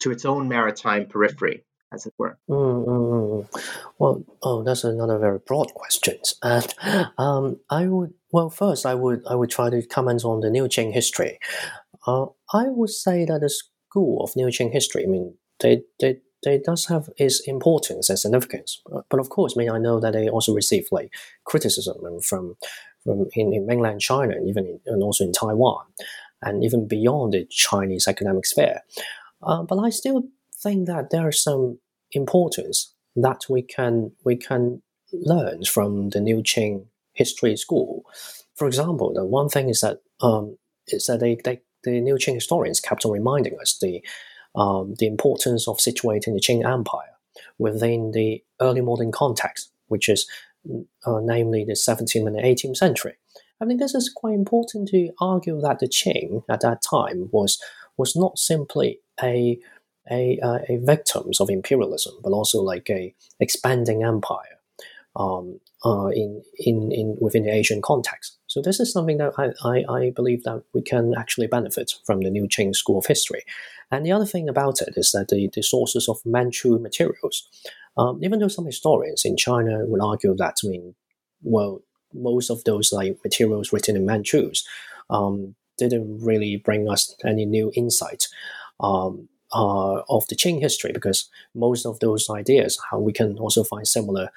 to 0.00 0.10
its 0.10 0.24
own 0.24 0.48
maritime 0.48 1.06
periphery? 1.06 1.64
as 1.92 2.06
it 2.06 2.14
were? 2.18 2.38
Mm, 2.48 2.86
mm, 2.86 3.46
mm. 3.46 3.72
Well, 3.98 4.24
oh, 4.42 4.62
that's 4.62 4.84
another 4.84 5.18
very 5.18 5.38
broad 5.46 5.72
question. 5.74 6.18
And 6.42 6.74
um, 7.18 7.60
I 7.70 7.86
would, 7.86 8.14
well, 8.32 8.50
first 8.50 8.86
I 8.86 8.94
would, 8.94 9.22
I 9.28 9.34
would 9.34 9.50
try 9.50 9.70
to 9.70 9.86
comment 9.86 10.24
on 10.24 10.40
the 10.40 10.50
New 10.50 10.64
Qing 10.64 10.92
history. 10.92 11.38
Uh, 12.06 12.26
I 12.52 12.64
would 12.68 12.90
say 12.90 13.24
that 13.24 13.40
the 13.40 13.50
school 13.50 14.22
of 14.24 14.34
New 14.36 14.46
Qing 14.46 14.72
history, 14.72 15.04
I 15.04 15.06
mean, 15.06 15.34
they, 15.60 15.82
they, 16.00 16.16
they 16.42 16.58
does 16.58 16.86
have 16.86 17.08
its 17.16 17.40
importance 17.46 18.10
and 18.10 18.18
significance. 18.18 18.82
But 19.08 19.20
of 19.20 19.28
course, 19.28 19.54
I 19.56 19.60
mean, 19.60 19.70
I 19.70 19.78
know 19.78 20.00
that 20.00 20.12
they 20.12 20.28
also 20.28 20.54
receive 20.54 20.86
like 20.90 21.12
criticism 21.44 21.96
from, 22.20 22.56
from 23.04 23.26
in, 23.34 23.52
in 23.52 23.66
mainland 23.66 24.00
China 24.00 24.34
and 24.34 24.48
even 24.48 24.66
in, 24.66 24.80
and 24.86 25.02
also 25.02 25.24
in 25.24 25.32
Taiwan, 25.32 25.84
and 26.42 26.64
even 26.64 26.88
beyond 26.88 27.32
the 27.32 27.46
Chinese 27.46 28.08
academic 28.08 28.46
sphere. 28.46 28.80
Uh, 29.42 29.62
but 29.62 29.78
I 29.78 29.90
still 29.90 30.24
think 30.62 30.86
that 30.86 31.10
there 31.10 31.26
are 31.26 31.32
some 31.32 31.78
importance 32.12 32.94
that 33.16 33.42
we 33.48 33.62
can 33.62 34.12
we 34.24 34.36
can 34.36 34.82
learn 35.12 35.64
from 35.64 36.10
the 36.10 36.20
New 36.20 36.38
Qing 36.38 36.86
history 37.12 37.56
school. 37.56 38.04
For 38.56 38.66
example, 38.66 39.12
the 39.12 39.24
one 39.24 39.48
thing 39.48 39.68
is 39.68 39.80
that 39.80 39.98
um, 40.20 40.56
is 40.86 41.06
that 41.06 41.20
they, 41.20 41.36
they, 41.44 41.60
the 41.84 42.00
New 42.00 42.14
Qing 42.14 42.34
historians 42.34 42.80
kept 42.80 43.04
on 43.04 43.12
reminding 43.12 43.58
us 43.60 43.78
the 43.80 44.02
um, 44.54 44.94
the 44.98 45.06
importance 45.06 45.66
of 45.68 45.78
situating 45.78 46.34
the 46.34 46.40
Qing 46.40 46.64
Empire 46.66 47.16
within 47.58 48.12
the 48.12 48.42
early 48.60 48.80
modern 48.80 49.12
context, 49.12 49.70
which 49.88 50.08
is 50.08 50.26
uh, 51.06 51.20
namely 51.22 51.64
the 51.64 51.72
17th 51.72 52.26
and 52.26 52.36
18th 52.36 52.76
century. 52.76 53.14
I 53.60 53.64
think 53.64 53.80
this 53.80 53.94
is 53.94 54.12
quite 54.14 54.34
important 54.34 54.88
to 54.88 55.10
argue 55.20 55.60
that 55.60 55.78
the 55.78 55.86
Qing 55.86 56.42
at 56.50 56.60
that 56.62 56.82
time 56.82 57.28
was 57.32 57.60
was 57.96 58.16
not 58.16 58.38
simply 58.38 59.00
a 59.22 59.58
a, 60.10 60.38
uh, 60.42 60.58
a 60.68 60.78
victims 60.78 61.40
of 61.40 61.48
imperialism, 61.48 62.14
but 62.24 62.32
also 62.32 62.60
like 62.60 62.90
a 62.90 63.14
expanding 63.38 64.02
empire 64.02 64.58
um, 65.14 65.60
uh, 65.84 66.08
in, 66.08 66.42
in, 66.58 66.90
in 66.90 67.16
within 67.20 67.44
the 67.44 67.52
Asian 67.52 67.82
context. 67.82 68.38
So 68.46 68.60
this 68.60 68.80
is 68.80 68.92
something 68.92 69.18
that 69.18 69.32
I, 69.38 69.52
I, 69.64 69.84
I, 69.88 70.10
believe 70.10 70.42
that 70.44 70.62
we 70.74 70.82
can 70.82 71.14
actually 71.16 71.46
benefit 71.46 71.92
from 72.04 72.20
the 72.20 72.30
New 72.30 72.48
Qing 72.48 72.74
School 72.74 72.98
of 72.98 73.06
History. 73.06 73.42
And 73.92 74.04
the 74.04 74.12
other 74.12 74.26
thing 74.26 74.48
about 74.48 74.80
it 74.80 74.94
is 74.96 75.12
that 75.12 75.28
the, 75.28 75.48
the 75.54 75.62
sources 75.62 76.08
of 76.08 76.18
Manchu 76.24 76.78
materials, 76.78 77.46
um, 77.96 78.18
even 78.24 78.40
though 78.40 78.48
some 78.48 78.66
historians 78.66 79.24
in 79.24 79.36
China 79.36 79.84
would 79.86 80.02
argue 80.02 80.34
that, 80.36 80.56
I 80.64 80.66
mean, 80.66 80.94
well, 81.42 81.82
most 82.14 82.50
of 82.50 82.64
those 82.64 82.92
like 82.92 83.18
materials 83.22 83.72
written 83.72 83.96
in 83.96 84.06
Manchus 84.06 84.66
um, 85.10 85.54
didn't 85.78 86.24
really 86.24 86.56
bring 86.56 86.90
us 86.90 87.14
any 87.24 87.44
new 87.44 87.70
insight. 87.76 88.28
Um, 88.80 89.28
uh, 89.54 90.02
of 90.08 90.26
the 90.28 90.34
Qing 90.34 90.60
history 90.60 90.92
because 90.92 91.28
most 91.54 91.84
of 91.84 92.00
those 92.00 92.30
ideas, 92.30 92.80
how 92.90 92.98
we 92.98 93.12
can 93.12 93.36
also 93.38 93.62
find 93.62 93.86
similar 93.86 94.30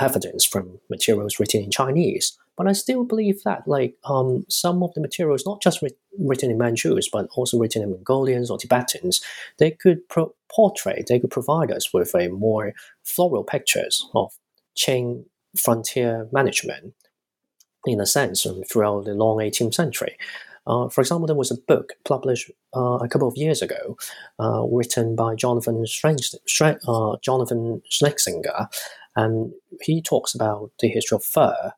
evidence 0.00 0.44
from 0.44 0.80
materials 0.90 1.38
written 1.38 1.62
in 1.62 1.70
Chinese. 1.70 2.36
But 2.56 2.66
I 2.66 2.72
still 2.72 3.04
believe 3.04 3.44
that, 3.44 3.68
like 3.68 3.94
um, 4.04 4.44
some 4.48 4.82
of 4.82 4.92
the 4.94 5.00
materials, 5.00 5.46
not 5.46 5.62
just 5.62 5.80
written 6.18 6.50
in 6.50 6.58
Manchus, 6.58 7.08
but 7.10 7.28
also 7.32 7.58
written 7.58 7.82
in 7.82 7.90
Mongolians 7.90 8.50
or 8.50 8.58
Tibetans, 8.58 9.20
they 9.58 9.70
could 9.70 10.08
pro- 10.08 10.34
portray, 10.50 11.04
they 11.06 11.18
could 11.18 11.30
provide 11.30 11.70
us 11.70 11.92
with 11.92 12.14
a 12.14 12.28
more 12.28 12.72
floral 13.04 13.44
pictures 13.44 14.08
of 14.14 14.32
Qing 14.76 15.24
frontier 15.56 16.28
management, 16.32 16.94
in 17.86 18.00
a 18.00 18.06
sense, 18.06 18.46
throughout 18.70 19.04
the 19.04 19.14
long 19.14 19.38
18th 19.38 19.74
century. 19.74 20.16
Uh, 20.66 20.88
for 20.88 21.00
example, 21.00 21.26
there 21.26 21.34
was 21.34 21.50
a 21.50 21.56
book 21.66 21.94
published 22.04 22.50
uh, 22.76 22.98
a 23.00 23.08
couple 23.08 23.26
of 23.26 23.36
years 23.36 23.62
ago, 23.62 23.96
uh, 24.38 24.62
written 24.70 25.16
by 25.16 25.34
Jonathan 25.34 25.84
uh, 25.86 27.16
Jonathan 27.22 27.82
Schlesinger, 27.88 28.68
and 29.16 29.52
he 29.80 30.02
talks 30.02 30.34
about 30.34 30.70
the 30.80 30.88
history 30.88 31.16
of 31.16 31.24
fur 31.24 31.72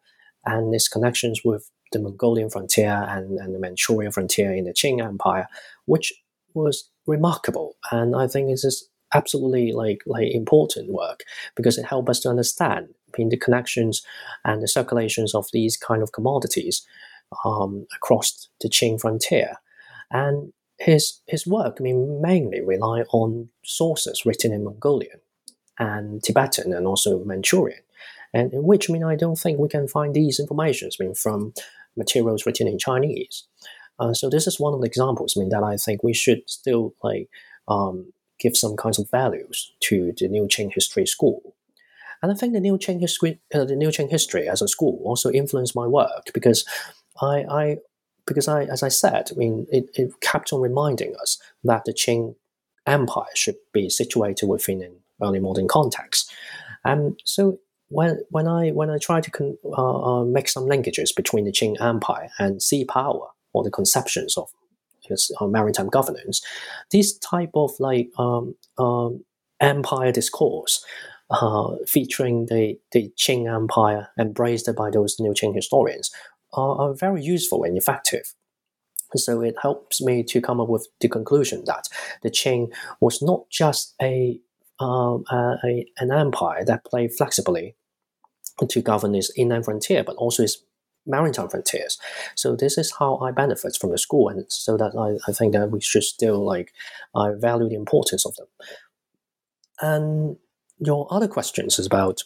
and 0.44 0.74
its 0.74 0.88
connections 0.88 1.42
with 1.44 1.70
the 1.92 1.98
Mongolian 1.98 2.50
frontier 2.50 3.06
and, 3.08 3.38
and 3.38 3.54
the 3.54 3.58
Manchurian 3.58 4.12
frontier 4.12 4.52
in 4.52 4.64
the 4.64 4.72
Qing 4.72 5.02
Empire, 5.02 5.48
which 5.86 6.12
was 6.54 6.88
remarkable. 7.06 7.76
And 7.90 8.14
I 8.16 8.26
think 8.26 8.48
it 8.50 8.54
is 8.54 8.64
is 8.64 8.88
absolutely 9.12 9.72
like 9.72 10.02
like 10.06 10.32
important 10.32 10.92
work 10.92 11.24
because 11.56 11.76
it 11.78 11.84
helped 11.84 12.08
us 12.08 12.20
to 12.20 12.28
understand 12.28 12.88
the 13.16 13.36
connections 13.36 14.02
and 14.44 14.62
the 14.62 14.68
circulations 14.68 15.34
of 15.34 15.46
these 15.52 15.76
kind 15.76 16.02
of 16.02 16.12
commodities 16.12 16.86
um, 17.44 17.86
across 17.96 18.48
the 18.60 18.68
Qing 18.68 19.00
frontier. 19.00 19.56
And 20.10 20.52
his 20.78 21.20
his 21.26 21.46
work, 21.46 21.76
I 21.78 21.82
mean, 21.82 22.20
mainly 22.22 22.60
rely 22.60 23.02
on 23.12 23.48
sources 23.64 24.24
written 24.24 24.52
in 24.52 24.64
Mongolian 24.64 25.20
and 25.78 26.22
Tibetan 26.22 26.72
and 26.72 26.86
also 26.86 27.24
Manchurian, 27.24 27.82
and 28.32 28.52
in 28.52 28.64
which 28.64 28.88
I 28.88 28.92
mean 28.92 29.04
I 29.04 29.16
don't 29.16 29.38
think 29.38 29.58
we 29.58 29.68
can 29.68 29.88
find 29.88 30.14
these 30.14 30.40
informations 30.40 30.96
I 30.98 31.04
mean 31.04 31.14
from 31.14 31.52
materials 31.96 32.46
written 32.46 32.66
in 32.66 32.78
Chinese. 32.78 33.46
Uh, 33.98 34.14
so 34.14 34.30
this 34.30 34.46
is 34.46 34.58
one 34.58 34.72
of 34.72 34.80
the 34.80 34.86
examples 34.86 35.34
I 35.36 35.40
mean 35.40 35.50
that 35.50 35.62
I 35.62 35.76
think 35.76 36.02
we 36.02 36.14
should 36.14 36.48
still 36.48 36.94
like 37.02 37.28
um, 37.68 38.12
give 38.38 38.56
some 38.56 38.76
kinds 38.76 38.98
of 38.98 39.10
values 39.10 39.72
to 39.80 40.12
the 40.16 40.28
New 40.28 40.44
Qing 40.44 40.72
History 40.72 41.06
School. 41.06 41.54
And 42.22 42.32
I 42.32 42.34
think 42.34 42.52
the 42.52 42.60
New 42.60 42.76
Qing 42.78 43.00
history, 43.00 43.40
uh, 43.54 43.64
the 43.64 43.76
New 43.76 43.88
Qing 43.88 44.10
history 44.10 44.48
as 44.48 44.62
a 44.62 44.68
school 44.68 45.00
also 45.04 45.30
influenced 45.30 45.76
my 45.76 45.86
work 45.86 46.30
because 46.34 46.64
I, 47.20 47.44
I 47.48 47.76
because 48.26 48.48
I, 48.48 48.64
as 48.64 48.82
I 48.82 48.88
said, 48.88 49.30
I 49.32 49.34
mean, 49.34 49.66
it, 49.70 49.90
it 49.94 50.20
kept 50.20 50.52
on 50.52 50.60
reminding 50.60 51.14
us 51.16 51.38
that 51.64 51.84
the 51.84 51.92
Qing 51.92 52.36
Empire 52.86 53.24
should 53.34 53.56
be 53.72 53.88
situated 53.88 54.46
within 54.46 54.82
an 54.82 54.96
early 55.22 55.40
modern 55.40 55.68
context. 55.68 56.32
And 56.84 57.20
so 57.24 57.58
when 57.90 58.22
when 58.30 58.48
I 58.48 58.70
when 58.70 58.88
I 58.88 58.98
try 58.98 59.20
to 59.20 59.30
con, 59.30 59.58
uh, 59.64 60.20
uh, 60.20 60.24
make 60.24 60.48
some 60.48 60.64
linkages 60.64 61.14
between 61.14 61.44
the 61.44 61.52
Qing 61.52 61.80
Empire 61.80 62.30
and 62.38 62.62
sea 62.62 62.84
power 62.84 63.28
or 63.52 63.62
the 63.64 63.70
conceptions 63.70 64.36
of 64.36 64.48
uh, 65.40 65.46
maritime 65.46 65.88
governance, 65.88 66.40
this 66.92 67.18
type 67.18 67.50
of 67.54 67.72
like 67.80 68.10
um, 68.16 68.54
um, 68.78 69.24
empire 69.60 70.12
discourse 70.12 70.84
uh, 71.30 71.76
featuring 71.86 72.46
the, 72.46 72.78
the 72.92 73.12
Qing 73.16 73.52
Empire 73.52 74.08
embraced 74.18 74.68
by 74.76 74.90
those 74.90 75.18
New 75.18 75.32
Qing 75.32 75.54
historians 75.54 76.10
are, 76.52 76.80
are 76.80 76.94
very 76.94 77.22
useful 77.22 77.64
and 77.64 77.76
effective. 77.76 78.34
So 79.16 79.40
it 79.40 79.56
helps 79.60 80.00
me 80.00 80.22
to 80.22 80.40
come 80.40 80.60
up 80.60 80.68
with 80.68 80.86
the 81.00 81.08
conclusion 81.08 81.64
that 81.66 81.88
the 82.22 82.30
Qing 82.30 82.72
was 83.00 83.20
not 83.20 83.50
just 83.50 83.94
a, 84.00 84.40
um, 84.78 85.24
a 85.32 85.86
an 85.98 86.12
empire 86.12 86.64
that 86.64 86.84
played 86.84 87.12
flexibly 87.12 87.74
to 88.68 88.82
govern 88.82 89.14
its 89.14 89.30
inland 89.36 89.64
frontier, 89.64 90.04
but 90.04 90.16
also 90.16 90.42
its 90.42 90.62
maritime 91.06 91.48
frontiers. 91.48 91.98
So 92.34 92.56
this 92.56 92.78
is 92.78 92.92
how 92.98 93.18
I 93.18 93.30
benefit 93.32 93.76
from 93.80 93.90
the 93.90 93.98
school, 93.98 94.28
and 94.28 94.44
so 94.48 94.76
that 94.76 94.94
I, 94.96 95.30
I 95.30 95.34
think 95.34 95.52
that 95.52 95.70
we 95.70 95.80
should 95.80 96.04
still 96.04 96.44
like 96.44 96.72
I 97.14 97.32
value 97.32 97.68
the 97.68 97.76
importance 97.76 98.26
of 98.26 98.34
them. 98.36 98.46
And 99.80 100.36
your 100.78 101.06
other 101.10 101.28
questions 101.28 101.78
is 101.78 101.86
about 101.86 102.22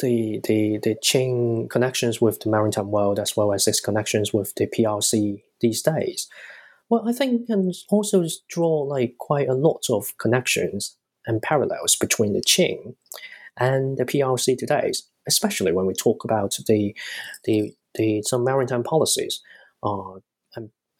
the 0.00 0.40
the 0.44 0.78
the 0.82 0.96
Qing 0.96 1.68
connections 1.68 2.20
with 2.20 2.40
the 2.40 2.50
maritime 2.50 2.90
world 2.90 3.18
as 3.18 3.36
well 3.36 3.52
as 3.52 3.66
its 3.66 3.80
connections 3.80 4.32
with 4.32 4.54
the 4.54 4.66
PRC 4.66 5.42
these 5.60 5.82
days. 5.82 6.28
Well, 6.88 7.08
I 7.08 7.12
think 7.12 7.46
can 7.46 7.72
also 7.88 8.24
draw 8.48 8.80
like 8.80 9.16
quite 9.18 9.48
a 9.48 9.54
lot 9.54 9.84
of 9.90 10.16
connections 10.18 10.96
and 11.26 11.42
parallels 11.42 11.96
between 11.96 12.32
the 12.32 12.40
Qing 12.40 12.96
and 13.56 13.98
the 13.98 14.04
PRC 14.04 14.56
today, 14.56 14.90
especially 15.26 15.72
when 15.72 15.86
we 15.86 15.94
talk 15.94 16.24
about 16.24 16.56
the 16.66 16.96
the 17.44 17.74
the 17.94 18.22
some 18.22 18.44
maritime 18.44 18.82
policies 18.82 19.40
uh, 19.82 20.18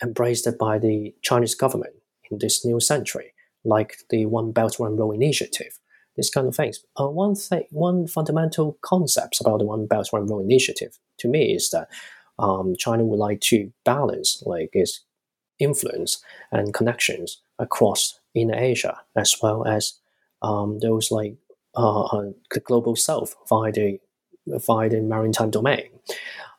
embraced 0.03 0.49
by 0.59 0.79
the 0.79 1.15
Chinese 1.23 1.55
government 1.55 1.95
in 2.31 2.39
this 2.39 2.65
new 2.65 2.81
century, 2.81 3.33
like 3.65 3.97
the 4.11 4.27
One 4.27 4.53
Belt 4.53 4.79
One 4.79 4.97
Road 4.97 5.13
initiative, 5.13 5.79
this 6.17 6.31
kind 6.31 6.47
of 6.47 6.57
things. 6.57 6.81
Uh, 6.99 7.09
one 7.09 7.35
thing, 7.35 7.65
one 7.71 8.07
fundamental 8.07 8.79
concept 8.83 9.41
about 9.41 9.59
the 9.59 9.67
One 9.67 9.87
Belt 9.87 10.09
One 10.11 10.27
Road 10.27 10.41
initiative 10.45 10.99
to 11.19 11.29
me 11.29 11.55
is 11.55 11.71
that 11.71 11.89
um, 12.39 12.75
China 12.79 13.05
would 13.05 13.19
like 13.19 13.41
to 13.43 13.73
balance 13.85 14.43
like 14.47 14.71
its 14.73 15.05
influence 15.59 16.23
and 16.51 16.73
connections 16.73 17.43
across 17.59 18.19
in 18.35 18.55
Asia 18.55 18.97
as 19.15 19.37
well 19.43 19.67
as 19.67 19.95
um, 20.41 20.79
those 20.79 21.11
like 21.11 21.37
uh, 21.77 22.05
uh, 22.05 22.31
the 22.51 22.61
global 22.61 22.97
south 22.97 23.37
via 23.49 23.71
the 23.71 24.01
via 24.47 24.89
the 24.89 25.01
maritime 25.01 25.51
domain. 25.51 25.91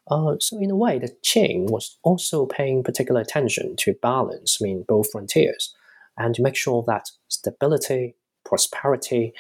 Uh, 0.10 0.36
so 0.40 0.60
in 0.60 0.72
a 0.72 0.76
way, 0.76 1.00
the 1.00 1.16
Qing 1.24 1.70
was 1.70 1.98
also 2.04 2.46
paying 2.46 2.84
particular 2.84 3.22
attention 3.22 3.76
to 3.78 3.94
balance 4.02 4.62
mean 4.62 4.84
both 4.88 5.12
frontiers 5.12 5.74
and 6.18 6.36
to 6.36 6.42
make 6.42 6.56
sure 6.56 6.84
that 6.88 7.10
stability, 7.30 8.16
prosperity, 8.46 9.34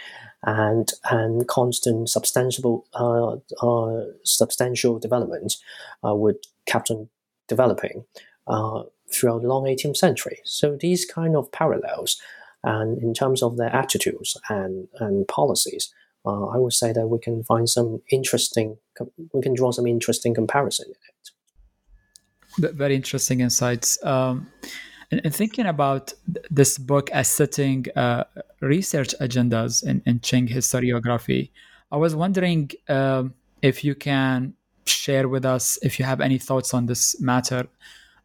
and 0.44 0.92
and 1.10 1.48
constant 1.48 2.10
substantial 2.10 2.86
uh, 2.94 3.36
uh, 3.66 4.06
substantial 4.24 5.00
development 5.00 5.56
uh, 6.06 6.16
would 6.16 6.38
kept 6.66 6.89
on 6.89 7.10
developing 7.48 8.06
uh, 8.48 8.84
throughout 9.14 9.42
the 9.42 9.48
long 9.48 9.66
18th 9.66 9.98
century. 9.98 10.39
So 10.46 10.78
these 10.80 11.06
kind 11.06 11.36
of 11.36 11.52
parallels, 11.52 12.20
and 12.64 12.98
in 13.02 13.14
terms 13.14 13.44
of 13.44 13.58
their 13.58 13.76
attitudes 13.76 14.38
and 14.50 14.88
and 15.00 15.28
policies, 15.28 15.94
uh, 16.26 16.45
I 16.47 16.57
would 16.57 16.74
say 16.74 16.93
that 16.93 17.07
we 17.07 17.19
can 17.19 17.43
find 17.43 17.69
some 17.69 18.01
interesting, 18.11 18.78
we 19.34 19.41
can 19.41 19.53
draw 19.53 19.72
some 19.72 19.88
interesting 19.88 20.34
comparison 20.34 20.88
in 20.88 20.91
it. 20.91 22.76
Very 22.76 22.95
interesting 22.95 23.39
insights. 23.39 24.03
Um, 24.03 24.47
and, 25.09 25.22
and, 25.24 25.34
thinking 25.34 25.65
about 25.65 26.13
this 26.49 26.78
book 26.78 27.09
as 27.11 27.28
setting 27.30 27.86
uh, 27.95 28.26
research 28.61 29.15
agendas 29.22 29.84
in, 29.84 30.01
in 30.05 30.19
Qing 30.19 30.49
historiography, 30.49 31.49
I 31.91 31.97
was 31.97 32.15
wondering 32.15 32.72
um, 32.88 33.34
if 33.61 33.84
you 33.84 33.95
can 33.95 34.53
share 34.86 35.28
with 35.28 35.45
us 35.45 35.78
if 35.82 35.99
you 35.99 36.05
have 36.05 36.22
any 36.22 36.38
thoughts 36.38 36.74
on 36.74 36.86
this 36.86 37.19
matter 37.22 37.67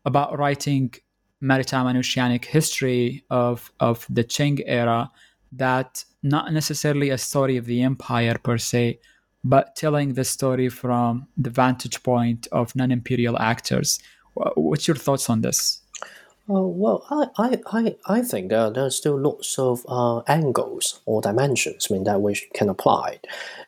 about 0.05 0.39
writing 0.39 0.95
maritime 1.41 1.87
and 1.87 1.99
oceanic 1.99 2.45
history 2.45 3.25
of, 3.31 3.71
of 3.81 4.07
the 4.09 4.25
Qing 4.25 4.63
era 4.67 5.11
that 5.53 6.05
not 6.23 6.53
necessarily 6.53 7.11
a 7.11 7.19
story 7.19 7.57
of 7.57 7.67
the 7.67 7.83
empire 7.83 8.37
per 8.43 8.59
se, 8.59 8.99
but 9.45 9.77
telling 9.77 10.15
the 10.15 10.25
story 10.25 10.69
from 10.69 11.29
the 11.37 11.51
vantage 11.51 12.03
point 12.03 12.49
of 12.51 12.75
non-imperial 12.75 13.39
actors. 13.39 14.01
What's 14.35 14.89
your 14.89 14.97
thoughts 14.97 15.31
on 15.31 15.41
this? 15.43 15.81
Uh, 16.49 16.63
well, 16.63 17.05
I, 17.11 17.59
I, 17.73 17.97
I 18.07 18.23
think 18.23 18.51
there, 18.51 18.71
there 18.71 18.85
are 18.85 18.91
still 18.91 19.19
lots 19.19 19.59
of 19.59 19.85
uh, 19.89 20.21
angles 20.29 21.01
or 21.05 21.21
dimensions 21.21 21.89
I 21.91 21.95
mean, 21.95 22.05
that 22.05 22.21
we 22.21 22.37
can 22.55 22.69
apply 22.69 23.21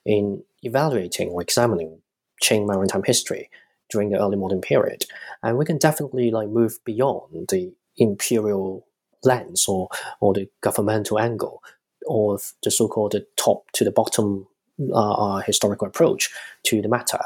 in 0.05 0.45
evaluating 0.63 1.31
or 1.31 1.43
examining 1.43 2.01
Qing 2.43 2.67
maritime 2.67 3.03
history 3.05 3.51
during 3.91 4.11
the 4.11 4.21
early 4.21 4.37
modern 4.37 4.61
period. 4.61 5.07
And 5.43 5.59
we 5.59 5.65
can 5.65 5.79
definitely 5.79 6.31
like 6.31 6.49
move 6.49 6.79
beyond 6.85 7.49
the 7.49 7.73
imperial 7.97 8.87
lens 9.25 9.67
or, 9.69 9.89
or 10.21 10.35
the 10.35 10.49
governmental 10.61 11.19
angle 11.19 11.63
or 12.07 12.39
the 12.63 12.71
so-called 12.71 13.15
top 13.37 13.71
to 13.73 13.85
the 13.85 13.91
bottom 13.91 14.47
uh, 14.93 15.13
uh, 15.13 15.37
historical 15.39 15.89
approach 15.89 16.31
to 16.65 16.81
the 16.81 16.89
matter. 16.89 17.19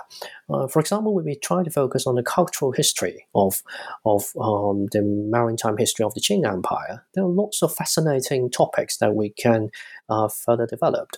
Uh, 0.49 0.67
for 0.67 0.81
example, 0.81 1.15
we 1.15 1.35
try 1.37 1.63
to 1.63 1.71
focus 1.71 2.07
on 2.07 2.15
the 2.15 2.23
cultural 2.23 2.73
history 2.73 3.27
of 3.35 3.63
of 4.07 4.25
um, 4.41 4.87
the 4.93 5.03
maritime 5.03 5.77
history 5.77 6.03
of 6.03 6.15
the 6.15 6.21
Qing 6.21 6.51
Empire, 6.51 7.05
there 7.15 7.25
are 7.25 7.29
lots 7.29 7.63
of 7.63 7.75
fascinating 7.75 8.51
topics 8.51 8.97
that 8.99 9.15
we 9.15 9.31
can 9.31 9.69
uh, 10.09 10.29
further 10.29 10.67
develop. 10.67 11.11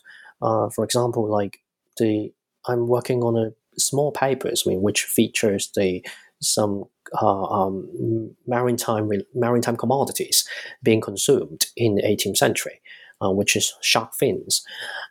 Uh, 0.43 0.69
for 0.71 0.85
example, 0.85 1.31
like 1.31 1.61
the 1.99 2.33
I'm 2.67 2.89
working 2.89 3.23
on 3.23 3.37
a 3.37 3.53
small 3.79 4.11
papers, 4.11 4.65
which 4.67 5.05
features 5.05 5.71
the 5.77 6.05
some 6.45 6.85
uh, 7.21 7.45
um, 7.45 8.35
maritime 8.47 9.11
maritime 9.35 9.77
commodities 9.77 10.47
being 10.83 11.01
consumed 11.01 11.67
in 11.77 11.97
the 11.97 12.03
18th 12.03 12.37
century 12.37 12.81
uh, 13.25 13.31
which 13.31 13.57
is 13.57 13.75
shark 13.81 14.15
fins, 14.15 14.65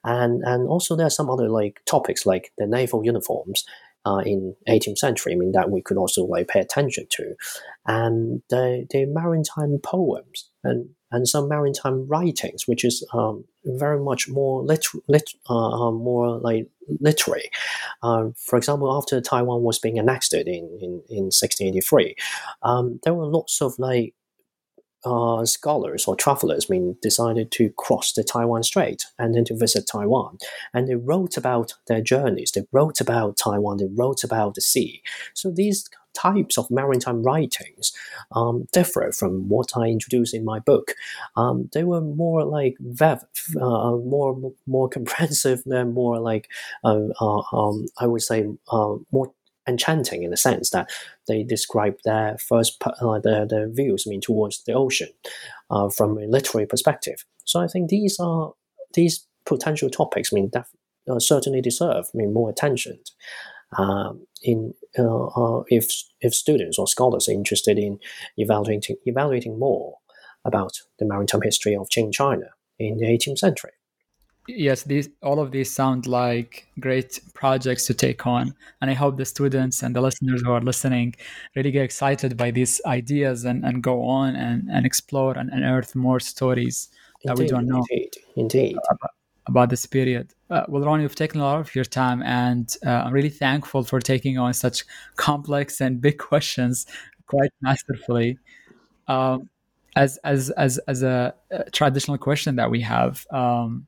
and 0.03 0.43
and 0.43 0.67
also 0.67 0.95
there 0.95 1.07
are 1.07 1.11
some 1.11 1.29
other 1.29 1.49
like 1.49 1.81
topics 1.85 2.25
like 2.25 2.51
the 2.57 2.67
naval 2.67 3.03
uniforms 3.03 3.65
uh, 4.05 4.21
in 4.25 4.55
18th 4.67 4.97
century. 4.97 5.33
I 5.33 5.35
mean 5.35 5.51
that 5.53 5.71
we 5.71 5.81
could 5.81 5.97
also 5.97 6.25
like 6.25 6.47
pay 6.47 6.59
attention 6.59 7.07
to, 7.11 7.35
and 7.85 8.41
the 8.49 8.85
the 8.89 9.05
maritime 9.05 9.79
poems 9.79 10.49
and 10.63 10.89
and 11.13 11.27
some 11.27 11.47
maritime 11.47 12.07
writings, 12.07 12.67
which 12.67 12.83
is 12.83 13.07
um, 13.13 13.45
very 13.63 13.99
much 13.99 14.27
more 14.27 14.63
lit, 14.63 14.85
lit 15.07 15.29
uh, 15.49 15.87
uh 15.87 15.91
more 15.91 16.39
like 16.39 16.67
literary. 16.99 17.49
Uh, 18.01 18.29
for 18.35 18.57
example, 18.57 18.91
after 18.91 19.21
Taiwan 19.21 19.61
was 19.61 19.79
being 19.79 19.99
annexed 19.99 20.33
in 20.33 20.47
in, 20.81 21.01
in 21.09 21.23
1683, 21.31 22.15
um, 22.63 22.99
there 23.03 23.13
were 23.13 23.27
lots 23.27 23.61
of 23.61 23.77
like 23.79 24.13
uh, 25.05 25.45
scholars 25.45 26.05
or 26.07 26.15
travelers, 26.15 26.67
I 26.69 26.73
mean, 26.73 26.97
decided 27.01 27.51
to 27.51 27.69
cross 27.77 28.13
the 28.13 28.23
Taiwan 28.23 28.63
Strait 28.63 29.05
and 29.19 29.35
then 29.35 29.45
to 29.45 29.55
visit 29.55 29.87
Taiwan. 29.91 30.37
And 30.73 30.87
they 30.87 30.95
wrote 30.95 31.37
about 31.37 31.73
their 31.87 32.01
journeys. 32.01 32.51
They 32.51 32.63
wrote 32.71 33.01
about 33.01 33.37
Taiwan. 33.37 33.77
They 33.77 33.89
wrote 33.93 34.23
about 34.23 34.55
the 34.55 34.61
sea. 34.61 35.01
So 35.33 35.51
these 35.51 35.89
types 36.13 36.57
of 36.57 36.69
maritime 36.69 37.23
writings 37.23 37.91
um, 38.33 38.67
differ 38.71 39.11
from 39.11 39.49
what 39.49 39.75
I 39.75 39.87
introduced 39.87 40.33
in 40.33 40.45
my 40.45 40.59
book. 40.59 40.93
Um, 41.35 41.69
they 41.73 41.83
were 41.83 42.01
more 42.01 42.45
like 42.45 42.77
vev, 42.81 43.23
uh, 43.59 43.97
more 43.97 44.53
more 44.65 44.89
comprehensive. 44.95 45.65
More 45.65 46.19
like 46.19 46.49
uh, 46.83 47.07
uh, 47.19 47.41
um, 47.51 47.87
I 47.97 48.07
would 48.07 48.21
say 48.21 48.47
uh, 48.71 48.95
more 49.11 49.33
enchanting 49.67 50.23
in 50.23 50.31
the 50.31 50.37
sense 50.37 50.69
that 50.71 50.89
they 51.27 51.43
describe 51.43 51.95
their 52.03 52.37
first 52.37 52.81
uh, 53.01 53.19
their, 53.19 53.45
their 53.47 53.69
views 53.69 54.05
I 54.05 54.09
mean 54.09 54.21
towards 54.21 54.63
the 54.63 54.73
ocean 54.73 55.09
uh, 55.69 55.89
from 55.89 56.17
a 56.17 56.27
literary 56.27 56.67
perspective. 56.67 57.25
So 57.45 57.59
I 57.59 57.67
think 57.67 57.89
these 57.89 58.19
are 58.19 58.53
these 58.93 59.25
potential 59.45 59.89
topics. 59.89 60.31
I 60.31 60.35
mean, 60.35 60.49
that 60.53 60.67
uh, 61.09 61.19
certainly 61.19 61.61
deserve 61.61 62.05
I 62.13 62.17
mean 62.17 62.33
more 62.33 62.49
attention. 62.49 62.99
Um, 63.77 64.27
in 64.43 64.73
uh, 64.99 65.25
uh, 65.25 65.63
if 65.67 65.89
if 66.21 66.35
students 66.35 66.77
or 66.77 66.87
scholars 66.87 67.27
are 67.27 67.31
interested 67.33 67.79
in 67.79 67.99
evaluating 68.37 68.97
evaluating 69.05 69.57
more 69.57 69.97
about 70.45 70.81
the 70.99 71.05
maritime 71.05 71.41
history 71.41 71.75
of 71.75 71.89
Qing 71.89 72.13
China 72.13 72.47
in 72.77 72.97
the 72.97 73.05
18th 73.05 73.39
century 73.39 73.71
yes 74.47 74.83
these 74.83 75.09
all 75.21 75.39
of 75.39 75.51
these 75.51 75.71
sound 75.71 76.05
like 76.05 76.67
great 76.79 77.19
projects 77.33 77.85
to 77.87 77.93
take 77.93 78.25
on. 78.27 78.53
And 78.81 78.89
i 78.91 78.93
hope 78.93 79.17
the 79.17 79.25
students 79.25 79.83
and 79.83 79.95
the 79.95 80.01
listeners 80.01 80.41
who 80.43 80.51
are 80.51 80.61
listening 80.61 81.15
really 81.55 81.71
get 81.71 81.83
excited 81.83 82.37
by 82.37 82.51
these 82.51 82.81
ideas 82.85 83.45
and, 83.45 83.63
and 83.65 83.81
go 83.81 84.03
on 84.03 84.35
and, 84.35 84.69
and 84.71 84.85
explore 84.85 85.37
and 85.37 85.49
unearth 85.49 85.95
more 85.95 86.19
stories 86.19 86.89
that 87.25 87.37
we 87.37 87.47
don't 87.47 87.67
know 87.67 87.83
indeed, 87.89 88.11
indeed. 88.35 88.77
About, 88.91 89.11
about 89.47 89.69
this 89.69 89.85
period. 89.85 90.33
Uh, 90.49 90.65
well 90.67 90.83
ron 90.83 91.01
you've 91.01 91.15
taken 91.15 91.39
a 91.39 91.43
lot 91.43 91.59
of 91.59 91.73
your 91.75 91.85
time 91.85 92.21
and 92.23 92.77
uh, 92.85 93.03
i'm 93.05 93.13
really 93.13 93.29
thankful 93.29 93.83
for 93.83 93.99
taking 93.99 94.37
on 94.37 94.53
such 94.53 94.83
complex 95.15 95.79
and 95.81 96.01
big 96.01 96.17
questions 96.29 96.85
quite 97.27 97.51
masterfully. 97.61 98.37
Um, 99.07 99.49
as 99.95 100.17
as 100.23 100.49
as 100.51 100.79
as 100.87 101.03
a, 101.03 101.33
a, 101.51 101.69
traditional 101.71 102.17
question 102.17 102.55
that 102.55 102.69
we 102.69 102.81
have 102.81 103.25
um, 103.31 103.85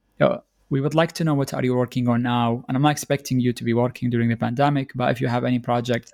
we 0.70 0.82
would 0.82 0.95
like 0.95 1.11
to 1.13 1.24
know 1.24 1.34
what 1.34 1.53
are 1.53 1.63
you 1.63 1.76
working 1.76 2.07
on 2.07 2.22
now 2.22 2.63
and 2.68 2.76
i'm 2.76 2.82
not 2.82 2.91
expecting 2.91 3.39
you 3.39 3.53
to 3.53 3.63
be 3.63 3.74
working 3.74 4.09
during 4.09 4.30
the 4.30 4.38
pandemic 4.38 4.91
but 4.95 5.11
if 5.11 5.22
you 5.22 5.28
have 5.28 5.43
any 5.43 5.59
project 5.59 6.13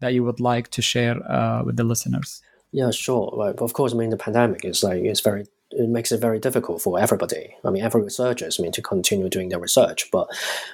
that 0.00 0.12
you 0.12 0.24
would 0.24 0.40
like 0.40 0.68
to 0.70 0.82
share 0.82 1.16
uh, 1.30 1.62
with 1.64 1.76
the 1.76 1.84
listeners 1.84 2.42
yeah 2.72 2.90
sure 2.90 3.32
like 3.36 3.60
of 3.60 3.72
course 3.72 3.92
i 3.92 3.96
mean 3.96 4.10
the 4.10 4.16
pandemic 4.16 4.64
is 4.64 4.82
like 4.82 5.02
it's 5.04 5.20
very 5.20 5.44
it 5.76 5.88
makes 5.88 6.12
it 6.12 6.20
very 6.20 6.38
difficult 6.38 6.80
for 6.82 7.00
everybody. 7.00 7.54
I 7.64 7.70
mean, 7.70 7.82
every 7.82 8.02
researchers 8.02 8.58
I 8.58 8.62
mean 8.62 8.72
to 8.72 8.82
continue 8.82 9.28
doing 9.28 9.48
their 9.48 9.58
research, 9.58 10.08
but 10.12 10.28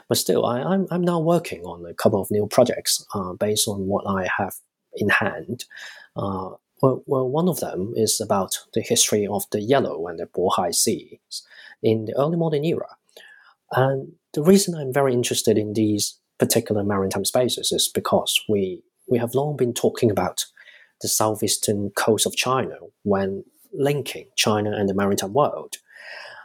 but 0.08 0.18
still, 0.18 0.44
I, 0.44 0.60
I'm, 0.60 0.86
I'm 0.90 1.02
now 1.02 1.20
working 1.20 1.62
on 1.64 1.86
a 1.86 1.94
couple 1.94 2.20
of 2.20 2.30
new 2.30 2.46
projects 2.46 3.04
uh, 3.14 3.32
based 3.32 3.66
on 3.66 3.86
what 3.86 4.06
I 4.06 4.28
have 4.36 4.54
in 4.94 5.08
hand. 5.08 5.64
Uh, 6.16 6.50
well, 6.82 7.02
well, 7.06 7.28
one 7.28 7.48
of 7.48 7.60
them 7.60 7.92
is 7.96 8.20
about 8.20 8.58
the 8.74 8.80
history 8.80 9.26
of 9.26 9.44
the 9.52 9.60
Yellow 9.60 10.06
and 10.06 10.18
the 10.18 10.26
Bohai 10.26 10.74
Seas 10.74 11.42
in 11.82 12.06
the 12.06 12.16
early 12.16 12.36
modern 12.36 12.64
era, 12.64 12.96
and 13.72 14.12
the 14.32 14.42
reason 14.42 14.74
I'm 14.74 14.92
very 14.92 15.12
interested 15.12 15.58
in 15.58 15.72
these 15.72 16.18
particular 16.38 16.82
maritime 16.82 17.24
spaces 17.24 17.72
is 17.72 17.88
because 17.88 18.40
we 18.48 18.82
we 19.08 19.18
have 19.18 19.34
long 19.34 19.56
been 19.56 19.74
talking 19.74 20.10
about 20.10 20.46
the 21.02 21.08
southeastern 21.08 21.90
coast 21.90 22.26
of 22.26 22.36
China 22.36 22.76
when 23.02 23.44
linking 23.72 24.28
China 24.36 24.72
and 24.72 24.88
the 24.88 24.94
maritime 24.94 25.32
world. 25.32 25.76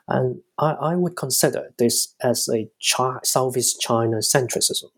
And 0.07 0.41
I, 0.59 0.71
I 0.71 0.95
would 0.95 1.15
consider 1.15 1.73
this 1.77 2.13
as 2.21 2.47
a 2.47 2.69
Chi- 2.85 3.19
Southeast 3.23 3.81
China 3.81 4.17
centricism. 4.17 4.91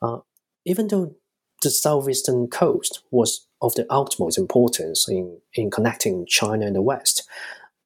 Uh, 0.00 0.18
even 0.64 0.88
though 0.88 1.14
the 1.62 1.70
southeastern 1.70 2.48
coast 2.48 3.02
was 3.10 3.46
of 3.60 3.74
the 3.74 3.86
utmost 3.90 4.38
importance 4.38 5.08
in, 5.08 5.40
in 5.54 5.70
connecting 5.70 6.26
China 6.26 6.66
and 6.66 6.76
the 6.76 6.82
West, 6.82 7.28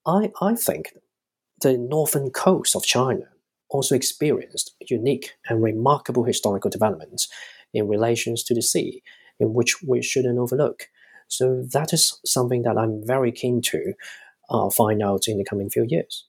I, 0.06 0.30
I 0.40 0.54
think 0.54 0.92
the 1.60 1.78
northern 1.78 2.30
coast 2.30 2.76
of 2.76 2.84
China 2.84 3.24
also 3.70 3.94
experienced 3.94 4.74
unique 4.88 5.32
and 5.48 5.62
remarkable 5.62 6.24
historical 6.24 6.70
developments 6.70 7.28
in 7.72 7.88
relations 7.88 8.42
to 8.44 8.54
the 8.54 8.62
sea, 8.62 9.02
in 9.40 9.54
which 9.54 9.82
we 9.82 10.02
shouldn't 10.02 10.38
overlook. 10.38 10.88
So 11.28 11.62
that 11.72 11.92
is 11.92 12.20
something 12.26 12.62
that 12.62 12.76
I'm 12.76 13.06
very 13.06 13.32
keen 13.32 13.62
to 13.62 13.94
uh, 14.50 14.68
find 14.70 15.02
out 15.02 15.28
in 15.28 15.38
the 15.38 15.44
coming 15.44 15.70
few 15.70 15.86
years. 15.88 16.26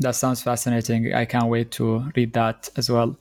That 0.00 0.16
sounds 0.16 0.42
fascinating. 0.42 1.14
I 1.14 1.24
can't 1.24 1.48
wait 1.48 1.70
to 1.72 2.10
read 2.16 2.34
that 2.34 2.68
as 2.76 2.90
well. 2.90 3.16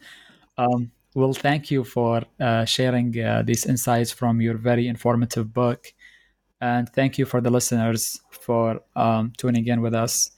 Um, 0.58 0.92
well, 1.16 1.34
thank 1.34 1.70
you 1.70 1.84
for 1.84 2.24
uh, 2.40 2.66
sharing 2.66 3.20
uh, 3.20 3.44
these 3.46 3.66
insights 3.66 4.12
from 4.12 4.42
your 4.42 4.58
very 4.58 4.88
informative 4.88 5.54
book. 5.54 5.94
And 6.60 6.90
thank 6.90 7.18
you 7.18 7.26
for 7.26 7.42
the 7.42 7.50
listeners 7.50 8.22
for 8.32 8.82
um, 8.96 9.34
tuning 9.38 9.68
in 9.68 9.82
with 9.82 9.94
us. 9.94 10.32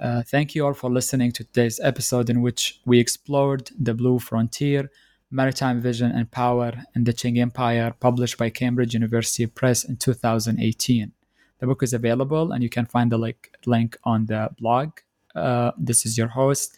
Uh, 0.00 0.22
thank 0.22 0.54
you 0.54 0.64
all 0.64 0.74
for 0.74 0.90
listening 0.90 1.32
to 1.32 1.44
today's 1.44 1.80
episode 1.82 2.30
in 2.30 2.40
which 2.40 2.80
we 2.84 2.98
explored 2.98 3.70
the 3.78 3.94
Blue 3.94 4.18
Frontier 4.18 4.90
Maritime 5.30 5.80
Vision 5.80 6.10
and 6.10 6.30
Power 6.30 6.72
in 6.94 7.04
the 7.04 7.12
Qing 7.12 7.38
Empire, 7.38 7.94
published 8.00 8.38
by 8.38 8.48
Cambridge 8.48 8.94
University 8.94 9.46
Press 9.46 9.84
in 9.84 9.96
2018. 9.96 11.12
The 11.58 11.66
book 11.66 11.82
is 11.82 11.92
available 11.92 12.52
and 12.52 12.62
you 12.62 12.70
can 12.70 12.86
find 12.86 13.12
the 13.12 13.18
link, 13.18 13.50
link 13.66 13.98
on 14.04 14.26
the 14.26 14.50
blog. 14.58 14.92
Uh, 15.34 15.72
this 15.76 16.06
is 16.06 16.16
your 16.16 16.28
host, 16.28 16.76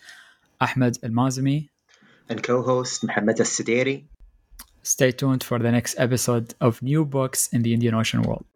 Ahmed 0.60 0.98
El 1.02 1.10
Mazmi. 1.10 1.68
And 2.30 2.42
co 2.42 2.62
host, 2.62 3.04
Mohammed 3.04 3.40
Al 3.40 3.46
Sudairi. 3.46 4.04
Stay 4.82 5.10
tuned 5.12 5.44
for 5.44 5.58
the 5.58 5.70
next 5.70 5.96
episode 5.98 6.54
of 6.60 6.80
New 6.80 7.04
Books 7.04 7.48
in 7.52 7.62
the 7.62 7.74
Indian 7.74 7.94
Ocean 7.94 8.22
World. 8.22 8.46